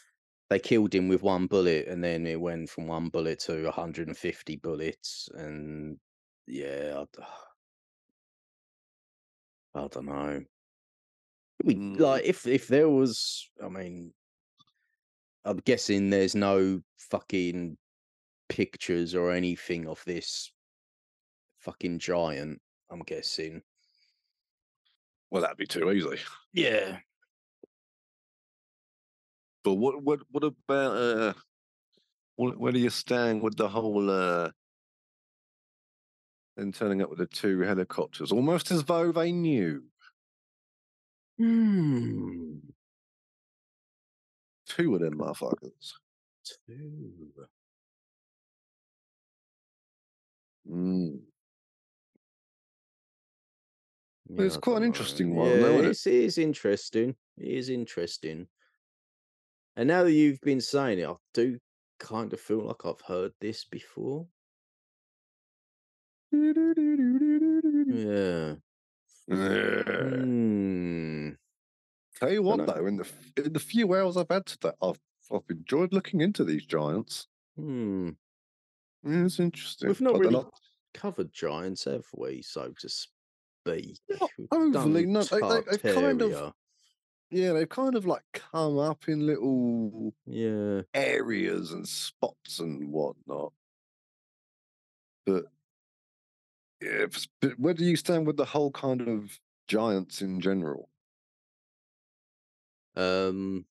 They 0.51 0.59
killed 0.61 0.95
him 0.95 1.09
with 1.09 1.23
one 1.23 1.47
bullet, 1.47 1.89
and 1.89 2.03
then 2.05 2.27
it 2.27 2.41
went 2.41 2.71
from 2.71 2.89
one 2.89 3.11
bullet 3.11 3.41
to 3.41 3.65
150 3.65 4.57
bullets, 4.57 5.29
and 5.35 6.01
yeah, 6.47 7.05
I 9.75 9.87
don't 9.89 10.07
know. 10.07 10.45
We 11.65 11.81
Mm. 11.81 11.99
like 11.99 12.25
if 12.25 12.47
if 12.47 12.69
there 12.69 12.89
was, 12.89 13.49
I 13.63 13.69
mean, 13.69 14.15
I'm 15.47 15.59
guessing 15.59 16.11
there's 16.11 16.35
no 16.35 16.81
fucking 16.99 17.79
pictures 18.49 19.15
or 19.15 19.31
anything 19.31 19.87
of 19.87 20.03
this 20.05 20.53
fucking 21.59 22.01
giant. 22.01 22.61
I'm 22.91 23.01
guessing. 23.01 23.63
Well, 25.31 25.43
that'd 25.43 25.57
be 25.57 25.67
too 25.67 25.91
easy. 25.91 26.21
Yeah. 26.53 26.99
But 29.65 29.75
what 29.75 30.03
what 30.03 30.21
what 30.31 30.45
about 30.45 30.97
uh 30.97 31.33
what, 32.37 32.59
where 32.59 32.73
do 32.73 32.79
you 32.79 32.91
stand 32.91 33.43
with 33.43 33.57
the 33.57 33.69
whole 33.69 34.11
uh 34.11 34.51
and 36.57 36.75
turning 36.75 37.03
up 37.03 37.11
with 37.11 37.19
the 37.19 37.27
two 37.27 37.61
helicopters, 37.61 38.33
almost 38.33 38.71
as 38.71 38.85
though 38.85 39.13
they 39.13 39.33
knew 39.33 39.83
Hmm. 41.39 42.59
Two 44.67 44.95
of 44.95 45.01
them 45.01 45.19
motherfuckers. 45.19 45.93
Two. 46.45 47.49
Mm. 50.69 51.27
Yeah, 54.29 54.45
it's 54.45 54.57
quite 54.57 54.79
an 54.79 54.83
don't 54.83 54.83
know. 54.83 54.87
interesting 54.87 55.35
one, 55.35 55.57
Yeah, 55.57 55.57
though, 55.59 55.81
isn't 55.81 55.87
it? 55.87 55.99
it's, 56.07 56.39
interesting. 56.39 57.17
It 57.39 57.49
is 57.49 57.69
interesting. 57.69 58.49
And 59.77 59.89
now 59.89 60.05
that 60.05 60.13
you've 60.13 60.41
been 60.41 60.61
saying 60.61 60.99
it, 60.99 61.09
I 61.09 61.15
do 61.35 61.59
kind 61.99 62.33
of 62.33 62.41
feel 62.41 62.61
like 62.63 62.85
I've 62.85 63.01
heard 63.03 63.33
this 63.41 63.65
before. 63.65 64.29
Yeah. 67.89 68.57
Yeah. 69.29 70.27
Tell 72.17 72.33
you 72.33 72.43
what, 72.43 72.67
though, 72.67 72.87
in 72.87 72.97
the 72.97 73.09
in 73.37 73.53
the 73.53 73.59
few 73.61 73.95
hours 73.95 74.17
I've 74.17 74.29
had 74.31 74.47
today, 74.47 74.73
I've 74.83 74.99
I've 75.33 75.43
enjoyed 75.51 75.93
looking 75.93 76.21
into 76.21 76.45
these 76.45 76.65
giants. 76.65 77.27
Hmm. 77.57 78.11
Yeah, 79.03 79.25
it's 79.25 79.39
interesting. 79.41 79.89
We've 79.89 80.01
not 80.01 80.15
But 80.15 80.21
really 80.21 80.33
not- 80.33 80.55
covered 80.95 81.33
giants, 81.33 81.85
have 81.85 82.07
we, 82.17 82.41
so 82.43 82.73
to 82.79 82.89
speak? 82.89 83.99
Not 84.09 84.31
overly, 84.51 85.05
no, 85.07 85.23
they- 85.25 85.41
they- 85.41 85.77
they've 85.77 85.95
kind 85.95 86.23
of- 86.23 86.55
yeah, 87.31 87.53
they've 87.53 87.69
kind 87.69 87.95
of 87.97 88.07
like 88.07 88.23
come 88.33 88.79
up 88.79 89.09
in 89.09 89.27
little 89.27 90.15
Yeah. 90.25 90.83
areas 90.95 91.73
and 91.73 91.87
spots 91.87 92.61
and 92.61 92.91
whatnot. 92.91 93.53
But 95.27 95.47
Yeah, 96.81 97.07
but 97.41 97.59
where 97.59 97.75
do 97.75 97.85
you 97.85 97.97
stand 97.97 98.27
with 98.27 98.37
the 98.37 98.45
whole 98.47 98.71
kind 98.71 99.03
of 99.09 99.39
giants 99.69 100.23
in 100.23 100.41
general? 100.41 100.89
Um, 102.97 103.67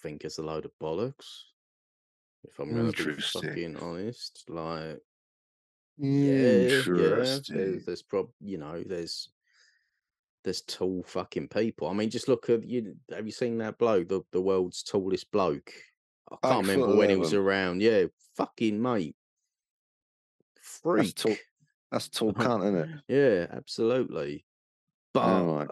think 0.00 0.24
it's 0.24 0.38
a 0.38 0.42
load 0.42 0.64
of 0.64 0.72
bollocks. 0.80 1.42
If 2.44 2.58
I'm 2.58 2.74
gonna 2.74 2.92
be 2.92 3.12
fucking 3.32 3.76
honest, 3.76 4.48
like 4.48 5.00
yeah, 5.98 6.82
yeah, 6.88 7.38
there's, 7.48 7.84
there's 7.84 8.02
prob, 8.02 8.30
you 8.40 8.56
know, 8.58 8.82
there's 8.82 9.28
there's 10.42 10.62
tall 10.62 11.02
fucking 11.02 11.48
people. 11.48 11.88
I 11.88 11.92
mean, 11.92 12.08
just 12.08 12.28
look 12.28 12.48
at 12.48 12.66
you. 12.66 12.96
Have 13.10 13.26
you 13.26 13.32
seen 13.32 13.58
that 13.58 13.78
bloke, 13.78 14.08
the 14.08 14.22
the 14.32 14.40
world's 14.40 14.82
tallest 14.82 15.30
bloke? 15.30 15.72
I 16.32 16.36
can't 16.42 16.66
remember 16.66 16.96
when 16.96 17.10
he 17.10 17.16
was 17.16 17.34
around. 17.34 17.82
Yeah, 17.82 18.06
fucking 18.36 18.80
mate, 18.80 19.16
That's 20.56 20.70
freak. 20.70 21.16
tall. 21.16 21.36
That's 21.90 22.08
tall 22.08 22.32
cunt, 22.34 22.62
isn't 22.64 22.76
it? 22.76 23.00
Yeah, 23.08 23.46
absolutely. 23.54 24.46
But 25.12 25.44
right. 25.44 25.68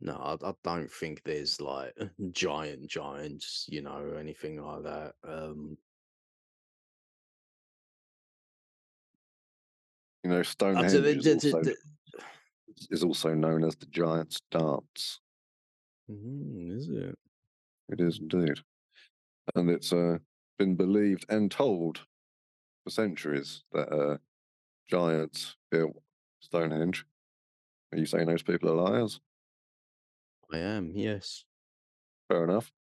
no, 0.00 0.14
I, 0.14 0.48
I 0.48 0.52
don't 0.62 0.90
think 0.90 1.22
there's 1.24 1.60
like 1.60 1.94
giant 2.30 2.86
giants, 2.88 3.66
you 3.68 3.82
know, 3.82 4.14
anything 4.18 4.62
like 4.62 4.82
that. 4.82 5.12
Um, 5.26 5.78
You 10.26 10.32
know, 10.32 10.38
I 10.40 10.42
Stonehenge 10.42 10.92
you, 10.92 11.32
is 11.32 11.44
also, 11.46 11.62
is 12.90 13.04
also 13.04 13.32
known 13.32 13.62
as 13.62 13.76
the 13.76 13.86
Giant's 13.86 14.40
Dance. 14.50 15.20
Mm, 16.10 16.76
is 16.76 16.88
it? 16.88 17.16
It 17.90 18.00
is 18.00 18.18
indeed, 18.18 18.58
and 19.54 19.70
it's 19.70 19.92
uh, 19.92 20.18
been 20.58 20.74
believed 20.74 21.26
and 21.28 21.48
told 21.48 22.00
for 22.82 22.90
centuries 22.90 23.62
that 23.70 23.88
uh, 23.88 24.18
giants 24.88 25.54
built 25.70 26.02
Stonehenge. 26.40 27.04
Are 27.92 27.98
you 27.98 28.06
saying 28.06 28.26
those 28.26 28.42
people 28.42 28.70
are 28.70 28.90
liars? 28.90 29.20
I 30.52 30.58
am. 30.58 30.92
Yes. 30.94 31.44
Fair 32.28 32.44
enough. 32.44 32.72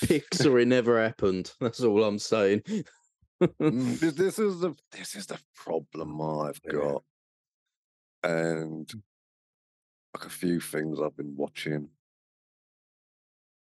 Pixar, 0.00 0.62
it 0.62 0.68
never 0.68 1.00
happened. 1.02 1.52
That's 1.60 1.82
all 1.82 2.04
I'm 2.04 2.18
saying. 2.18 2.62
Mm, 3.42 3.98
this, 4.00 4.14
this 4.14 4.38
is 4.38 4.60
the 4.60 4.74
this 4.92 5.14
is 5.14 5.26
the 5.26 5.38
problem 5.54 6.20
I've 6.20 6.60
Yeah. 6.64 6.72
got, 6.72 7.04
and 8.22 8.90
like 10.14 10.26
a 10.26 10.30
few 10.30 10.60
things 10.60 11.00
I've 11.00 11.16
been 11.16 11.36
watching. 11.36 11.88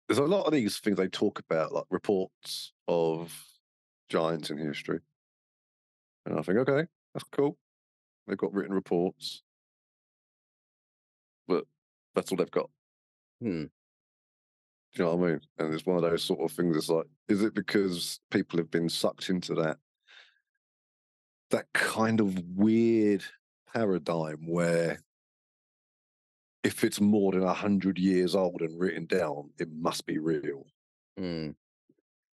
There's 0.07 0.19
a 0.19 0.23
lot 0.23 0.45
of 0.45 0.53
these 0.53 0.79
things 0.79 0.97
they 0.97 1.09
talk 1.09 1.39
about, 1.39 1.73
like 1.73 1.83
reports 1.89 2.71
of 2.87 3.33
giants 4.09 4.49
in 4.49 4.57
history, 4.57 4.99
and 6.27 6.37
I 6.37 6.41
think, 6.41 6.57
okay, 6.59 6.85
that's 7.13 7.25
cool. 7.31 7.57
They've 8.27 8.37
got 8.37 8.53
written 8.53 8.73
reports, 8.73 9.41
but 11.47 11.63
that's 12.13 12.31
all 12.31 12.37
they've 12.37 12.51
got. 12.51 12.69
Hmm. 13.41 13.63
Do 14.93 15.03
you 15.03 15.05
know 15.05 15.15
what 15.15 15.27
I 15.27 15.31
mean? 15.31 15.41
And 15.57 15.73
it's 15.73 15.85
one 15.85 15.95
of 15.95 16.01
those 16.01 16.23
sort 16.23 16.41
of 16.41 16.51
things. 16.51 16.75
It's 16.75 16.89
like, 16.89 17.05
is 17.29 17.43
it 17.43 17.53
because 17.53 18.19
people 18.29 18.57
have 18.59 18.71
been 18.71 18.89
sucked 18.89 19.29
into 19.29 19.53
that 19.55 19.77
that 21.49 21.65
kind 21.73 22.19
of 22.19 22.37
weird 22.55 23.23
paradigm 23.73 24.45
where 24.47 24.99
if 26.63 26.83
it's 26.83 26.99
more 26.99 27.31
than 27.31 27.43
a 27.43 27.53
hundred 27.53 27.97
years 27.97 28.35
old 28.35 28.61
and 28.61 28.77
written 28.77 29.05
down, 29.05 29.49
it 29.57 29.69
must 29.71 30.05
be 30.05 30.17
real. 30.17 30.65
Hmm. 31.17 31.51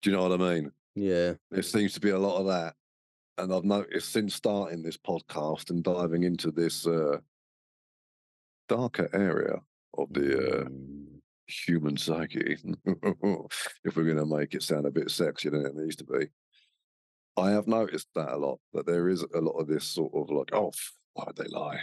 Do 0.00 0.10
you 0.10 0.16
know 0.16 0.26
what 0.26 0.40
I 0.40 0.54
mean? 0.54 0.72
Yeah. 0.94 1.34
There 1.50 1.62
seems 1.62 1.92
to 1.94 2.00
be 2.00 2.10
a 2.10 2.18
lot 2.18 2.38
of 2.38 2.46
that, 2.46 2.74
and 3.38 3.52
I've 3.52 3.64
noticed 3.64 4.12
since 4.12 4.34
starting 4.34 4.82
this 4.82 4.96
podcast 4.96 5.70
and 5.70 5.82
diving 5.82 6.24
into 6.24 6.50
this 6.50 6.86
uh, 6.86 7.18
darker 8.68 9.08
area 9.12 9.56
of 9.98 10.12
the 10.12 10.60
uh, 10.60 10.64
Mm. 10.64 11.20
human 11.46 11.96
psyche, 11.96 12.56
if 13.84 13.96
we're 13.96 14.04
going 14.04 14.16
to 14.16 14.26
make 14.26 14.54
it 14.54 14.62
sound 14.62 14.86
a 14.86 14.90
bit 14.90 15.08
sexier 15.08 15.50
than 15.50 15.66
it 15.66 15.74
needs 15.76 15.96
to 15.96 16.04
be. 16.04 16.28
I 17.36 17.50
have 17.50 17.66
noticed 17.66 18.08
that 18.14 18.32
a 18.32 18.36
lot, 18.36 18.60
that 18.74 18.86
there 18.86 19.08
is 19.08 19.22
a 19.34 19.40
lot 19.40 19.58
of 19.58 19.66
this 19.66 19.84
sort 19.84 20.12
of 20.14 20.30
like, 20.30 20.50
oh, 20.52 20.72
why 21.14 21.24
would 21.26 21.36
they 21.36 21.48
lie? 21.48 21.80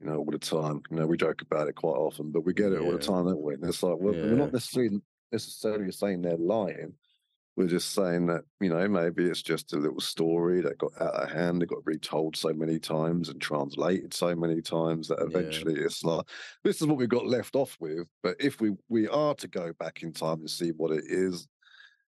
You 0.00 0.06
know, 0.06 0.16
all 0.18 0.30
the 0.30 0.38
time. 0.38 0.82
You 0.90 0.96
know, 0.98 1.06
we 1.06 1.16
joke 1.16 1.42
about 1.42 1.68
it 1.68 1.76
quite 1.76 1.96
often, 1.96 2.30
but 2.30 2.44
we 2.44 2.52
get 2.52 2.72
it 2.72 2.80
all 2.80 2.92
the 2.92 2.98
time, 2.98 3.26
don't 3.26 3.40
we? 3.42 3.54
And 3.54 3.64
it's 3.64 3.82
like, 3.82 3.96
well, 3.98 4.14
we're 4.14 4.36
not 4.36 4.52
necessarily 4.52 5.00
necessarily 5.32 5.92
saying 5.92 6.22
they're 6.22 6.36
lying. 6.36 6.94
We're 7.56 7.68
just 7.68 7.92
saying 7.94 8.26
that, 8.26 8.44
you 8.60 8.68
know, 8.68 8.86
maybe 8.86 9.24
it's 9.24 9.40
just 9.40 9.72
a 9.72 9.78
little 9.78 10.00
story 10.00 10.60
that 10.60 10.76
got 10.76 10.92
out 11.00 11.14
of 11.14 11.30
hand, 11.30 11.62
that 11.62 11.66
got 11.66 11.86
retold 11.86 12.36
so 12.36 12.52
many 12.52 12.78
times 12.78 13.30
and 13.30 13.40
translated 13.40 14.12
so 14.12 14.34
many 14.36 14.60
times 14.60 15.08
that 15.08 15.18
Yeah. 15.20 15.26
eventually 15.38 15.80
it's 15.80 16.04
like, 16.04 16.26
this 16.64 16.82
is 16.82 16.86
what 16.86 16.98
we 16.98 17.06
got 17.06 17.26
left 17.26 17.54
off 17.56 17.78
with. 17.80 18.06
But 18.22 18.36
if 18.40 18.60
we 18.60 18.72
we 18.88 19.08
are 19.08 19.34
to 19.36 19.48
go 19.48 19.72
back 19.72 20.02
in 20.02 20.12
time 20.12 20.40
and 20.40 20.50
see 20.50 20.70
what 20.72 20.90
it 20.92 21.04
is, 21.06 21.48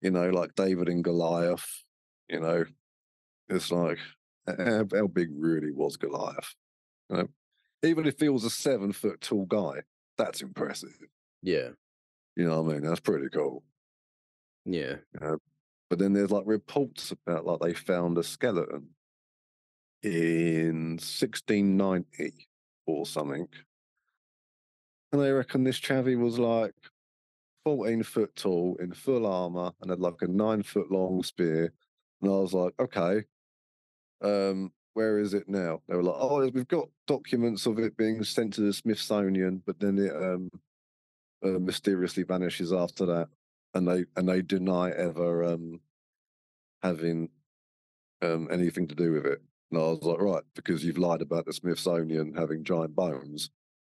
you 0.03 0.11
know, 0.11 0.29
like 0.29 0.55
David 0.57 0.89
and 0.91 1.03
Goliath, 1.03 1.85
you 2.29 2.41
know, 2.41 2.67
it's 3.49 3.73
like 3.73 3.99
how, 4.47 4.87
how 4.93 5.07
big 5.07 5.29
really 5.33 5.73
was 5.73 5.97
Goliath? 5.97 6.55
You 7.09 7.17
know, 7.17 7.29
even 7.83 8.07
if 8.07 8.21
he 8.21 8.29
was 8.29 8.45
a 8.45 8.51
seven 8.51 8.93
foot 8.93 9.23
tall 9.23 9.47
guy, 9.47 9.83
that's 10.19 10.43
impressive. 10.43 10.99
Yeah. 11.43 11.71
You 12.37 12.47
know 12.47 12.63
what 12.63 12.71
I 12.73 12.75
mean? 12.75 12.85
That's 12.87 13.01
pretty 13.01 13.31
cool. 13.31 13.65
Yeah. 14.71 14.97
But 15.89 15.99
then 15.99 16.13
there's 16.13 16.31
like 16.31 16.45
reports 16.47 17.13
about 17.13 17.45
like 17.45 17.61
they 17.61 17.75
found 17.75 18.17
a 18.17 18.23
skeleton 18.23 18.91
in 20.03 20.93
1690 20.93 22.49
or 22.87 23.07
something. 23.07 23.49
And 25.13 25.21
they 25.21 25.33
reckon 25.33 25.65
this 25.65 25.81
chavvy 25.81 26.17
was 26.17 26.39
like 26.39 26.75
14 27.65 28.05
foot 28.05 28.37
tall 28.37 28.77
in 28.81 28.93
full 28.93 29.27
armor 29.27 29.73
and 29.81 29.91
had 29.91 30.01
like 30.01 30.23
a 30.23 30.29
nine 30.29 30.63
foot 30.63 30.91
long 30.91 31.23
spear. 31.25 31.73
And 32.23 32.31
I 32.31 32.37
was 32.37 32.55
like, 32.55 32.75
okay, 32.79 33.25
um, 34.23 34.71
where 34.95 35.19
is 35.19 35.35
it 35.35 35.49
now? 35.49 35.81
They 35.89 35.97
were 35.97 36.03
like, 36.05 36.17
oh, 36.19 36.49
we've 36.51 36.69
got 36.69 36.89
documents 37.07 37.67
of 37.67 37.79
it 37.79 37.97
being 37.97 38.23
sent 38.23 38.55
to 38.55 38.61
the 38.61 38.73
Smithsonian, 38.73 39.63
but 39.67 39.81
then 39.81 39.99
it 39.99 40.15
um, 40.15 40.51
uh, 41.45 41.59
mysteriously 41.59 42.23
vanishes 42.23 42.73
after 42.73 43.07
that. 43.07 43.29
And 43.75 43.87
they 43.87 44.05
and 44.17 44.29
they 44.29 44.43
deny 44.43 44.91
ever 44.91 45.45
um, 45.45 45.81
having 46.83 47.29
um, 48.23 48.49
anything 48.51 48.89
to 48.89 48.95
do 48.95 49.13
with 49.13 49.27
it. 49.27 49.41
And 49.71 49.81
I 49.81 49.85
was 49.85 50.03
like, 50.03 50.21
right, 50.21 50.43
because 50.55 50.85
you've 50.85 50.99
lied 50.99 51.23
about 51.23 51.47
the 51.47 51.53
Smithsonian 51.53 52.35
having 52.35 52.65
giant 52.65 52.97
bones 52.97 53.51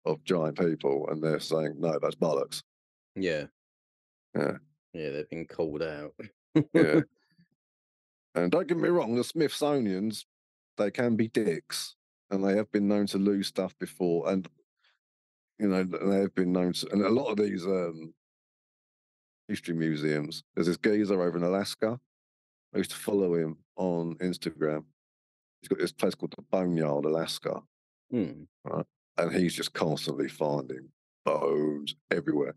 of 0.06 0.24
giant 0.24 0.58
people, 0.58 1.08
and 1.10 1.22
they're 1.22 1.40
saying 1.40 1.74
no, 1.78 1.98
that's 2.00 2.14
bollocks. 2.14 2.62
Yeah. 3.14 3.46
Yeah. 4.34 4.52
Yeah. 4.94 5.10
They've 5.10 5.30
been 5.30 5.46
called 5.46 5.82
out. 5.82 6.14
Yeah. 6.72 7.00
and 8.34 8.50
don't 8.50 8.68
get 8.68 8.78
me 8.78 8.88
wrong, 8.88 9.14
the 9.14 9.24
Smithsonian's 9.24 10.26
they 10.76 10.90
can 10.90 11.16
be 11.16 11.28
dicks, 11.28 11.96
and 12.30 12.44
they 12.44 12.56
have 12.56 12.70
been 12.70 12.88
known 12.88 13.06
to 13.08 13.18
lose 13.18 13.46
stuff 13.46 13.74
before, 13.78 14.30
and 14.30 14.48
you 15.58 15.68
know 15.68 15.84
they 15.84 16.20
have 16.20 16.34
been 16.34 16.52
known 16.52 16.72
to, 16.74 16.92
and 16.92 17.02
a 17.02 17.08
lot 17.08 17.30
of 17.30 17.38
these 17.38 17.64
um, 17.64 18.12
history 19.48 19.74
museums. 19.74 20.42
There's 20.54 20.66
this 20.66 20.76
geezer 20.78 21.20
over 21.22 21.36
in 21.36 21.44
Alaska. 21.44 21.98
I 22.74 22.78
used 22.78 22.90
to 22.90 22.96
follow 22.96 23.34
him 23.34 23.56
on 23.76 24.16
Instagram. 24.16 24.84
He's 25.60 25.68
got 25.68 25.78
this 25.78 25.92
place 25.92 26.14
called 26.14 26.34
the 26.36 26.42
Boneyard, 26.50 27.04
Alaska, 27.04 27.60
Hmm. 28.10 28.42
and 29.16 29.32
he's 29.32 29.54
just 29.54 29.72
constantly 29.72 30.28
finding 30.28 30.88
bones 31.24 31.96
everywhere. 32.10 32.54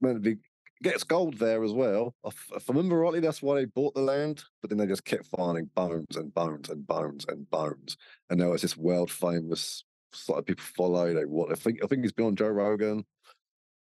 Man, 0.00 0.22
he 0.24 0.36
gets 0.82 1.04
gold 1.04 1.38
there 1.38 1.62
as 1.62 1.72
well. 1.72 2.14
If, 2.24 2.50
if 2.54 2.68
I 2.68 2.72
remember 2.72 2.98
rightly, 2.98 3.20
that's 3.20 3.42
why 3.42 3.56
they 3.56 3.64
bought 3.66 3.94
the 3.94 4.00
land. 4.00 4.42
But 4.60 4.70
then 4.70 4.78
they 4.78 4.86
just 4.86 5.04
kept 5.04 5.26
finding 5.26 5.70
bones 5.74 6.16
and 6.16 6.32
bones 6.34 6.68
and 6.68 6.86
bones 6.86 7.26
and 7.28 7.48
bones. 7.50 7.96
And 8.30 8.40
now 8.40 8.52
it's 8.52 8.62
this 8.62 8.76
world 8.76 9.10
famous 9.10 9.84
site 10.12 10.38
of 10.38 10.46
people 10.46 10.64
follow. 10.76 11.12
They 11.14 11.24
what 11.24 11.52
I 11.52 11.54
think 11.54 11.78
I 11.82 11.86
think 11.86 12.02
he's 12.02 12.12
been 12.12 12.26
on 12.26 12.36
Joe 12.36 12.48
Rogan, 12.48 13.04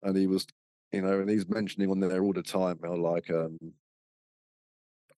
and 0.03 0.17
he 0.17 0.27
was, 0.27 0.47
you 0.91 1.01
know, 1.01 1.19
and 1.21 1.29
he's 1.29 1.47
mentioning 1.47 1.89
on 1.89 1.99
there 1.99 2.21
all 2.23 2.33
the 2.33 2.43
time 2.43 2.79
how 2.83 2.95
like 2.95 3.29
um 3.29 3.57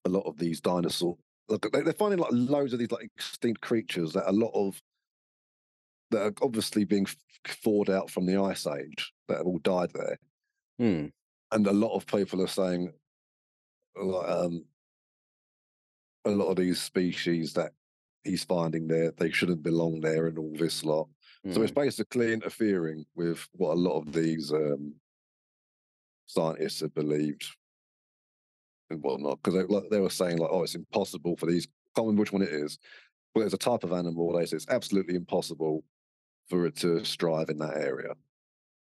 a 0.05 0.09
lot 0.09 0.25
of 0.25 0.37
these 0.37 0.59
dinosaur 0.61 1.17
like 1.49 1.61
they- 1.71 1.81
they're 1.81 1.93
finding 1.93 2.19
like 2.19 2.31
loads 2.31 2.73
of 2.73 2.79
these 2.79 2.91
like 2.91 3.09
extinct 3.15 3.61
creatures 3.61 4.13
that 4.13 4.29
a 4.29 4.31
lot 4.31 4.51
of 4.53 4.81
that 6.11 6.21
are 6.21 6.33
obviously 6.41 6.83
being 6.85 7.07
thawed 7.47 7.89
out 7.89 8.09
from 8.09 8.25
the 8.25 8.37
ice 8.37 8.67
age 8.67 9.13
that 9.27 9.37
have 9.37 9.47
all 9.47 9.59
died 9.59 9.91
there 9.93 10.17
Hmm. 10.79 11.07
and 11.51 11.67
a 11.67 11.71
lot 11.73 11.95
of 11.95 12.05
people 12.07 12.41
are 12.41 12.47
saying 12.47 12.93
like, 13.95 14.29
um 14.29 14.65
a 16.25 16.31
lot 16.31 16.47
of 16.47 16.55
these 16.55 16.81
species 16.81 17.53
that 17.53 17.73
he's 18.23 18.43
finding 18.43 18.87
there 18.87 19.11
they 19.11 19.29
shouldn't 19.31 19.63
belong 19.63 19.99
there 19.99 20.27
and 20.27 20.37
all 20.37 20.53
this 20.55 20.83
lot 20.83 21.07
so 21.51 21.61
it's 21.61 21.71
hmm. 21.71 21.79
basically 21.81 22.31
interfering 22.33 23.05
with 23.15 23.47
what 23.53 23.73
a 23.73 23.79
lot 23.79 23.99
of 23.99 24.13
these 24.13 24.51
um 24.53 24.93
scientists 26.25 26.81
have 26.81 26.93
believed 26.93 27.45
and 28.89 29.01
whatnot 29.03 29.39
because 29.41 29.53
they, 29.59 29.73
like, 29.73 29.89
they 29.89 29.99
were 29.99 30.09
saying 30.09 30.37
like, 30.37 30.49
oh, 30.51 30.63
it's 30.63 30.75
impossible 30.75 31.35
for 31.37 31.45
these. 31.45 31.67
Can't 31.95 32.07
remember 32.07 32.21
which 32.21 32.31
one 32.33 32.41
it 32.41 32.49
is, 32.49 32.79
but 33.33 33.41
there's 33.41 33.53
a 33.53 33.57
type 33.57 33.83
of 33.83 33.91
animal. 33.93 34.33
They 34.33 34.45
say 34.45 34.55
it's 34.55 34.67
absolutely 34.69 35.15
impossible 35.15 35.83
for 36.49 36.65
it 36.65 36.75
to 36.77 37.03
strive 37.05 37.49
in 37.49 37.57
that 37.59 37.77
area. 37.77 38.13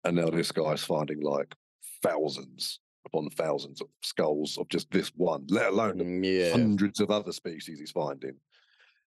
And 0.05 0.17
now 0.17 0.31
this 0.31 0.53
guy's 0.53 0.83
finding 0.85 1.21
like 1.21 1.55
thousands 2.03 2.79
upon 3.07 3.29
thousands 3.31 3.81
of 3.81 3.89
skulls 4.03 4.59
of 4.59 4.69
just 4.69 4.91
this 4.91 5.09
one, 5.17 5.45
let 5.49 5.69
alone 5.73 5.99
Mm, 5.99 6.25
Yeah. 6.25 6.53
hundreds 6.53 7.01
of 7.01 7.11
other 7.11 7.33
species 7.33 7.79
he's 7.81 7.91
finding. 7.91 8.35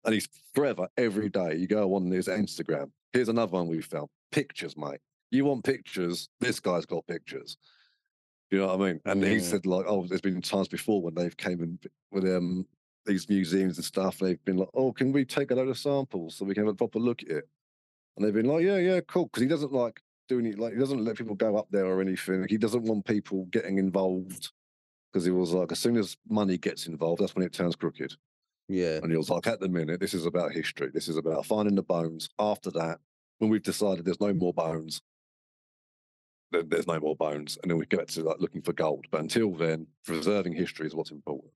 And 0.06 0.14
he's 0.14 0.28
forever, 0.54 0.88
every 0.98 1.30
day. 1.30 1.56
You 1.56 1.68
go 1.68 1.96
on 1.96 2.12
his 2.12 2.28
Instagram. 2.28 2.92
Here's 3.14 3.30
another 3.30 3.54
one 3.54 3.68
we 3.68 3.82
found. 3.82 4.10
Pictures, 4.32 4.76
mate. 4.76 5.00
You 5.32 5.46
want 5.46 5.64
pictures? 5.64 6.28
This 6.42 6.60
guy's 6.60 6.86
got 6.86 7.08
pictures. 7.08 7.58
You 8.54 8.60
know 8.60 8.68
what 8.68 8.82
I 8.82 8.92
mean? 8.92 9.02
And 9.06 9.24
he 9.24 9.38
Mm. 9.38 9.42
said, 9.42 9.66
like, 9.66 9.86
oh, 9.88 10.06
there's 10.06 10.22
been 10.22 10.40
times 10.40 10.68
before 10.68 11.02
when 11.02 11.16
they've 11.16 11.36
came 11.36 11.60
in 11.64 11.80
with 12.12 12.24
um 12.24 12.68
these 13.04 13.28
museums 13.28 13.80
and 13.80 13.84
stuff. 13.84 14.20
They've 14.20 14.46
been 14.46 14.58
like, 14.58 14.70
oh, 14.76 14.94
can 14.94 15.12
we 15.12 15.26
take 15.26 15.50
a 15.50 15.56
load 15.56 15.70
of 15.70 15.78
samples 15.80 16.36
so 16.36 16.46
we 16.46 16.54
can 16.54 16.64
have 16.64 16.74
a 16.74 16.78
proper 16.78 17.00
look 17.00 17.24
at 17.24 17.30
it? 17.30 17.50
And 18.16 18.24
they've 18.24 18.34
been 18.34 18.46
like, 18.46 18.64
yeah, 18.64 18.78
yeah, 18.78 19.00
cool. 19.08 19.26
Because 19.26 19.42
he 19.42 19.48
doesn't 19.48 19.74
like 19.74 20.00
doing 20.30 20.46
it 20.46 20.60
like 20.60 20.74
he 20.74 20.80
doesn't 20.80 21.04
let 21.04 21.18
people 21.18 21.34
go 21.34 21.58
up 21.58 21.66
there 21.72 21.88
or 21.88 22.00
anything. 22.00 22.46
He 22.48 22.60
doesn't 22.60 22.84
want 22.84 23.08
people 23.08 23.46
getting 23.46 23.80
involved 23.80 24.52
because 25.12 25.26
he 25.26 25.32
was 25.32 25.52
like, 25.52 25.72
as 25.72 25.80
soon 25.80 25.98
as 25.98 26.16
money 26.30 26.60
gets 26.60 26.86
involved, 26.86 27.24
that's 27.24 27.34
when 27.34 27.44
it 27.44 27.54
turns 27.54 27.76
crooked. 27.76 28.14
Yeah. 28.70 29.00
And 29.02 29.10
he 29.10 29.18
was 29.18 29.32
like, 29.32 29.48
at 29.48 29.62
the 29.62 29.68
minute, 29.68 30.00
this 30.00 30.14
is 30.14 30.28
about 30.28 30.52
history. 30.52 30.92
This 30.94 31.08
is 31.08 31.18
about 31.18 31.48
finding 31.48 31.74
the 31.74 31.82
bones. 31.82 32.30
After 32.38 32.70
that, 32.70 33.00
when 33.40 33.50
we've 33.50 33.64
decided 33.64 34.06
there's 34.06 34.22
no 34.22 34.32
more 34.32 34.54
bones, 34.54 35.02
there's 36.62 36.88
no 36.88 37.00
more 37.00 37.16
bones. 37.16 37.58
And 37.62 37.72
then 37.72 37.78
we 37.78 37.86
get 37.86 38.08
to 38.10 38.24
like 38.24 38.40
looking 38.40 38.62
for 38.62 38.74
gold. 38.74 39.06
But 39.12 39.22
until 39.22 39.52
then, 39.52 39.88
preserving 40.06 40.54
history 40.54 40.88
is 40.88 40.96
what's 40.96 41.12
important. 41.12 41.52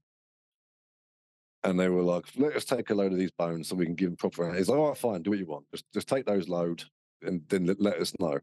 And 1.63 1.79
they 1.79 1.89
were 1.89 2.03
like, 2.03 2.25
let 2.37 2.55
us 2.55 2.65
take 2.65 2.89
a 2.89 2.95
load 2.95 3.11
of 3.11 3.17
these 3.17 3.31
bones 3.31 3.67
so 3.67 3.75
we 3.75 3.85
can 3.85 3.95
give 3.95 4.09
them 4.09 4.17
proper. 4.17 4.53
He's 4.53 4.69
like, 4.69 4.79
all 4.79 4.89
right, 4.89 4.97
fine, 4.97 5.21
do 5.21 5.31
what 5.31 5.39
you 5.39 5.45
want. 5.45 5.65
Just 5.71 5.85
just 5.93 6.07
take 6.07 6.25
those 6.25 6.47
load 6.47 6.83
and 7.23 7.41
then 7.49 7.75
let 7.79 7.99
us 7.99 8.13
know. 8.19 8.39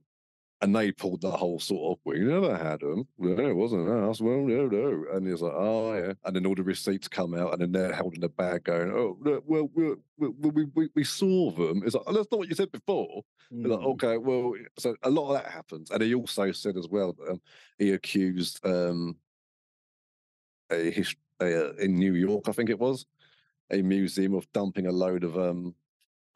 And 0.64 0.74
they 0.74 0.92
pulled 0.92 1.20
the 1.20 1.30
whole 1.30 1.60
sort 1.60 1.92
of, 1.92 2.00
we 2.06 2.20
never 2.20 2.56
had 2.56 2.80
them. 2.80 3.06
No, 3.18 3.46
it 3.46 3.54
wasn't 3.54 3.86
us. 3.86 4.22
Well, 4.22 4.38
no, 4.38 4.66
no. 4.66 5.04
And 5.12 5.26
he's 5.28 5.42
like, 5.42 5.52
oh, 5.54 5.94
yeah. 5.94 6.14
And 6.24 6.34
then 6.34 6.46
all 6.46 6.54
the 6.54 6.62
receipts 6.62 7.06
come 7.06 7.34
out 7.34 7.52
and 7.52 7.60
then 7.60 7.72
they're 7.72 7.92
holding 7.92 8.22
the 8.22 8.30
bag 8.30 8.64
going, 8.64 8.90
oh, 8.90 9.18
no, 9.20 9.42
well, 9.44 9.68
we, 9.74 9.92
we, 10.16 10.64
we, 10.74 10.88
we, 10.94 11.04
saw 11.04 11.50
them. 11.50 11.82
It's 11.84 11.94
like, 11.94 12.04
oh, 12.06 12.14
that's 12.14 12.30
not 12.32 12.38
what 12.38 12.48
you 12.48 12.54
said 12.54 12.72
before. 12.72 13.20
They're 13.50 13.72
like, 13.72 13.80
Mm. 13.80 13.92
okay, 13.92 14.16
well, 14.16 14.54
so 14.78 14.96
a 15.02 15.10
lot 15.10 15.34
of 15.34 15.42
that 15.42 15.52
happens. 15.52 15.90
And 15.90 16.02
he 16.02 16.14
also 16.14 16.50
said 16.52 16.78
as 16.78 16.88
well, 16.88 17.12
that, 17.12 17.32
um, 17.32 17.42
he 17.78 17.90
accused 17.90 18.64
um, 18.64 19.18
a, 20.70 20.90
his, 20.90 21.14
a 21.42 21.68
uh, 21.68 21.72
in 21.74 21.94
New 21.96 22.14
York, 22.14 22.48
I 22.48 22.52
think 22.52 22.70
it 22.70 22.78
was, 22.78 23.04
a 23.70 23.82
museum 23.82 24.32
of 24.32 24.50
dumping 24.54 24.86
a 24.86 24.92
load 24.92 25.24
of, 25.24 25.36
um, 25.36 25.74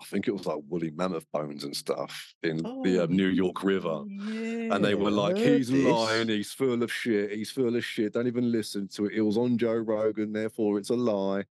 I 0.01 0.05
think 0.05 0.28
it 0.28 0.32
was 0.32 0.46
like 0.46 0.59
woolly 0.68 0.90
mammoth 0.90 1.26
bones 1.32 1.64
and 1.64 1.76
stuff 1.76 2.34
in 2.42 2.59
the 2.59 3.05
um, 3.05 3.16
New 3.16 3.28
York 3.28 3.64
River. 3.64 4.03
And 4.07 4.84
they 4.84 4.94
were 4.94 5.11
like, 5.11 5.36
he's 5.36 5.70
this. 5.70 5.84
lying, 5.84 6.28
he's 6.28 6.53
full 6.53 6.82
of 6.82 6.92
shit, 6.92 7.32
he's 7.32 7.51
full 7.51 7.74
of 7.74 7.84
shit, 7.84 8.12
don't 8.12 8.28
even 8.28 8.53
listen 8.53 8.86
to 8.94 9.07
it. 9.07 9.14
It 9.14 9.22
was 9.22 9.36
on 9.36 9.59
Joe 9.59 9.74
Rogan, 9.74 10.32
therefore 10.32 10.78
it's 10.78 10.90
a 10.90 10.94
lie. 10.94 11.44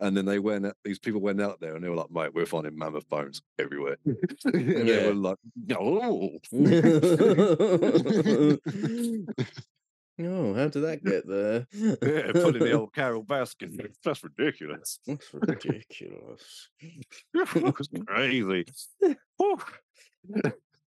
And 0.00 0.16
then 0.16 0.24
they 0.24 0.40
went, 0.40 0.66
these 0.82 0.98
people 0.98 1.20
went 1.20 1.40
out 1.40 1.60
there 1.60 1.76
and 1.76 1.84
they 1.84 1.88
were 1.88 1.94
like, 1.94 2.10
mate, 2.10 2.34
we're 2.34 2.46
finding 2.46 2.76
mammoth 2.76 3.08
bones 3.08 3.42
everywhere. 3.60 3.96
and 4.04 4.88
they 4.88 5.06
were 5.06 5.14
like, 5.14 5.38
no. 5.56 6.40
oh, 10.20 10.54
how 10.54 10.68
did 10.68 10.80
that 10.82 11.04
get 11.04 11.26
there? 11.26 11.66
yeah, 11.72 12.32
putting 12.32 12.62
the 12.62 12.72
old 12.72 12.92
Carole 12.94 13.24
Baskin. 13.28 13.92
That's 14.04 14.22
ridiculous. 14.22 14.98
That's 15.06 15.32
ridiculous. 15.34 16.68
That's 17.34 17.88
crazy. 18.06 18.64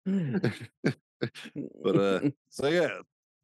But 0.06 1.96
uh, 1.96 2.20
so 2.50 2.68
yeah, 2.68 3.00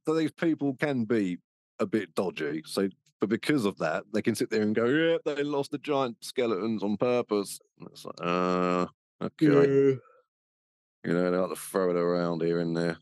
so 0.05 0.13
these 0.15 0.31
people 0.31 0.75
can 0.75 1.05
be 1.05 1.37
a 1.79 1.85
bit 1.85 2.13
dodgy. 2.15 2.63
So, 2.65 2.87
but 3.19 3.29
because 3.29 3.65
of 3.65 3.77
that, 3.79 4.03
they 4.13 4.21
can 4.21 4.35
sit 4.35 4.49
there 4.49 4.61
and 4.61 4.75
go, 4.75 4.85
"Yeah, 4.85 5.17
they 5.25 5.43
lost 5.43 5.71
the 5.71 5.77
giant 5.79 6.17
skeletons 6.23 6.83
on 6.83 6.97
purpose." 6.97 7.59
And 7.79 7.89
it's 7.89 8.05
like, 8.05 8.15
uh, 8.21 8.85
okay, 9.21 9.45
Yeah. 9.47 9.95
you 11.05 11.13
know, 11.13 11.31
they 11.31 11.37
like 11.37 11.49
to 11.49 11.55
throw 11.55 11.89
it 11.89 11.95
around 11.95 12.41
here 12.41 12.59
and 12.59 12.75
there. 12.77 12.97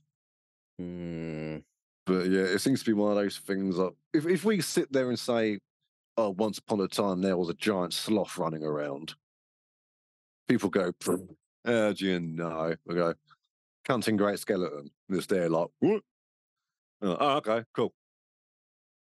Mm, 0.80 1.64
But 2.06 2.28
yeah, 2.30 2.42
it 2.42 2.60
seems 2.60 2.80
to 2.82 2.86
be 2.86 2.94
one 2.94 3.12
of 3.12 3.18
those 3.18 3.38
things. 3.38 3.78
That 3.78 3.94
if 4.14 4.26
if 4.26 4.44
we 4.44 4.62
sit 4.62 4.92
there 4.92 5.10
and 5.10 5.20
say, 5.20 5.60
"Oh, 6.18 6.32
once 6.32 6.58
upon 6.58 6.82
a 6.82 6.88
time 6.88 7.22
there 7.22 7.38
was 7.38 7.50
a 7.50 7.54
giant 7.54 7.94
sloth 7.94 8.38
running 8.38 8.64
around," 8.64 9.16
people 10.48 10.70
go, 10.70 10.92
"Pfft, 10.94 11.28
mm. 11.28 11.36
"How 11.66 11.94
do 11.94 12.06
you 12.06 12.20
know?" 12.20 12.76
We 12.86 12.96
go, 12.96 13.14
counting 13.86 14.18
great 14.18 14.40
skeleton." 14.40 14.92
And 15.10 15.18
it's 15.18 15.28
there 15.28 15.50
like, 15.50 15.70
"What?" 15.80 16.04
Oh, 17.02 17.18
"Oh, 17.20 17.38
okay, 17.38 17.64
cool." 17.76 17.94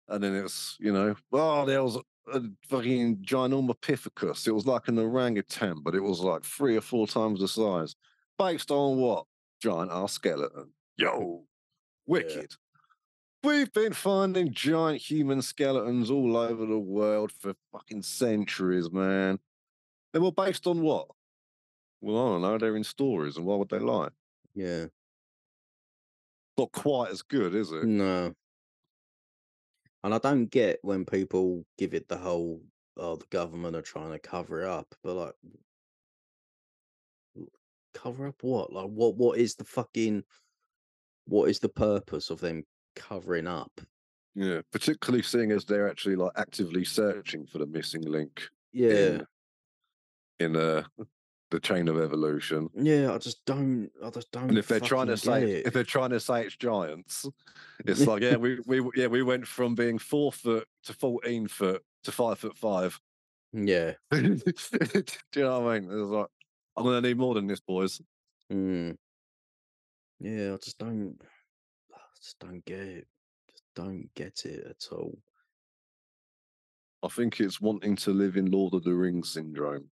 And 0.09 0.23
then 0.23 0.35
it's 0.35 0.77
you 0.79 0.93
know, 0.93 1.17
oh, 1.33 1.65
there 1.65 1.83
was 1.83 1.99
a 2.33 2.43
fucking 2.69 3.19
ginormopithecus. 3.19 4.47
It 4.47 4.53
was 4.53 4.67
like 4.67 4.89
an 4.89 4.99
orangutan, 4.99 5.81
but 5.83 5.95
it 5.95 6.01
was 6.01 6.21
like 6.21 6.45
three 6.45 6.77
or 6.77 6.81
four 6.81 7.07
times 7.07 7.41
the 7.41 7.49
size. 7.49 7.95
Based 8.39 8.71
on 8.71 8.99
what? 8.99 9.27
Giant 9.61 9.91
ass 9.91 10.13
skeleton. 10.13 10.73
Yo, 10.97 11.47
wicked. 12.07 12.55
We've 13.45 13.73
been 13.75 13.93
finding 13.93 14.55
giant 14.55 15.03
human 15.03 15.43
skeletons 15.43 16.11
all 16.11 16.35
over 16.35 16.65
the 16.65 16.79
world 16.79 17.31
for 17.31 17.53
fucking 17.73 18.01
centuries, 18.01 18.91
man. 18.91 19.39
They 20.15 20.19
were 20.19 20.33
based 20.33 20.67
on 20.67 20.81
what? 20.81 21.09
Well, 22.01 22.17
I 22.17 22.31
don't 22.31 22.43
know. 22.43 22.59
They're 22.59 22.77
in 22.77 22.85
stories, 22.85 23.37
and 23.37 23.45
why 23.45 23.57
would 23.57 23.69
they 23.69 23.79
lie? 23.79 24.09
yeah. 24.55 24.87
Not 26.57 26.73
quite 26.73 27.11
as 27.11 27.21
good, 27.21 27.55
is 27.55 27.73
it? 27.73 27.85
No. 27.85 28.33
And 30.05 30.15
I 30.15 30.19
don't 30.19 30.47
get 30.47 30.79
when 30.83 31.05
people 31.05 31.67
give 31.77 31.95
it 31.95 32.09
the 32.09 32.17
whole, 32.17 32.63
oh, 32.97 33.17
the 33.17 33.27
government 33.27 33.77
are 33.77 33.83
trying 33.83 34.13
to 34.13 34.19
cover 34.19 34.63
it 34.63 34.69
up, 34.69 34.95
but 35.03 35.15
like, 35.15 35.35
cover 37.93 38.29
up 38.29 38.43
what? 38.43 38.73
Like, 38.73 38.87
what? 38.87 39.17
What 39.17 39.39
is 39.39 39.57
the 39.57 39.65
fucking? 39.65 40.23
What 41.27 41.51
is 41.51 41.59
the 41.59 41.69
purpose 41.69 42.31
of 42.31 42.41
them 42.41 42.65
covering 42.95 43.47
up? 43.47 43.81
Yeah, 44.35 44.63
particularly 44.73 45.23
seeing 45.23 45.53
as 45.53 45.65
they're 45.65 45.89
actually 45.89 46.17
like 46.17 46.33
actively 46.37 46.85
searching 46.85 47.47
for 47.47 47.59
the 47.59 47.67
missing 47.67 48.03
link 48.03 48.49
Yeah, 48.73 48.91
in 48.91 49.27
in 50.41 50.57
uh, 50.57 50.83
the 51.51 51.61
chain 51.61 51.87
of 51.87 52.01
evolution. 52.01 52.69
yeah. 52.75 53.13
I 53.15 53.19
just 53.19 53.45
don't. 53.45 53.91
I 54.05 54.11
just 54.11 54.33
don't. 54.33 54.49
And 54.49 54.59
if 54.59 54.67
they're 54.67 54.81
trying 54.81 55.07
to 55.07 55.17
say 55.17 55.47
get 55.63 55.67
if 55.69 55.73
they're 55.73 55.85
trying 55.85 56.11
to 56.11 56.19
say 56.19 56.43
it's 56.45 56.57
giants, 56.57 57.27
it's 57.87 58.07
like 58.09 58.23
yeah, 58.23 58.35
we 58.37 58.59
we 58.67 58.83
yeah 58.97 59.07
we 59.07 59.23
went 59.23 59.47
from 59.47 59.77
being 59.77 59.99
four 59.99 60.33
foot 60.33 60.67
to 60.85 60.93
fourteen 60.93 61.47
foot 61.47 61.85
to 62.03 62.11
five 62.13 62.39
foot 62.41 62.59
five. 62.59 62.99
yeah. 63.53 63.93
Do 64.11 64.37
you 65.37 65.43
know 65.43 65.61
what 65.61 65.75
I 65.77 65.79
mean? 65.79 65.91
It's 65.93 66.11
like 66.11 66.27
I'm 66.77 66.83
gonna 66.85 67.01
need 67.03 67.19
more 67.19 67.35
than 67.35 67.47
this, 67.47 67.61
boys. 67.61 68.01
Mm. 68.53 68.97
Yeah, 70.19 70.55
I 70.55 70.57
just 70.57 70.79
don't. 70.79 71.17
Just 72.25 72.39
don't 72.39 72.65
get 72.65 72.81
it. 72.81 73.07
Just 73.51 73.65
don't 73.77 74.09
get 74.15 74.47
it 74.47 74.67
at 74.67 74.89
all. 74.91 75.19
I 77.03 77.09
think 77.09 77.39
it's 77.39 77.61
wanting 77.61 77.97
to 77.97 78.13
live 78.13 78.39
in 78.39 78.51
Lord 78.51 78.73
of 78.73 78.83
the 78.83 78.95
Rings 78.95 79.29
syndrome. 79.29 79.91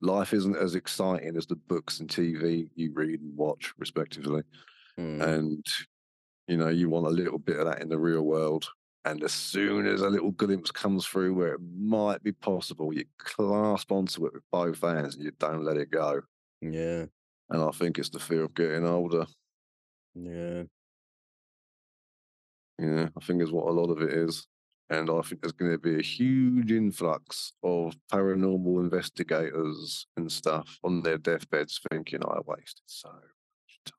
Life 0.00 0.32
isn't 0.32 0.56
as 0.56 0.74
exciting 0.74 1.36
as 1.36 1.46
the 1.46 1.56
books 1.56 2.00
and 2.00 2.08
TV 2.08 2.70
you 2.74 2.92
read 2.94 3.20
and 3.20 3.36
watch, 3.36 3.74
respectively. 3.78 4.42
Mm. 4.98 5.22
And 5.22 5.66
you 6.48 6.56
know, 6.56 6.68
you 6.68 6.88
want 6.88 7.06
a 7.06 7.10
little 7.10 7.38
bit 7.38 7.58
of 7.58 7.66
that 7.66 7.82
in 7.82 7.90
the 7.90 7.98
real 7.98 8.22
world. 8.22 8.66
And 9.04 9.22
as 9.22 9.32
soon 9.32 9.86
as 9.86 10.00
a 10.00 10.08
little 10.08 10.30
glimpse 10.30 10.70
comes 10.70 11.06
through 11.06 11.34
where 11.34 11.54
it 11.54 11.60
might 11.78 12.22
be 12.22 12.32
possible, 12.32 12.92
you 12.94 13.04
clasp 13.18 13.92
onto 13.92 14.24
it 14.26 14.32
with 14.32 14.42
both 14.50 14.80
hands 14.80 15.16
and 15.16 15.24
you 15.24 15.32
don't 15.38 15.64
let 15.64 15.76
it 15.76 15.90
go. 15.90 16.22
Yeah, 16.62 17.06
And 17.50 17.62
I 17.62 17.70
think 17.72 17.98
it's 17.98 18.10
the 18.10 18.18
fear 18.18 18.44
of 18.44 18.54
getting 18.54 18.86
older. 18.86 19.26
yeah. 20.14 20.62
Yeah, 22.82 23.08
I 23.16 23.24
think 23.24 23.42
is 23.42 23.52
what 23.52 23.68
a 23.68 23.72
lot 23.72 23.90
of 23.90 24.02
it 24.02 24.12
is. 24.12 24.46
And 24.90 25.08
I 25.08 25.20
think 25.22 25.40
there's 25.40 25.52
going 25.52 25.70
to 25.70 25.78
be 25.78 25.98
a 25.98 26.02
huge 26.02 26.70
influx 26.70 27.54
of 27.62 27.94
paranormal 28.12 28.80
investigators 28.80 30.06
and 30.16 30.30
stuff 30.30 30.78
on 30.84 31.02
their 31.02 31.16
deathbeds 31.16 31.80
thinking, 31.90 32.20
I 32.22 32.40
wasted 32.44 32.82
so 32.86 33.08
much 33.08 33.94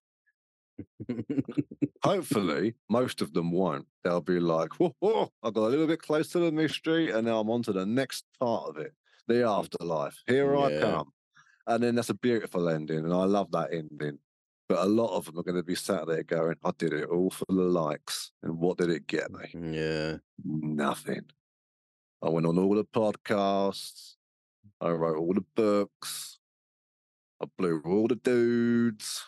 time. 1.08 1.44
Hopefully, 2.04 2.76
most 2.90 3.22
of 3.22 3.34
them 3.34 3.52
won't. 3.52 3.88
They'll 4.04 4.22
be 4.22 4.40
like, 4.40 4.80
whoa, 4.80 4.94
whoa, 5.00 5.30
I 5.42 5.50
got 5.50 5.68
a 5.68 5.70
little 5.70 5.88
bit 5.88 6.02
close 6.02 6.28
to 6.30 6.40
the 6.40 6.52
mystery 6.52 7.10
and 7.12 7.26
now 7.26 7.40
I'm 7.40 7.50
on 7.50 7.64
to 7.64 7.74
the 7.74 7.86
next 7.86 8.26
part 8.40 8.70
of 8.70 8.78
it 8.78 8.94
the 9.28 9.44
afterlife. 9.44 10.22
Here 10.28 10.56
I 10.56 10.80
come. 10.80 11.12
And 11.68 11.84
then 11.84 11.96
that's 11.96 12.10
a 12.10 12.16
beautiful 12.16 12.70
ending. 12.70 13.00
And 13.00 13.14
I 13.14 13.24
love 13.24 13.52
that 13.52 13.74
ending. 13.74 14.20
But 14.74 14.86
a 14.86 14.90
lot 14.90 15.16
of 15.16 15.26
them 15.26 15.38
are 15.38 15.44
going 15.44 15.58
to 15.58 15.62
be 15.62 15.76
sat 15.76 16.08
there 16.08 16.24
going, 16.24 16.56
I 16.64 16.72
did 16.76 16.94
it 16.94 17.08
all 17.08 17.30
for 17.30 17.46
the 17.48 17.54
likes. 17.54 18.32
And 18.42 18.58
what 18.58 18.80
did 18.80 18.90
it 18.90 19.06
get 19.06 19.30
me? 19.30 19.46
Mm, 19.54 19.76
yeah. 19.76 20.18
Nothing. 20.44 21.26
I 22.24 22.30
went 22.30 22.48
on 22.48 22.58
all 22.58 22.74
the 22.74 22.84
podcasts. 22.84 24.16
I 24.82 24.90
wrote 24.90 25.20
all 25.20 25.36
the 25.36 25.46
books. 25.56 26.40
I 27.40 27.46
blew 27.56 27.84
all 27.86 28.08
the 28.08 28.16
dudes 28.16 29.24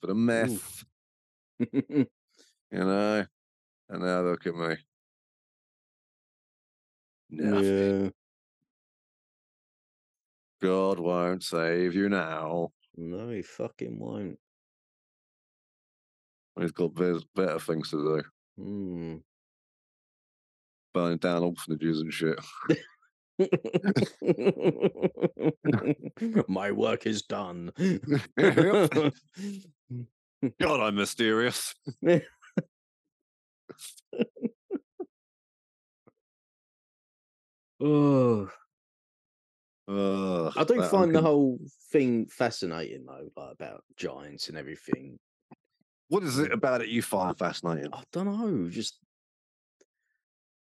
for 0.00 0.08
the 0.08 0.14
meth, 0.16 0.84
you 1.72 2.06
know. 2.72 3.26
And 3.88 4.02
now 4.02 4.22
look 4.22 4.44
at 4.44 4.56
me. 4.56 4.74
Nothing. 7.30 8.04
yeah. 8.06 8.10
God 10.60 10.98
won't 10.98 11.44
save 11.44 11.94
you 11.94 12.08
now. 12.08 12.72
No, 12.96 13.28
he 13.28 13.42
fucking 13.42 14.00
won't. 14.00 14.40
He's 16.60 16.72
got 16.72 16.94
better 16.94 17.58
things 17.58 17.90
to 17.90 17.96
do. 17.96 18.22
Hmm. 18.62 19.16
Burning 20.92 21.18
down 21.18 21.42
orphanages 21.42 22.00
and 22.00 22.12
shit. 22.12 22.38
My 26.48 26.70
work 26.70 27.06
is 27.06 27.22
done. 27.22 27.72
God, 30.60 30.80
I'm 30.80 30.94
mysterious. 30.94 31.74
oh, 37.80 38.48
Ugh, 39.86 40.52
I 40.56 40.64
do 40.64 40.82
find 40.84 41.14
the 41.14 41.20
whole 41.20 41.58
thing 41.92 42.24
fascinating 42.26 43.04
though, 43.04 43.28
like 43.36 43.52
about 43.52 43.84
giants 43.96 44.48
and 44.48 44.56
everything. 44.56 45.18
What 46.08 46.22
is 46.22 46.38
it 46.38 46.52
about 46.52 46.82
it 46.82 46.88
you 46.88 47.02
find 47.02 47.36
fascinating? 47.36 47.92
I 47.92 48.04
don't 48.12 48.26
know, 48.26 48.68
just 48.68 49.00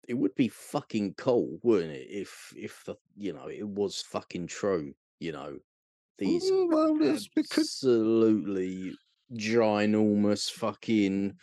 it 0.07 0.15
would 0.15 0.34
be 0.36 0.47
fucking 0.47 1.13
cool, 1.15 1.59
wouldn't 1.63 1.91
it? 1.91 2.07
If 2.09 2.53
if 2.57 2.84
the 2.86 2.95
you 3.15 3.34
know 3.34 3.47
it 3.47 3.67
was 3.67 4.01
fucking 4.01 4.47
true, 4.47 4.93
you 5.19 5.32
know, 5.32 5.59
these 6.17 6.49
Mm, 6.49 6.69
well, 6.71 6.97
there's- 6.97 7.30
it 7.36 7.49
could 7.49 7.61
absolutely 7.61 8.97
ginormous 9.34 10.51
fucking 10.51 11.38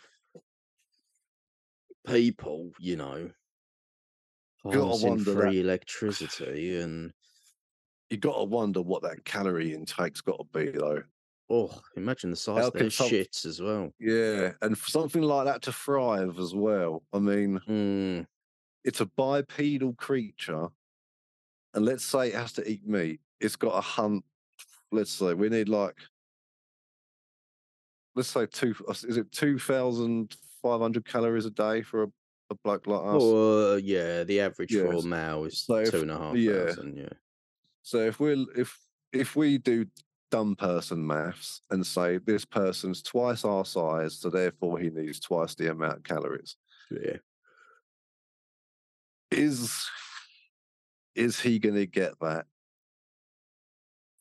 people, 2.05 2.71
you 2.79 2.95
know, 2.95 3.31
Gotta 4.63 5.05
wonder 5.07 5.33
that- 5.35 5.53
electricity 5.53 6.77
and 6.77 7.13
you 8.09 8.17
got 8.17 8.37
to 8.37 8.43
wonder 8.43 8.81
what 8.81 9.03
that 9.03 9.25
calorie 9.25 9.73
intake's 9.73 10.21
got 10.21 10.37
to 10.37 10.45
be, 10.45 10.71
though. 10.71 11.03
Oh, 11.49 11.79
imagine 11.95 12.29
the 12.31 12.35
size 12.35 12.61
How 12.61 12.67
of 12.67 12.73
their 12.73 12.89
some- 12.89 13.09
shits 13.09 13.45
as 13.45 13.61
well. 13.61 13.93
Yeah, 13.99 14.51
and 14.61 14.77
for 14.77 14.89
something 14.89 15.21
like 15.21 15.45
that 15.45 15.61
to 15.63 15.71
thrive 15.73 16.39
as 16.39 16.53
well. 16.55 17.03
I 17.13 17.19
mean, 17.19 17.59
Mm, 17.67 18.25
it's 18.83 19.01
a 19.01 19.05
bipedal 19.05 19.93
creature, 19.93 20.67
and 21.73 21.85
let's 21.85 22.03
say 22.03 22.29
it 22.29 22.35
has 22.35 22.53
to 22.53 22.69
eat 22.69 22.85
meat. 22.87 23.19
It's 23.39 23.55
got 23.55 23.75
to 23.75 23.81
hunt. 23.81 24.23
Let's 24.91 25.11
say 25.11 25.33
we 25.33 25.49
need 25.49 25.69
like, 25.69 25.95
let's 28.15 28.29
say 28.29 28.45
two. 28.45 28.73
Is 28.89 29.17
it 29.17 29.31
two 29.31 29.59
thousand 29.59 30.35
five 30.61 30.81
hundred 30.81 31.05
calories 31.05 31.45
a 31.45 31.49
day 31.51 31.81
for 31.81 32.03
a, 32.03 32.07
a 32.49 32.55
bloke 32.63 32.87
like 32.87 33.01
us? 33.01 33.21
well, 33.21 33.73
uh, 33.73 33.75
yeah, 33.77 34.23
the 34.23 34.39
average 34.41 34.73
for 34.73 34.93
a 34.93 35.01
male 35.03 35.45
is 35.45 35.59
So 35.61 35.75
if- 35.75 35.91
two 35.91 36.01
and 36.01 36.11
a 36.11 36.17
half 36.17 36.35
yeah. 36.35 36.65
thousand. 36.67 36.97
Yeah. 36.97 37.09
So 37.83 37.99
if 37.99 38.19
we're 38.19 38.45
if 38.55 38.77
if 39.13 39.35
we 39.35 39.57
do 39.57 39.85
dumb 40.29 40.55
person 40.55 41.05
maths 41.05 41.61
and 41.69 41.85
say 41.85 42.17
this 42.17 42.45
person's 42.45 43.01
twice 43.01 43.45
our 43.45 43.65
size, 43.65 44.17
so 44.19 44.29
therefore 44.29 44.79
he 44.79 44.89
needs 44.89 45.19
twice 45.19 45.55
the 45.55 45.71
amount 45.71 45.97
of 45.97 46.03
calories, 46.03 46.57
Yeah. 46.91 47.17
is 49.31 49.89
is 51.15 51.39
he 51.39 51.57
going 51.57 51.75
to 51.75 51.87
get 51.87 52.13
that 52.21 52.45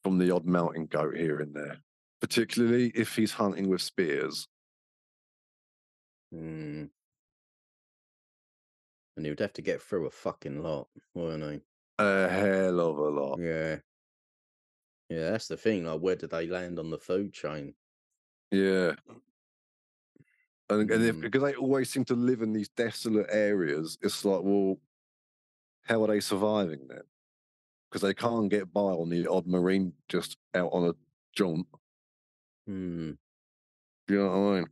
from 0.02 0.16
the 0.18 0.30
odd 0.30 0.46
mountain 0.46 0.86
goat 0.86 1.16
here 1.16 1.40
and 1.40 1.54
there? 1.54 1.76
Particularly 2.20 2.90
if 2.94 3.14
he's 3.14 3.32
hunting 3.32 3.68
with 3.68 3.82
spears. 3.82 4.48
Mm. 6.34 6.88
And 9.16 9.24
he 9.26 9.30
would 9.30 9.40
have 9.40 9.52
to 9.54 9.62
get 9.62 9.82
through 9.82 10.06
a 10.06 10.10
fucking 10.10 10.62
lot, 10.62 10.88
wouldn't 11.14 11.52
he? 11.52 11.60
A 11.98 12.28
hell 12.28 12.80
of 12.80 12.96
a 12.98 13.08
lot. 13.08 13.38
Yeah. 13.40 13.76
Yeah, 15.08 15.30
that's 15.30 15.48
the 15.48 15.56
thing. 15.56 15.84
Like, 15.84 16.00
where 16.00 16.16
do 16.16 16.26
they 16.26 16.46
land 16.46 16.78
on 16.78 16.90
the 16.90 16.98
food 16.98 17.32
chain? 17.32 17.74
Yeah. 18.50 18.94
And, 20.68 20.90
and 20.90 21.04
if, 21.04 21.14
Mm. 21.16 21.20
because 21.20 21.42
they 21.42 21.54
always 21.54 21.90
seem 21.90 22.04
to 22.06 22.14
live 22.14 22.42
in 22.42 22.52
these 22.52 22.68
desolate 22.70 23.28
areas, 23.30 23.98
it's 24.02 24.24
like, 24.24 24.40
well, 24.42 24.78
how 25.82 26.02
are 26.02 26.08
they 26.08 26.18
surviving 26.20 26.88
then? 26.88 27.02
Because 27.88 28.02
they 28.02 28.14
can't 28.14 28.50
get 28.50 28.72
by 28.72 28.80
on 28.80 29.08
the 29.08 29.28
odd 29.28 29.46
marine 29.46 29.92
just 30.08 30.38
out 30.54 30.70
on 30.72 30.88
a 30.88 30.94
jaunt. 31.36 31.66
Hmm. 32.66 33.12
You 34.08 34.18
know 34.18 34.26
what 34.28 34.36
I 34.36 34.54
mean? 34.60 34.66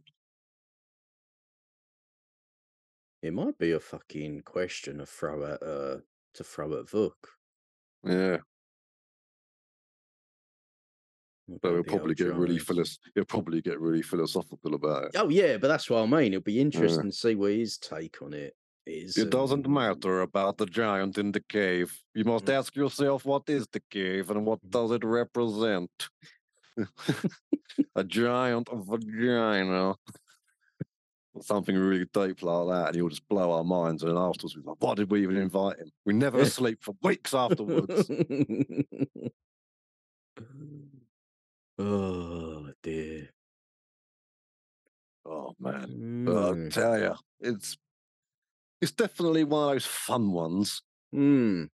It 3.23 3.33
might 3.33 3.57
be 3.59 3.71
a 3.73 3.81
fucking 3.81 4.43
question 4.43 4.99
to 4.99 5.07
throw 5.07 5.45
at 5.45 5.63
uh 5.63 5.99
to 6.35 6.45
throw 6.45 6.79
at 6.79 6.87
Vuk. 6.87 7.15
Yeah. 8.03 8.39
But 11.47 11.73
he'll 11.73 11.83
probably 11.85 12.15
get 12.15 12.35
really 12.35 12.59
philos- 12.59 12.99
he'll 13.15 13.25
probably 13.27 13.61
get 13.61 13.79
really 13.81 14.03
philosophical 14.03 14.75
about 14.75 15.05
it. 15.05 15.11
Oh 15.17 15.29
yeah, 15.29 15.59
but 15.59 15.69
that's 15.69 15.91
what 15.91 16.03
I 16.03 16.07
mean. 16.07 16.33
It'll 16.33 16.43
be 16.43 16.61
interesting 16.61 17.11
to 17.11 17.17
see 17.17 17.35
what 17.35 17.53
his 17.53 17.77
take 17.77 18.23
on 18.23 18.33
it 18.33 18.55
is. 18.87 19.19
It 19.19 19.29
doesn't 19.31 19.69
matter 19.69 20.23
about 20.23 20.57
the 20.57 20.65
giant 20.67 21.19
in 21.19 21.33
the 21.33 21.41
cave. 21.41 21.93
You 22.15 22.25
must 22.25 22.47
Mm. 22.47 22.55
ask 22.55 22.75
yourself 22.75 23.25
what 23.27 23.43
is 23.49 23.67
the 23.69 23.83
cave 23.91 24.31
and 24.31 24.47
what 24.47 24.61
does 24.71 24.91
it 24.93 25.05
represent? 25.05 25.91
a 27.95 28.05
giant 28.05 28.69
of 28.71 28.87
vagina. 28.87 29.95
Something 31.41 31.77
really 31.77 32.07
deep 32.13 32.43
like 32.43 32.69
that, 32.69 32.87
and 32.89 32.95
he'll 32.97 33.09
just 33.09 33.29
blow 33.29 33.51
our 33.53 33.65
minds. 33.65 34.03
And 34.03 34.13
then 34.13 34.19
afterwards, 34.19 34.57
we're 34.57 34.63
like, 34.71 34.77
why 34.81 34.95
did 34.95 35.11
we 35.11 35.23
even 35.23 35.37
invite 35.37 35.79
him? 35.79 35.91
We 36.07 36.13
never 36.15 36.45
sleep 36.47 36.79
for 36.83 36.95
weeks 37.03 37.35
afterwards. 37.35 38.09
oh 41.79 42.69
dear. 42.83 43.29
oh, 45.27 45.55
man. 45.59 46.25
But 46.25 46.37
I 46.37 46.51
Mm. 46.53 46.73
tell 46.73 46.99
you, 46.99 47.15
it's 47.41 47.77
it's 48.81 48.93
definitely 48.93 49.45
one 49.45 49.69
of 49.69 49.75
those 49.75 49.87
fun 49.87 50.33
ones. 50.33 50.83
Mm. 51.15 51.71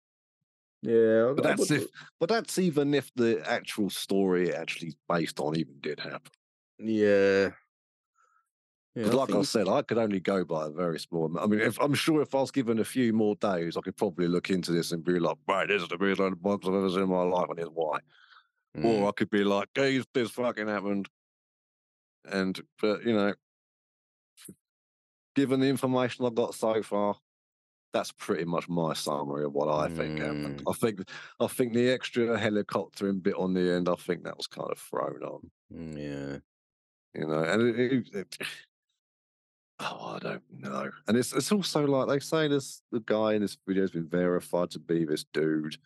Yeah, 0.82 1.30
I- 1.30 1.32
But 1.32 1.46
I 1.46 1.48
that's 1.50 1.70
would- 1.70 1.82
if, 1.82 1.88
but 2.20 2.28
that's 2.28 2.58
even 2.58 2.94
if 2.94 3.10
the 3.16 3.42
actual 3.48 3.90
story 3.90 4.50
it 4.50 4.54
actually 4.54 4.88
is 4.88 4.96
based 5.08 5.40
on 5.40 5.56
even 5.56 5.80
did 5.80 5.98
happen. 6.00 6.30
Yeah. 6.78 7.50
Yeah, 8.94 9.04
Because, 9.04 9.14
like 9.14 9.30
I 9.30 9.32
think- 9.34 9.46
said, 9.46 9.68
I 9.68 9.82
could 9.82 9.98
only 9.98 10.20
go 10.20 10.44
by 10.44 10.66
a 10.66 10.70
very 10.70 10.98
small. 11.00 11.26
amount. 11.26 11.44
I 11.44 11.48
mean, 11.48 11.60
if 11.60 11.80
I'm 11.80 11.94
sure 11.94 12.22
if 12.22 12.34
I 12.34 12.40
was 12.40 12.50
given 12.50 12.78
a 12.78 12.84
few 12.84 13.12
more 13.12 13.34
days, 13.36 13.76
I 13.76 13.80
could 13.82 13.96
probably 13.96 14.26
look 14.28 14.50
into 14.50 14.72
this 14.72 14.90
and 14.92 15.04
be 15.04 15.18
like, 15.20 15.36
"Right, 15.48 15.68
this 15.68 15.82
is 15.82 15.88
the 15.88 15.98
biggest 15.98 16.20
load 16.20 16.32
of 16.32 16.42
bugs 16.42 16.66
I've 16.66 16.74
ever 16.74 16.90
seen 16.90 17.02
in 17.02 17.08
my 17.08 17.22
life, 17.22 17.48
and 17.50 17.58
here's 17.58 17.70
why." 17.70 17.98
Mm. 18.76 18.84
Or 18.84 19.08
I 19.08 19.12
could 19.12 19.30
be 19.30 19.42
like, 19.44 19.68
"Geez, 19.74 20.04
this 20.14 20.30
fucking 20.30 20.68
happened," 20.68 21.08
and 22.30 22.60
but 22.80 23.04
you 23.04 23.12
know, 23.12 23.34
given 25.34 25.60
the 25.60 25.68
information 25.68 26.24
I've 26.24 26.34
got 26.34 26.54
so 26.54 26.82
far, 26.82 27.16
that's 27.92 28.12
pretty 28.12 28.44
much 28.44 28.68
my 28.68 28.92
summary 28.94 29.44
of 29.44 29.52
what 29.52 29.68
I 29.68 29.88
think 29.88 30.18
happened. 30.20 30.62
I 30.68 30.72
think, 30.72 31.00
I 31.40 31.46
think 31.48 31.72
the 31.72 31.90
extra 31.90 32.38
helicoptering 32.38 33.22
bit 33.22 33.34
on 33.34 33.54
the 33.54 33.72
end, 33.72 33.88
I 33.88 33.94
think 33.96 34.22
that 34.24 34.36
was 34.36 34.46
kind 34.46 34.70
of 34.70 34.78
thrown 34.78 35.22
on. 35.24 35.50
Mm, 35.74 35.96
yeah. 35.96 37.20
you 37.20 37.26
know, 37.26 37.42
and 37.42 37.62
it, 37.62 37.92
it, 37.92 38.14
it- 38.14 38.38
oh, 39.80 40.14
I 40.16 40.18
don't 40.20 40.42
know. 40.52 40.90
And 41.08 41.16
it's 41.16 41.32
it's 41.32 41.50
also 41.50 41.84
like 41.86 42.08
they 42.08 42.20
say 42.24 42.46
this 42.46 42.82
the 42.92 43.00
guy 43.00 43.32
in 43.34 43.42
this 43.42 43.56
video 43.66 43.82
has 43.82 43.90
been 43.90 44.06
verified 44.08 44.70
to 44.70 44.78
be 44.78 45.04
this 45.04 45.24
dude, 45.32 45.76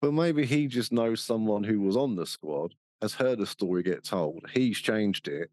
but 0.00 0.12
maybe 0.12 0.46
he 0.46 0.66
just 0.66 0.92
knows 0.92 1.22
someone 1.22 1.64
who 1.64 1.80
was 1.80 1.96
on 1.96 2.16
the 2.16 2.26
squad, 2.26 2.74
has 3.02 3.14
heard 3.14 3.38
the 3.38 3.46
story 3.46 3.82
get 3.82 4.04
told, 4.04 4.44
he's 4.52 4.78
changed 4.78 5.28
it, 5.28 5.50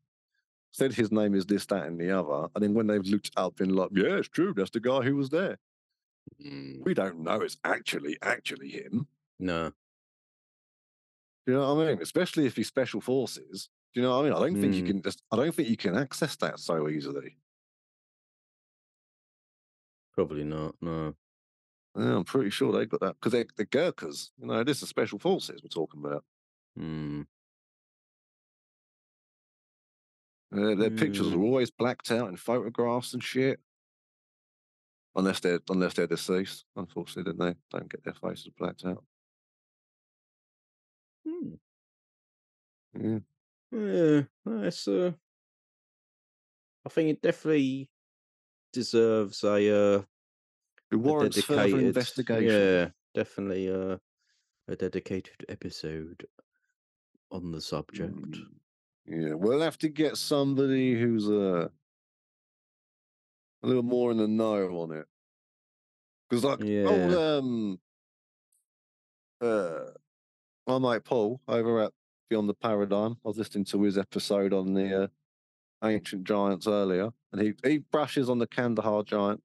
said 0.72 0.94
his 0.94 1.12
name 1.12 1.36
is 1.36 1.46
this, 1.46 1.66
that, 1.68 1.86
and 1.86 2.00
the 2.00 2.12
other, 2.12 2.48
and 2.56 2.64
then 2.64 2.74
when 2.74 2.88
they've 2.88 3.06
looked 3.06 3.32
up, 3.38 3.56
been 3.58 3.76
like, 3.76 3.90
yeah, 3.94 4.18
it's 4.18 4.28
true, 4.28 4.54
that's 4.56 4.72
the 4.72 4.80
guy 4.80 5.02
who 5.02 5.16
was 5.16 5.30
there. 5.30 5.58
Mm. 6.44 6.84
We 6.84 6.94
don't 6.96 7.20
know 7.20 7.42
it's 7.42 7.58
actually 7.64 8.18
actually 8.22 8.70
him. 8.70 9.08
No. 9.40 9.72
You 11.46 11.54
know 11.54 11.76
what 11.76 11.86
I 11.86 11.90
mean? 11.92 12.02
Especially 12.02 12.48
if 12.48 12.56
he's 12.56 12.68
special 12.68 13.00
forces. 13.00 13.70
Do 13.94 14.02
you 14.02 14.08
know 14.08 14.16
what 14.18 14.22
I 14.22 14.30
mean? 14.30 14.34
I 14.34 14.40
don't 14.40 14.60
think 14.60 14.74
you 14.74 14.82
Mm. 14.84 14.88
can 14.88 15.02
just 15.04 15.22
I 15.32 15.36
don't 15.36 15.54
think 15.54 15.70
you 15.70 15.78
can 15.78 15.96
access 15.96 16.36
that 16.38 16.60
so 16.60 16.90
easily. 16.90 17.38
Probably 20.14 20.44
not. 20.44 20.76
No. 20.82 21.14
Yeah, 21.98 22.18
I'm 22.18 22.26
pretty 22.26 22.50
sure 22.50 22.72
they 22.74 22.86
got 22.86 23.00
that 23.02 23.16
because 23.16 23.32
they're, 23.32 23.46
they're 23.56 23.66
Gurkhas. 23.66 24.32
You 24.38 24.48
know, 24.48 24.64
this 24.64 24.84
is 24.84 24.90
special 24.90 25.20
forces 25.20 25.62
we're 25.64 25.70
talking 25.70 26.04
about. 26.04 26.26
Mm. 26.78 27.26
Uh, 30.52 30.76
their 30.76 30.92
pictures 30.92 31.28
Mm. 31.28 31.36
are 31.36 31.42
always 31.44 31.72
blacked 31.72 32.12
out 32.12 32.30
in 32.30 32.38
photographs 32.38 33.14
and 33.14 33.24
shit. 33.24 33.60
Unless 35.16 35.40
they're 35.40 35.62
unless 35.70 35.94
they're 35.94 36.08
deceased, 36.08 36.66
unfortunately, 36.76 37.32
then 37.32 37.38
they 37.72 37.78
don't 37.78 37.90
get 37.90 38.04
their 38.04 38.14
faces 38.14 38.50
blacked 38.58 38.84
out. 38.86 39.04
Hmm. 41.26 41.56
Yeah. 42.94 43.20
Yeah, 43.72 44.24
it's 44.46 44.88
uh, 44.88 45.14
I 46.86 46.90
think 46.90 47.10
it 47.10 47.22
definitely 47.22 47.90
deserves 48.74 49.44
a 49.44 49.98
uh, 50.00 50.04
It 50.92 50.98
warrants 50.98 51.42
further 51.42 51.80
investigation. 51.80 52.48
yeah, 52.48 52.90
definitely 53.14 53.70
uh, 53.70 53.98
a 54.68 54.76
dedicated 54.76 55.46
episode 55.50 56.26
on 57.32 57.52
the 57.52 57.62
subject. 57.62 58.16
Mm. 58.16 58.46
Yeah, 59.08 59.34
we'll 59.34 59.62
have 59.62 59.78
to 59.80 59.90
get 59.90 60.18
somebody 60.18 61.00
who's 61.00 61.30
uh, 61.30 61.70
a 63.64 63.68
little 63.68 63.84
more 63.84 64.12
in 64.12 64.18
the 64.18 64.28
know 64.28 64.82
on 64.82 64.92
it. 64.92 65.06
Because 66.30 66.44
like 66.44 66.60
old 66.60 66.68
Yeah, 66.68 67.38
um 67.38 67.80
uh 69.42 69.92
my 70.68 70.80
mate 70.80 71.04
Paul 71.04 71.40
over 71.48 71.84
at 71.84 71.94
Beyond 72.30 72.50
the 72.50 72.56
Paradigm, 72.56 73.18
I 73.24 73.28
was 73.28 73.38
listening 73.38 73.66
to 73.66 73.84
his 73.84 74.00
episode 74.00 74.52
on 74.54 74.74
the 74.74 75.04
uh, 75.04 75.08
ancient 75.84 76.24
giants 76.24 76.68
earlier, 76.68 77.12
and 77.32 77.42
he 77.42 77.54
he 77.64 77.78
brushes 77.78 78.30
on 78.30 78.40
the 78.40 78.48
Kandahar 78.48 79.04
giant. 79.04 79.44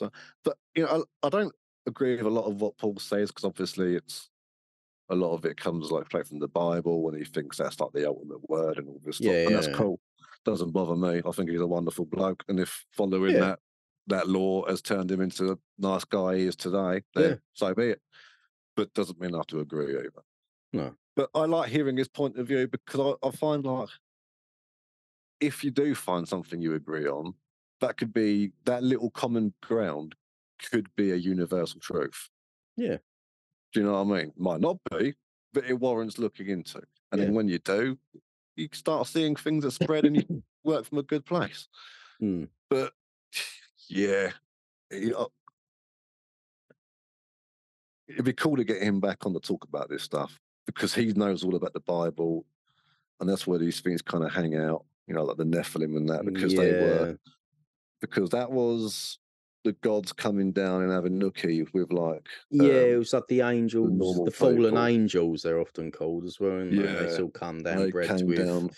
So, 0.00 0.10
but 0.44 0.56
you 0.74 0.84
know, 0.84 1.04
I, 1.22 1.26
I 1.26 1.28
don't 1.28 1.54
agree 1.86 2.16
with 2.16 2.26
a 2.26 2.30
lot 2.30 2.46
of 2.46 2.60
what 2.60 2.78
Paul 2.78 2.96
says 2.98 3.30
because 3.30 3.44
obviously 3.44 3.96
it's 3.96 4.30
a 5.10 5.14
lot 5.14 5.34
of 5.34 5.44
it 5.44 5.56
comes 5.56 5.90
like 5.90 6.06
straight 6.06 6.26
from 6.26 6.38
the 6.38 6.48
Bible, 6.48 7.08
and 7.08 7.18
he 7.18 7.24
thinks 7.24 7.58
that's 7.58 7.78
like 7.78 7.92
the 7.92 8.08
ultimate 8.08 8.48
word 8.48 8.78
and 8.78 8.88
all 8.88 9.00
this 9.04 9.16
stuff, 9.16 9.26
yeah, 9.26 9.46
and 9.46 9.54
that's 9.54 9.66
yeah, 9.66 9.74
cool. 9.74 10.00
Doesn't 10.44 10.72
bother 10.72 10.96
me. 10.96 11.20
I 11.26 11.30
think 11.32 11.50
he's 11.50 11.60
a 11.60 11.66
wonderful 11.66 12.06
bloke, 12.06 12.42
and 12.48 12.58
if 12.58 12.86
following 12.92 13.34
yeah, 13.34 13.40
that 13.40 13.58
that 14.06 14.28
law 14.28 14.66
has 14.66 14.80
turned 14.80 15.10
him 15.10 15.20
into 15.20 15.44
the 15.44 15.58
nice 15.78 16.04
guy 16.04 16.36
he 16.36 16.46
is 16.46 16.56
today, 16.56 17.02
then 17.14 17.40
so 17.52 17.74
be 17.74 17.90
it. 17.90 18.00
But 18.74 18.94
doesn't 18.94 19.20
mean 19.20 19.34
I 19.34 19.38
have 19.38 19.46
to 19.48 19.60
agree 19.60 19.98
either. 19.98 20.22
No, 20.72 20.94
But 21.14 21.28
I 21.34 21.44
like 21.44 21.70
hearing 21.70 21.96
his 21.96 22.08
point 22.08 22.38
of 22.38 22.46
view 22.46 22.68
because 22.68 23.16
I, 23.22 23.26
I 23.26 23.30
find 23.32 23.64
like 23.64 23.90
if 25.40 25.64
you 25.64 25.70
do 25.70 25.94
find 25.94 26.28
something 26.28 26.60
you 26.60 26.74
agree 26.74 27.08
on, 27.08 27.34
that 27.80 27.96
could 27.96 28.12
be 28.12 28.52
that 28.64 28.82
little 28.82 29.10
common 29.10 29.52
ground 29.62 30.14
could 30.70 30.88
be 30.96 31.12
a 31.12 31.16
universal 31.16 31.80
truth. 31.80 32.28
yeah, 32.76 32.98
Do 33.72 33.80
you 33.80 33.86
know 33.86 34.02
what 34.02 34.16
I 34.16 34.20
mean? 34.22 34.32
Might 34.36 34.60
not 34.60 34.78
be, 34.90 35.14
but 35.52 35.64
it 35.64 35.78
warrants 35.78 36.18
looking 36.18 36.48
into. 36.48 36.82
And 37.12 37.18
yeah. 37.20 37.26
then 37.26 37.34
when 37.34 37.48
you 37.48 37.58
do, 37.58 37.98
you 38.56 38.68
start 38.72 39.06
seeing 39.06 39.36
things 39.36 39.64
that 39.64 39.72
spread 39.72 40.04
and 40.04 40.16
you 40.16 40.42
work 40.64 40.84
from 40.84 40.98
a 40.98 41.02
good 41.02 41.24
place. 41.24 41.68
Hmm. 42.18 42.44
But 42.68 42.92
yeah, 43.88 44.30
you 44.90 45.16
it'd 48.08 48.24
be 48.24 48.32
cool 48.32 48.56
to 48.56 48.64
get 48.64 48.82
him 48.82 49.00
back 49.00 49.24
on 49.24 49.32
to 49.32 49.40
talk 49.40 49.64
about 49.64 49.88
this 49.88 50.02
stuff 50.02 50.38
because 50.66 50.94
he 50.94 51.06
knows 51.12 51.44
all 51.44 51.56
about 51.56 51.72
the 51.72 51.80
Bible, 51.80 52.44
and 53.20 53.28
that's 53.28 53.46
where 53.46 53.58
these 53.58 53.80
things 53.80 54.02
kind 54.02 54.24
of 54.24 54.32
hang 54.32 54.56
out. 54.56 54.84
You 55.06 55.14
know, 55.14 55.24
like 55.24 55.38
the 55.38 55.44
Nephilim 55.44 55.96
and 55.96 56.08
that, 56.08 56.24
because 56.24 56.54
they 56.54 56.72
were 56.72 57.06
Yeah, 57.08 57.32
because 58.00 58.30
that 58.30 58.50
was 58.50 59.18
the 59.64 59.72
gods 59.72 60.12
coming 60.12 60.52
down 60.52 60.82
and 60.82 60.90
having 60.90 61.20
nookie 61.20 61.66
with 61.74 61.92
like 61.92 62.26
yeah. 62.50 62.72
It 62.72 62.92
um, 62.94 62.98
was 63.00 63.12
like 63.12 63.26
the 63.28 63.38
the 63.38 63.46
angels, 63.46 63.90
normal 63.90 64.24
the 64.24 64.30
fallen 64.30 64.62
people. 64.64 64.86
angels. 64.86 65.42
They're 65.42 65.60
often 65.60 65.90
called 65.90 66.24
as 66.24 66.40
well, 66.40 66.58
and 66.58 66.72
they? 66.72 67.04
They 67.04 67.12
still 67.12 67.30
come 67.30 67.62
down 67.62 67.84
they 67.84 67.90
bred 67.90 68.08
came 68.08 68.26
with 68.26 68.38
down 68.38 68.70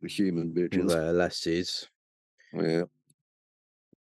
the 0.00 0.08
human 0.08 0.52
bitches. 0.52 0.88
their 0.88 1.12
lasses. 1.12 1.88
Yeah, 2.52 2.84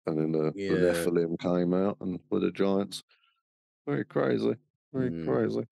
and 0.07 0.17
then 0.17 0.31
the, 0.31 0.51
the 0.51 0.61
Yeah. 0.61 0.75
Nephilim 0.93 1.39
came 1.39 1.73
out 1.73 1.97
and 2.01 2.19
were 2.29 2.39
the 2.39 2.51
giants. 2.51 3.03
Very 3.87 4.05
crazy, 4.05 4.55
very 4.93 5.11
Mm. 5.11 5.25
crazy. 5.25 5.67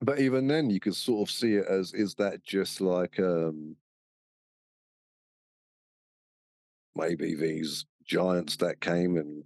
But 0.00 0.20
even 0.20 0.46
then, 0.46 0.70
you 0.70 0.78
could 0.80 0.94
sort 0.94 1.28
of 1.28 1.34
see 1.34 1.54
it 1.54 1.66
as 1.66 1.92
is 1.92 2.14
that 2.14 2.44
just 2.44 2.80
like 2.80 3.18
um 3.18 3.76
maybe 6.98 7.34
these 7.34 7.86
giants 8.04 8.56
that 8.56 8.80
came 8.80 9.16
and 9.16 9.44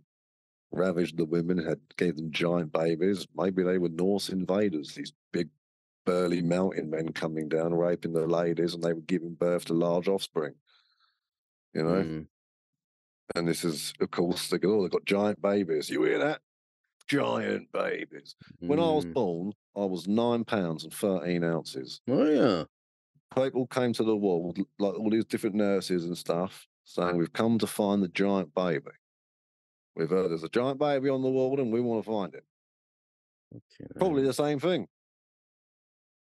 ravaged 0.72 1.18
the 1.18 1.24
women 1.24 1.58
had 1.58 1.78
gave 1.96 2.16
them 2.16 2.30
giant 2.32 2.72
babies. 2.72 3.26
Maybe 3.36 3.62
they 3.62 3.78
were 3.78 3.90
Norse 3.90 4.30
invaders, 4.30 4.94
these 4.94 5.12
big 5.32 5.48
burly 6.06 6.42
mountain 6.42 6.90
men 6.90 7.12
coming 7.12 7.48
down, 7.48 7.74
raping 7.74 8.12
the 8.12 8.26
ladies, 8.26 8.74
and 8.74 8.82
they 8.82 8.92
were 8.92 9.02
giving 9.02 9.34
birth 9.34 9.66
to 9.66 9.74
large 9.74 10.08
offspring. 10.08 10.54
You 11.74 11.82
know, 11.84 12.02
Mm. 12.02 12.26
and 13.36 13.48
this 13.48 13.64
is 13.64 13.92
of 14.00 14.10
course 14.10 14.48
they 14.48 14.58
go, 14.58 14.78
oh, 14.78 14.82
they've 14.82 14.90
got 14.90 15.04
giant 15.04 15.40
babies. 15.40 15.88
You 15.90 16.02
hear 16.04 16.18
that? 16.18 16.40
Giant 17.06 17.70
babies. 17.72 18.36
When 18.60 18.78
I 18.78 18.90
was 18.92 19.04
Mm. 19.04 19.12
born, 19.14 19.52
I 19.76 19.84
was 19.84 20.06
nine 20.08 20.44
pounds 20.44 20.84
and 20.84 20.92
thirteen 20.92 21.44
ounces. 21.44 22.00
Oh 22.08 22.24
yeah. 22.24 22.64
People 23.34 23.66
came 23.66 23.92
to 23.94 24.04
the 24.04 24.16
wall, 24.16 24.54
like 24.78 24.94
all 24.98 25.10
these 25.10 25.24
different 25.24 25.56
nurses 25.56 26.04
and 26.04 26.16
stuff, 26.16 26.66
saying, 26.84 27.16
We've 27.16 27.32
come 27.32 27.58
to 27.58 27.66
find 27.66 28.02
the 28.02 28.08
giant 28.08 28.54
baby. 28.54 28.90
We've 29.96 30.10
heard 30.10 30.30
there's 30.30 30.42
a 30.44 30.48
giant 30.48 30.78
baby 30.78 31.08
on 31.08 31.22
the 31.22 31.28
wall 31.30 31.60
and 31.60 31.72
we 31.72 31.80
want 31.80 32.04
to 32.04 32.10
find 32.10 32.34
it. 32.34 32.44
Okay. 33.54 33.90
Probably 33.98 34.22
the 34.22 34.32
same 34.32 34.58
thing, 34.58 34.86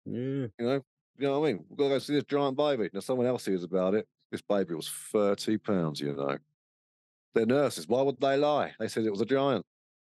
Yeah. 0.04 0.12
you 0.14 0.50
know. 0.58 0.80
You 1.16 1.28
know 1.28 1.38
what 1.40 1.48
I 1.48 1.52
mean? 1.52 1.64
We've 1.68 1.78
got 1.78 1.84
to 1.84 1.90
go 1.90 1.98
see 2.00 2.14
this 2.14 2.24
giant 2.24 2.56
baby. 2.56 2.90
Now 2.92 3.00
someone 3.00 3.26
else 3.26 3.46
hears 3.46 3.62
about 3.62 3.94
it. 3.94 4.06
This 4.32 4.42
baby 4.42 4.74
was 4.74 4.88
30 4.88 5.58
pounds, 5.58 6.00
you 6.00 6.12
know. 6.12 6.38
They're 7.34 7.46
nurses. 7.46 7.86
Why 7.86 8.02
would 8.02 8.20
they 8.20 8.36
lie? 8.36 8.74
They 8.80 8.88
said 8.88 9.04
it 9.06 9.10
was 9.12 9.20
a 9.20 9.24
giant. 9.26 9.64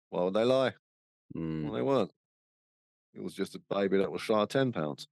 Why 0.09 0.23
would 0.23 0.33
they 0.33 0.43
lie? 0.43 0.73
Well, 1.33 1.43
Mm. 1.43 1.73
they 1.73 1.81
weren't. 1.81 2.11
It 3.13 3.23
was 3.23 3.33
just 3.33 3.55
a 3.55 3.59
baby 3.69 3.97
that 3.97 4.11
was 4.11 4.21
shy 4.21 4.39
of 4.41 4.49
10 4.49 4.71
pounds. 4.73 5.07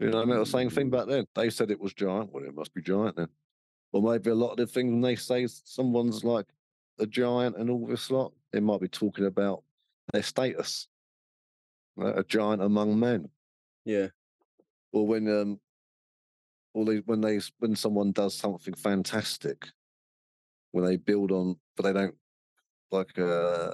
You 0.00 0.08
know, 0.10 0.16
what 0.18 0.22
I 0.26 0.30
mean, 0.30 0.38
the 0.38 0.46
same 0.46 0.70
thing 0.70 0.88
Mm. 0.88 0.92
back 0.92 1.06
then. 1.06 1.26
They 1.34 1.50
said 1.50 1.70
it 1.70 1.78
was 1.80 1.94
giant. 1.94 2.32
Well, 2.32 2.44
it 2.44 2.54
must 2.54 2.74
be 2.74 2.82
giant 2.82 3.16
then. 3.16 3.28
Or 3.92 4.02
maybe 4.02 4.30
a 4.30 4.34
lot 4.34 4.50
of 4.52 4.56
the 4.56 4.66
things 4.66 4.90
when 4.90 5.00
they 5.00 5.16
say 5.16 5.46
someone's 5.46 6.24
like 6.24 6.46
a 6.98 7.06
giant 7.06 7.56
and 7.56 7.70
all 7.70 7.86
this 7.86 8.10
lot, 8.10 8.32
they 8.52 8.60
might 8.60 8.80
be 8.80 8.88
talking 8.88 9.26
about 9.26 9.62
their 10.12 10.22
status, 10.22 10.88
a 11.98 12.24
giant 12.24 12.62
among 12.62 12.98
men. 12.98 13.28
Yeah. 13.84 14.08
Or 14.92 15.06
when 15.06 15.28
um, 15.28 15.60
or 16.74 16.84
they 16.84 16.98
when 16.98 17.20
they 17.20 17.40
when 17.58 17.74
someone 17.76 18.12
does 18.12 18.34
something 18.34 18.74
fantastic, 18.74 19.68
when 20.72 20.84
they 20.84 20.96
build 20.96 21.32
on, 21.32 21.56
but 21.76 21.84
they 21.84 21.92
don't 21.92 22.14
like. 22.90 23.18
uh 23.18 23.70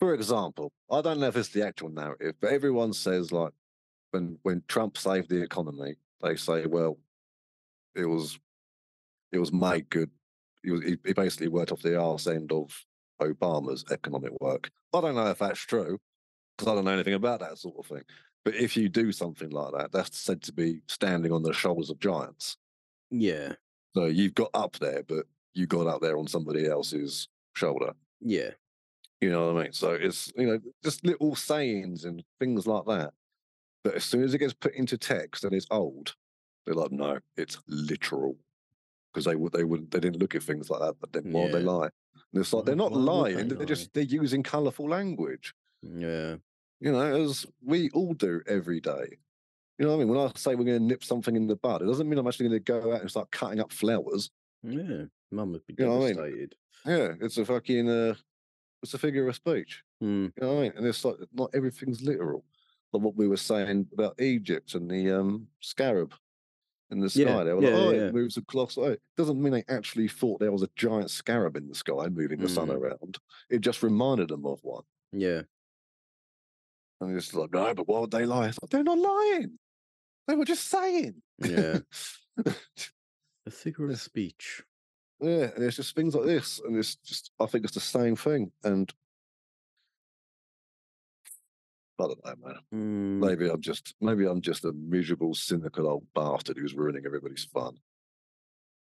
For 0.00 0.14
example, 0.14 0.72
I 0.90 1.00
don't 1.02 1.20
know 1.20 1.28
if 1.28 1.36
it's 1.36 1.50
the 1.50 1.66
actual 1.66 1.90
narrative, 1.90 2.34
but 2.40 2.52
everyone 2.52 2.92
says 2.92 3.32
like 3.32 3.52
when 4.10 4.38
when 4.42 4.62
Trump 4.68 4.98
saved 4.98 5.30
the 5.30 5.42
economy, 5.42 5.96
they 6.20 6.36
say, 6.36 6.66
well, 6.66 6.98
it 7.94 8.06
was 8.06 8.38
it 9.34 9.38
was 9.38 9.52
made 9.52 9.90
good. 9.90 10.10
He 10.62 10.70
was 10.70 10.82
he, 10.82 10.96
he 11.04 11.12
basically 11.12 11.48
worked 11.48 11.72
off 11.72 11.82
the 11.82 12.00
arse 12.00 12.26
end 12.26 12.52
of 12.52 12.72
Obama's 13.20 13.84
economic 13.90 14.32
work. 14.40 14.70
I 14.94 15.00
don't 15.00 15.14
know 15.16 15.26
if 15.26 15.38
that's 15.38 15.60
true 15.60 15.98
because 16.56 16.70
I 16.70 16.74
don't 16.74 16.84
know 16.84 16.92
anything 16.92 17.14
about 17.14 17.40
that 17.40 17.58
sort 17.58 17.76
of 17.78 17.86
thing. 17.86 18.02
But 18.44 18.54
if 18.54 18.76
you 18.76 18.88
do 18.88 19.10
something 19.10 19.50
like 19.50 19.72
that, 19.72 19.92
that's 19.92 20.18
said 20.18 20.42
to 20.42 20.52
be 20.52 20.80
standing 20.88 21.32
on 21.32 21.42
the 21.42 21.52
shoulders 21.52 21.90
of 21.90 21.98
giants. 21.98 22.56
Yeah. 23.10 23.54
So 23.94 24.06
you've 24.06 24.34
got 24.34 24.50
up 24.54 24.76
there, 24.78 25.02
but 25.02 25.26
you 25.54 25.66
got 25.66 25.86
up 25.86 26.00
there 26.00 26.18
on 26.18 26.26
somebody 26.26 26.66
else's 26.68 27.28
shoulder. 27.54 27.92
Yeah. 28.20 28.50
You 29.20 29.30
know 29.30 29.52
what 29.52 29.60
I 29.60 29.64
mean? 29.64 29.72
So 29.72 29.92
it's 29.92 30.32
you 30.36 30.46
know 30.46 30.58
just 30.82 31.04
little 31.04 31.34
sayings 31.34 32.04
and 32.04 32.22
things 32.38 32.66
like 32.66 32.84
that. 32.86 33.12
But 33.82 33.94
as 33.94 34.04
soon 34.04 34.22
as 34.22 34.34
it 34.34 34.38
gets 34.38 34.54
put 34.54 34.74
into 34.74 34.98
text 34.98 35.44
and 35.44 35.54
it's 35.54 35.66
old, 35.70 36.14
they're 36.64 36.74
like, 36.74 36.92
no, 36.92 37.18
it's 37.36 37.58
literal. 37.68 38.36
Because 39.14 39.26
they 39.26 39.36
would 39.36 39.52
they 39.52 39.62
would 39.62 39.90
they 39.92 40.00
didn't 40.00 40.20
look 40.20 40.34
at 40.34 40.42
things 40.42 40.68
like 40.70 40.80
that, 40.80 40.96
but 41.00 41.12
then 41.12 41.32
why 41.32 41.44
would 41.44 41.52
they 41.52 41.60
Yeah. 41.60 41.70
lie? 41.70 41.88
And 42.32 42.40
it's 42.40 42.52
like 42.52 42.64
they're 42.64 42.74
not 42.74 42.90
why 42.90 42.98
lying, 42.98 43.36
they 43.36 43.42
they're 43.44 43.58
lie? 43.60 43.64
just 43.64 43.94
they're 43.94 44.02
using 44.02 44.42
colourful 44.42 44.88
language. 44.88 45.54
Yeah. 45.82 46.36
You 46.80 46.90
know, 46.92 47.00
as 47.22 47.46
we 47.64 47.90
all 47.90 48.12
do 48.14 48.42
every 48.48 48.80
day. 48.80 49.18
You 49.78 49.86
know 49.86 49.90
what 49.92 49.96
I 49.96 49.98
mean? 50.04 50.08
When 50.08 50.18
I 50.18 50.30
say 50.36 50.54
we're 50.54 50.64
going 50.64 50.78
to 50.78 50.84
nip 50.84 51.02
something 51.02 51.34
in 51.34 51.46
the 51.46 51.56
bud, 51.56 51.82
it 51.82 51.86
doesn't 51.86 52.08
mean 52.08 52.18
I'm 52.18 52.26
actually 52.28 52.48
going 52.48 52.62
to 52.62 52.72
go 52.72 52.92
out 52.94 53.00
and 53.00 53.10
start 53.10 53.30
cutting 53.30 53.60
up 53.60 53.72
flowers. 53.72 54.30
Yeah. 54.62 55.04
Mum 55.32 55.52
would 55.52 55.66
be 55.66 55.74
You 55.78 55.86
know 55.86 55.96
what 55.98 56.10
I 56.12 56.30
mean? 56.30 56.48
Yeah, 56.86 57.14
it's 57.20 57.38
a 57.38 57.44
fucking 57.44 57.88
uh, 57.88 58.14
it's 58.82 58.94
a 58.94 58.98
figure 58.98 59.26
of 59.28 59.34
speech. 59.36 59.82
Mm. 60.02 60.24
You 60.26 60.32
know 60.40 60.54
what 60.54 60.58
I 60.58 60.62
mean? 60.62 60.72
And 60.76 60.86
it's 60.86 61.04
like 61.04 61.16
not 61.32 61.50
everything's 61.54 62.02
literal. 62.02 62.44
Like 62.92 63.02
what 63.02 63.16
we 63.16 63.26
were 63.28 63.36
saying 63.36 63.88
about 63.92 64.20
Egypt 64.20 64.74
and 64.74 64.88
the 64.90 65.10
um, 65.18 65.46
scarab 65.60 66.12
in 66.90 67.00
the 67.00 67.10
sky. 67.10 67.20
Yeah, 67.22 67.44
They 67.44 67.52
were 67.52 67.62
yeah, 67.62 67.70
like, 67.70 67.78
oh, 67.86 67.90
yeah. 67.92 68.00
it 68.06 68.14
moves 68.14 68.36
across. 68.36 68.76
Oh, 68.78 68.84
it 68.84 69.00
doesn't 69.16 69.40
mean 69.42 69.52
they 69.52 69.64
actually 69.68 70.08
thought 70.08 70.40
there 70.40 70.52
was 70.52 70.62
a 70.62 70.68
giant 70.76 71.10
scarab 71.10 71.56
in 71.56 71.68
the 71.68 71.74
sky 71.74 72.08
moving 72.08 72.38
the 72.40 72.48
sun 72.48 72.68
Mm. 72.68 72.76
around. 72.76 73.18
It 73.50 73.60
just 73.60 73.82
reminded 73.82 74.28
them 74.28 74.46
of 74.46 74.60
one. 74.62 74.84
Yeah. 75.12 75.42
And 77.00 77.16
it's 77.16 77.34
like, 77.34 77.52
no, 77.52 77.74
but 77.74 77.88
why 77.88 78.00
would 78.00 78.10
they 78.10 78.24
lie? 78.26 78.46
Like, 78.46 78.70
they're 78.70 78.82
not 78.84 78.98
lying. 78.98 79.58
They 80.28 80.34
were 80.36 80.44
just 80.44 80.68
saying. 80.68 81.22
Yeah. 81.38 81.80
A 83.46 83.50
figure 83.50 83.90
of 83.90 84.00
speech. 84.00 84.62
Yeah, 85.20 85.50
and 85.54 85.62
it's 85.64 85.76
just 85.76 85.94
things 85.94 86.14
like 86.14 86.24
this, 86.26 86.60
and 86.64 86.76
it's 86.76 86.96
just 86.96 87.30
I 87.38 87.46
think 87.46 87.64
it's 87.64 87.74
the 87.74 87.80
same 87.80 88.16
thing. 88.16 88.50
And 88.62 88.90
I 92.00 92.02
don't 92.04 92.24
know, 92.24 92.34
man. 92.44 92.56
Mm, 92.74 93.20
Maybe 93.28 93.48
I'm 93.48 93.60
just 93.60 93.94
maybe 94.00 94.26
I'm 94.26 94.40
just 94.40 94.64
a 94.64 94.72
miserable, 94.72 95.34
cynical 95.34 95.86
old 95.88 96.06
bastard 96.14 96.58
who's 96.58 96.74
ruining 96.74 97.06
everybody's 97.06 97.44
fun. 97.44 97.76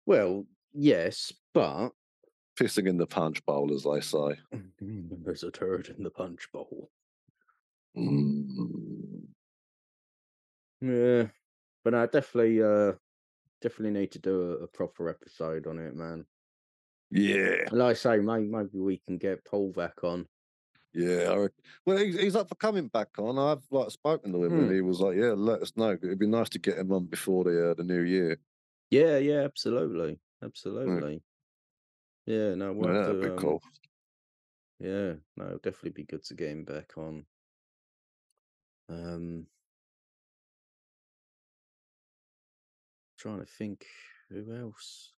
well, 0.06 0.46
yes, 0.74 1.32
but 1.54 1.92
Pissing 2.60 2.90
in 2.90 2.98
the 2.98 3.08
punch 3.08 3.46
bowl, 3.46 3.74
as 3.74 3.84
they 3.84 4.02
say. 4.02 4.38
there's 4.82 5.44
a 5.44 5.52
turd 5.52 5.94
in 5.98 6.04
the 6.04 6.10
punch 6.12 6.50
bowl. 6.52 6.90
Mm. 7.98 9.28
Yeah, 10.82 11.28
but 11.86 11.94
I 11.94 12.06
definitely, 12.08 12.62
uh, 12.62 12.94
definitely 13.62 13.98
need 14.00 14.12
to 14.14 14.20
do 14.20 14.42
a, 14.42 14.64
a 14.64 14.68
proper 14.68 15.08
episode 15.10 15.68
on 15.68 15.80
it, 15.80 15.96
man. 15.96 16.26
Yeah, 17.12 17.64
And 17.68 17.80
like 17.80 17.92
I 17.92 17.94
say, 17.94 18.18
maybe, 18.18 18.48
maybe 18.48 18.78
we 18.78 18.98
can 18.98 19.18
get 19.18 19.44
Paul 19.46 19.72
back 19.72 20.04
on. 20.04 20.28
Yeah. 20.94 21.32
I 21.32 21.48
well, 21.86 21.98
he's, 21.98 22.20
he's 22.20 22.36
up 22.36 22.50
for 22.50 22.56
coming 22.56 22.88
back 22.88 23.18
on. 23.20 23.38
I've 23.38 23.66
like 23.72 23.92
spoken 23.92 24.34
to 24.34 24.44
him, 24.44 24.60
and 24.60 24.70
Hmm. 24.70 24.74
he 24.74 24.82
was 24.82 25.00
like, 25.00 25.16
"Yeah, 25.18 25.34
let 25.34 25.62
us 25.62 25.76
know. 25.78 25.92
It'd 25.94 26.20
be 26.20 26.28
nice 26.28 26.50
to 26.50 26.60
get 26.60 26.78
him 26.78 26.92
on 26.92 27.06
before 27.06 27.44
the 27.44 27.72
uh, 27.72 27.74
the 27.76 27.84
new 27.84 28.02
year." 28.02 28.40
Yeah, 28.92 29.18
yeah, 29.18 29.42
absolutely, 29.44 30.20
absolutely. 30.42 31.24
Yeah, 32.26 32.54
no, 32.56 32.74
we'll 32.74 32.96
Yeah, 32.96 33.02
that'd 33.04 33.20
to, 33.20 33.20
be 33.20 33.32
um, 33.38 33.38
cool. 33.38 33.62
Yeah, 34.80 35.18
no, 35.38 35.58
definitely 35.60 35.92
be 35.92 36.04
good 36.06 36.24
to 36.24 36.34
get 36.34 36.50
him 36.52 36.66
back 36.66 36.98
on. 36.98 37.28
Um, 38.90 39.48
trying 43.18 43.40
to 43.40 43.46
think 43.46 43.86
who 44.30 44.56
else. 44.56 45.14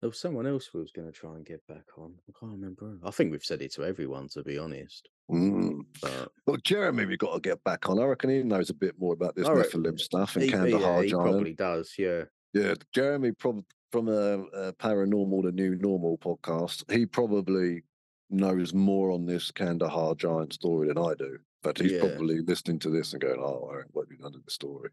There 0.00 0.08
was 0.08 0.18
someone 0.18 0.46
else 0.46 0.72
we 0.72 0.80
was 0.80 0.92
going 0.92 1.06
to 1.06 1.12
try 1.12 1.34
and 1.34 1.44
get 1.44 1.66
back 1.66 1.84
on. 1.98 2.14
I 2.28 2.32
can't 2.38 2.52
remember. 2.52 2.96
I 3.04 3.10
think 3.10 3.32
we've 3.32 3.44
said 3.44 3.60
it 3.60 3.72
to 3.74 3.84
everyone, 3.84 4.28
to 4.28 4.42
be 4.42 4.56
honest. 4.56 5.08
Mm. 5.30 5.80
But 6.00 6.32
Well, 6.46 6.56
Jeremy, 6.64 7.04
we've 7.04 7.18
got 7.18 7.34
to 7.34 7.40
get 7.40 7.62
back 7.64 7.88
on. 7.90 7.98
I 8.00 8.04
reckon 8.04 8.30
he 8.30 8.42
knows 8.42 8.70
a 8.70 8.74
bit 8.74 8.98
more 8.98 9.12
about 9.12 9.36
this 9.36 9.46
reckon 9.46 9.82
Nephilim 9.84 10.00
stuff 10.00 10.36
and 10.36 10.44
he, 10.46 10.50
Kandahar 10.50 11.00
yeah, 11.00 11.02
he 11.02 11.10
probably 11.12 11.52
does. 11.52 11.92
Yeah, 11.98 12.24
Yeah, 12.54 12.74
Jeremy 12.94 13.32
prob- 13.32 13.64
from 13.92 14.08
a, 14.08 14.38
a 14.54 14.72
Paranormal 14.74 15.42
the 15.42 15.52
New 15.52 15.76
Normal 15.76 16.16
podcast, 16.16 16.90
he 16.90 17.04
probably 17.04 17.82
knows 18.30 18.72
more 18.72 19.10
on 19.10 19.26
this 19.26 19.50
Kandahar 19.50 20.14
Giant 20.14 20.54
story 20.54 20.88
than 20.88 20.96
I 20.98 21.12
do. 21.14 21.38
But 21.62 21.78
he's 21.78 21.92
Yeah. 21.92 22.00
probably 22.00 22.40
listening 22.40 22.78
to 22.80 22.88
this 22.88 23.12
and 23.12 23.20
going, 23.20 23.38
"Oh, 23.38 23.70
what 23.90 24.06
have 24.06 24.10
you 24.10 24.16
done 24.16 24.32
to 24.32 24.38
the 24.42 24.50
story?" 24.50 24.88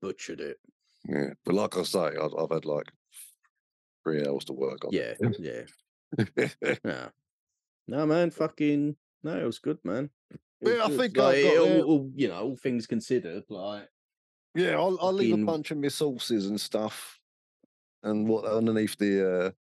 butchered 0.00 0.40
it. 0.40 0.58
Yeah, 1.08 1.30
but 1.44 1.54
like 1.54 1.76
I 1.76 1.82
say, 1.82 1.98
I've, 2.20 2.34
I've 2.38 2.50
had 2.50 2.64
like 2.64 2.86
three 4.06 4.24
hours 4.26 4.44
to 4.44 4.52
work 4.52 4.84
on. 4.84 4.92
Yeah, 4.92 5.14
yeah. 5.38 5.62
it. 6.18 6.56
Yeah. 6.84 7.08
No, 7.88 8.06
man, 8.06 8.30
fucking 8.30 8.94
no, 9.24 9.36
it 9.38 9.44
was 9.44 9.58
good, 9.58 9.78
man. 9.84 10.10
Was 10.60 10.74
Yeah, 10.74 10.84
I 10.84 10.88
good. 10.88 10.98
think 11.00 11.18
I 11.18 11.22
like, 11.22 11.42
got 11.42 11.58
all, 11.58 11.82
all- 11.82 12.10
you 12.14 12.28
know, 12.28 12.40
all 12.40 12.56
things 12.56 12.86
considered, 12.86 13.42
like 13.48 13.88
yeah, 14.54 14.76
I'll, 14.76 14.96
I'll 15.00 15.12
leave 15.12 15.34
a 15.34 15.44
bunch 15.44 15.70
of 15.72 15.78
my 15.78 15.88
sources 15.88 16.46
and 16.46 16.60
stuff, 16.60 17.18
and 18.04 18.26
what 18.28 18.44
underneath 18.44 18.96
the 18.96 19.54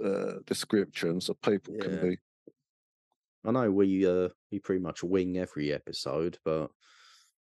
uh, 0.00 0.04
uh, 0.06 0.34
description, 0.46 1.20
so 1.20 1.34
people 1.42 1.74
Yeah. 1.76 1.82
can 1.84 2.00
be 2.10 2.18
I 3.44 3.52
know 3.52 3.70
we 3.70 4.06
uh 4.06 4.28
we 4.52 4.58
pretty 4.58 4.82
much 4.82 5.02
wing 5.02 5.38
every 5.38 5.72
episode, 5.72 6.36
but 6.44 6.70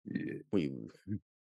yeah, 0.05 0.35
we 0.53 0.71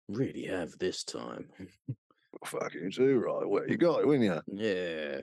really 0.08 0.44
have 0.44 0.72
this 0.78 1.04
time. 1.04 1.50
fucking 2.44 2.90
too 2.92 3.18
right. 3.18 3.48
Well, 3.48 3.68
you 3.68 3.76
got 3.76 4.00
it, 4.00 4.06
wouldn't 4.06 4.24
you? 4.24 4.40
Yeah. 4.64 5.20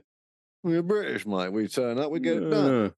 We're 0.64 0.82
British, 0.84 1.26
mate. 1.26 1.49
We 1.49 1.68
turn 1.68 1.97
up, 1.99 2.12
we 2.12 2.20
get 2.20 2.38
it 2.38 2.49
done. 2.49 2.93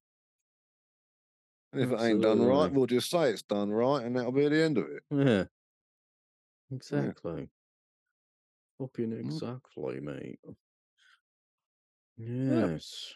And 1.72 1.82
if 1.82 1.92
it 1.92 2.00
ain't 2.00 2.22
done 2.22 2.42
right, 2.42 2.72
we'll 2.72 2.86
just 2.86 3.10
say 3.10 3.30
it's 3.30 3.42
done 3.42 3.70
right, 3.70 4.04
and 4.04 4.16
that'll 4.16 4.32
be 4.32 4.48
the 4.48 4.62
end 4.62 4.78
of 4.78 4.86
it. 4.88 5.02
Yeah. 5.10 5.44
Exactly. 6.72 7.48
Fucking 8.78 9.10
Mm. 9.10 9.20
exactly, 9.20 10.00
mate. 10.00 10.40
Yes. 12.16 13.14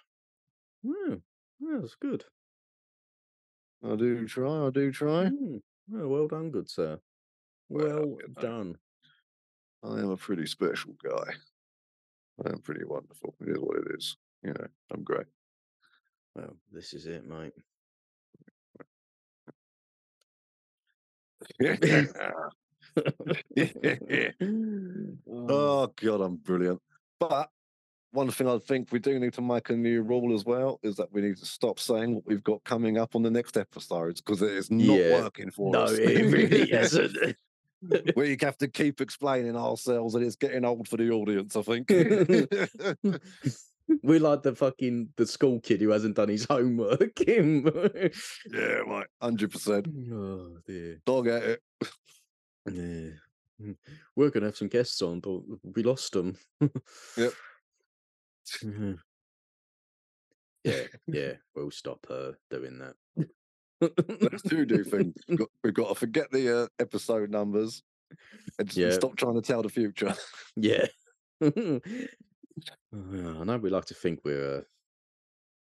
Yeah. 0.82 1.16
Yeah, 1.60 1.78
that's 1.80 1.94
good. 1.96 2.24
I 3.82 3.96
do 3.96 4.26
try. 4.26 4.66
I 4.66 4.70
do 4.70 4.92
try. 4.92 5.24
Mm. 5.26 5.62
Yeah, 5.88 6.04
well 6.04 6.28
done, 6.28 6.50
good 6.50 6.70
sir. 6.70 7.00
Well, 7.68 7.86
Well 7.88 8.18
you 8.20 8.34
done. 8.40 8.78
I 9.84 9.98
am 9.98 10.10
a 10.10 10.16
pretty 10.16 10.46
special 10.46 10.94
guy. 11.02 11.32
I 12.44 12.50
am 12.50 12.60
pretty 12.60 12.84
wonderful. 12.84 13.34
It 13.40 13.50
is 13.50 13.58
what 13.58 13.78
it 13.78 13.86
is. 13.96 14.16
You 14.42 14.54
know, 14.54 14.66
I'm 14.92 15.02
great. 15.02 15.26
Well, 16.34 16.56
this 16.72 16.94
is 16.94 17.06
it, 17.06 17.24
mate. 17.26 17.52
oh, 25.28 25.46
oh 25.48 25.92
God, 25.96 26.20
I'm 26.20 26.36
brilliant. 26.36 26.80
But 27.20 27.50
one 28.12 28.30
thing 28.30 28.48
I 28.48 28.58
think 28.58 28.90
we 28.90 29.00
do 29.00 29.18
need 29.18 29.34
to 29.34 29.42
make 29.42 29.70
a 29.70 29.76
new 29.76 30.02
rule 30.02 30.34
as 30.34 30.44
well 30.44 30.80
is 30.82 30.96
that 30.96 31.12
we 31.12 31.20
need 31.20 31.36
to 31.38 31.46
stop 31.46 31.78
saying 31.78 32.14
what 32.14 32.26
we've 32.26 32.44
got 32.44 32.64
coming 32.64 32.96
up 32.96 33.14
on 33.14 33.22
the 33.22 33.30
next 33.30 33.56
episodes 33.56 34.20
because 34.20 34.40
it 34.40 34.52
is 34.52 34.70
not 34.70 34.98
Yeah. 34.98 35.22
working 35.22 35.50
for 35.50 35.72
no, 35.72 35.82
us. 35.82 35.92
No, 35.92 36.04
it 36.04 36.32
really 36.32 36.72
isn't. 36.72 37.36
we 38.16 38.36
have 38.40 38.58
to 38.58 38.68
keep 38.68 39.00
explaining 39.00 39.56
ourselves, 39.56 40.14
and 40.14 40.24
it's 40.24 40.36
getting 40.36 40.64
old 40.64 40.88
for 40.88 40.96
the 40.96 41.10
audience. 41.10 41.56
I 41.56 41.62
think. 41.62 41.90
We're 44.02 44.18
like 44.18 44.42
the 44.42 44.54
fucking 44.54 45.10
the 45.16 45.26
school 45.26 45.60
kid 45.60 45.82
who 45.82 45.90
hasn't 45.90 46.16
done 46.16 46.30
his 46.30 46.46
homework. 46.46 47.18
Him. 47.18 47.66
yeah, 48.52 48.80
right, 48.86 49.06
hundred 49.20 49.52
percent. 49.52 49.86
oh 50.10 50.56
dear. 50.66 51.00
Dog 51.04 51.28
at 51.28 51.42
it. 51.42 51.62
Yeah. 52.66 53.10
Mm. 53.62 53.76
We're 54.16 54.30
gonna 54.30 54.46
have 54.46 54.56
some 54.56 54.68
guests 54.68 55.02
on, 55.02 55.20
but 55.20 55.40
we 55.62 55.82
lost 55.82 56.12
them. 56.12 56.36
Yep. 57.16 57.32
Yeah, 60.64 60.84
yeah. 61.06 61.32
We'll 61.54 61.70
stop 61.70 62.06
her 62.08 62.36
doing 62.50 62.78
that. 62.78 62.94
Let's 63.80 64.42
do 64.42 64.64
do 64.64 64.84
things. 64.84 65.14
We've 65.28 65.38
got, 65.38 65.48
we've 65.62 65.74
got 65.74 65.88
to 65.88 65.94
forget 65.94 66.30
the 66.30 66.62
uh, 66.62 66.66
episode 66.78 67.30
numbers 67.30 67.82
and 68.58 68.74
Yeah. 68.76 68.90
stop 68.90 69.16
trying 69.16 69.34
to 69.34 69.42
tell 69.42 69.62
the 69.62 69.68
future. 69.68 70.14
Yeah. 70.56 70.86
Uh, 71.42 71.80
I 72.94 73.44
know 73.44 73.58
we 73.60 73.68
like 73.70 73.86
to 73.86 73.94
think 73.94 74.20
we're 74.24 74.58
uh, 74.58 74.62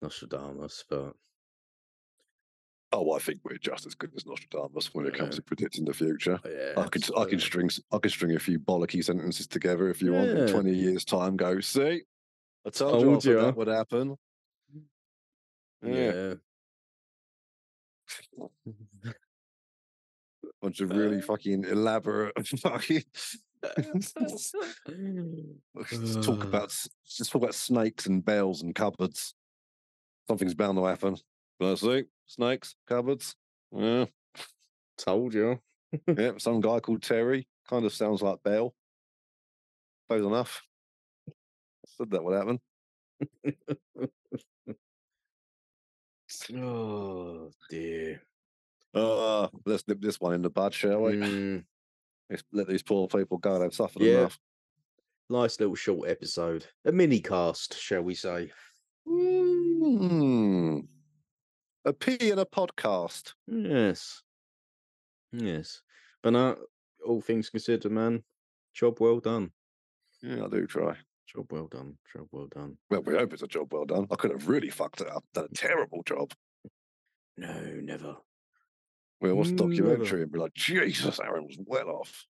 Nostradamus, 0.01 0.83
but 0.89 1.13
Oh, 2.91 3.13
I 3.13 3.19
think 3.19 3.39
we're 3.43 3.57
just 3.57 3.87
as 3.87 3.95
good 3.95 4.11
as 4.15 4.25
Nostradamus 4.27 4.93
when 4.93 5.07
it 5.07 5.15
comes 5.15 5.37
to 5.37 5.41
predicting 5.41 5.85
the 5.85 5.93
future. 5.95 6.39
yeah, 6.45 6.73
I 6.77 6.87
could 6.89 7.03
I 7.17 7.25
can 7.25 7.39
string 7.39 7.69
I 7.91 7.97
can 7.97 8.11
string 8.11 8.35
a 8.35 8.39
few 8.39 8.59
bollocky 8.59 9.03
sentences 9.03 9.47
together 9.47 9.89
if 9.89 9.99
you 10.01 10.13
want. 10.13 10.29
In 10.29 10.47
twenty 10.47 10.75
years' 10.75 11.03
time, 11.05 11.35
go 11.35 11.59
see. 11.59 12.03
I 12.65 12.69
told, 12.69 13.01
you 13.01 13.07
I 13.07 13.11
Told 13.13 13.23
said 13.23 13.33
ya." 13.33 13.41
that 13.45 13.57
would 13.57 13.67
happen. 13.67 14.15
Yeah, 15.81 15.91
Yeah. 15.91 16.33
bunch 20.61 20.79
of 20.81 20.89
really 20.91 21.21
fucking 21.21 21.63
elaborate 21.65 22.33
fucking. 22.59 23.03
Let's 23.87 24.13
talk 26.25 26.43
Uh. 26.43 26.47
about 26.47 26.69
just 27.05 27.31
talk 27.31 27.41
about 27.41 27.55
snakes 27.55 28.05
and 28.07 28.23
bells 28.23 28.61
and 28.61 28.75
cupboards. 28.75 29.35
Something's 30.27 30.53
bound 30.53 30.77
to 30.77 30.85
happen. 30.85 31.17
I 31.61 31.75
see 31.75 32.03
snakes, 32.25 32.75
cupboards. 32.87 33.35
Yeah, 33.75 34.05
Told 34.97 35.33
you. 35.33 35.59
yeah. 36.07 36.31
Some 36.37 36.61
guy 36.61 36.79
called 36.79 37.01
Terry. 37.01 37.47
Kind 37.69 37.85
of 37.85 37.93
sounds 37.93 38.21
like 38.21 38.43
Bell. 38.43 38.73
Close 40.09 40.25
enough. 40.25 40.61
Said 41.87 42.11
that 42.11 42.23
would 42.23 42.35
happen. 42.37 42.59
Oh. 46.53 46.53
Uh, 46.53 46.55
let's 49.65 49.87
nip 49.87 50.01
this 50.01 50.19
one 50.19 50.33
in 50.33 50.41
the 50.41 50.49
bud, 50.49 50.73
shall 50.73 51.01
we? 51.03 51.13
Mm, 51.13 51.63
Let's 52.29 52.43
let 52.51 52.67
these 52.67 52.83
poor 52.83 53.07
people 53.07 53.37
go. 53.37 53.59
They've 53.59 53.73
suffered 53.73 54.01
Yeah. 54.01 54.19
enough. 54.19 54.39
nice 55.29 55.59
little 55.59 55.75
short 55.75 56.09
episode. 56.09 56.65
A 56.85 56.91
mini 56.91 57.19
cast, 57.19 57.77
shall 57.79 58.01
we 58.01 58.15
say. 58.15 58.51
Mm. 59.07 60.87
A 61.85 61.93
pea 61.93 62.31
in 62.31 62.39
a 62.39 62.45
podcast. 62.45 63.33
Yes. 63.47 64.21
Yes. 65.31 65.81
But 66.21 66.31
now, 66.33 66.55
all 67.05 67.21
things 67.21 67.49
considered, 67.49 67.91
man, 67.91 68.23
job 68.73 68.99
well 69.01 69.19
done. 69.19 69.51
Yeah, 70.21 70.45
I 70.45 70.47
do 70.47 70.65
try. 70.65 70.95
Job 71.27 71.51
well 71.51 71.67
done. 71.67 71.97
Job 72.15 72.27
well 72.31 72.47
done. 72.47 72.77
Well, 72.89 73.01
we 73.03 73.15
hope 73.15 73.33
it's 73.33 73.43
a 73.43 73.47
job 73.47 73.73
well 73.73 73.85
done. 73.85 74.07
I 74.11 74.15
could 74.15 74.31
have 74.31 74.47
really 74.47 74.69
fucked 74.69 75.01
it 75.01 75.09
up. 75.09 75.25
Done 75.33 75.47
a 75.51 75.55
terrible 75.55 76.03
job. 76.03 76.31
No, 77.37 77.61
never. 77.81 78.15
We'll 79.23 79.35
watch 79.35 79.47
a 79.47 79.51
mm, 79.51 79.57
documentary 79.57 80.19
uh 80.19 80.23
and 80.23 80.31
be 80.33 80.39
like, 80.39 80.53
Jesus, 80.53 81.17
Aaron 81.23 81.47
was 81.47 81.57
well 81.65 81.87
off. 81.87 82.25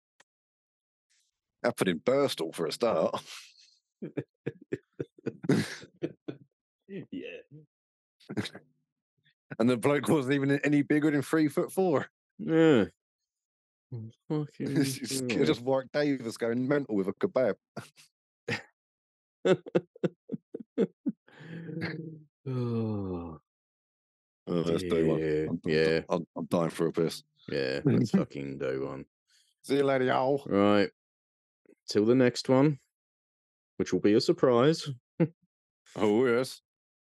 Happened 1.64 1.90
in 1.90 2.00
Burstall 2.00 2.54
for 2.54 2.68
a 2.68 2.72
start. 2.72 3.20
yeah. 6.88 7.32
And 9.58 9.68
the 9.68 9.76
bloke 9.76 10.08
wasn't 10.08 10.36
even 10.36 10.52
any 10.64 10.84
bigger 10.84 11.10
than 11.10 11.24
three 11.24 11.48
foot 11.48 11.72
four. 11.72 12.06
Yeah. 12.38 12.86
Fucking 14.30 14.78
It's 14.78 14.94
just, 14.94 15.24
it's 15.24 15.48
just 15.48 15.62
Warwick 15.62 15.92
Davis 15.92 16.38
going 16.38 16.68
mental 16.68 16.96
with 16.96 17.08
a 17.08 17.14
kebab. 17.14 17.56
oh, 22.48 23.40
Oh, 24.48 24.54
let's 24.66 24.84
do 24.84 25.08
one. 25.08 25.22
I'm, 25.22 25.48
I'm- 25.50 25.60
Yeah, 25.66 26.00
I'm, 26.10 26.28
I'm 26.36 26.46
dying 26.46 26.70
for 26.70 26.88
a 26.88 26.92
piss. 26.92 27.24
yeah. 27.50 27.80
Let's 27.86 28.12
fucking 28.12 28.58
do 28.58 28.86
one. 28.86 29.06
See 29.64 29.78
you 29.78 29.84
later, 29.84 30.06
y'all. 30.06 30.44
Right. 30.46 30.90
Till 31.90 32.06
the 32.06 32.16
next 32.16 32.50
one, 32.50 32.80
which 33.78 33.94
will 33.94 34.02
be 34.02 34.14
a 34.16 34.22
surprise. 34.22 34.88
Oh, 35.96 36.26
yes. 36.26 36.62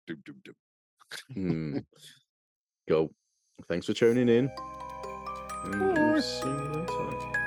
Doop, 0.09 0.23
doop, 0.25 0.43
doop. 0.43 1.35
Hmm. 1.35 1.79
Go. 2.89 3.11
Thanks 3.69 3.87
for 3.87 3.93
tuning 3.93 4.29
in. 4.29 4.51
And 5.65 5.81
we'll 5.81 6.23
see 6.23 6.49
you 6.49 6.87
later. 6.87 7.40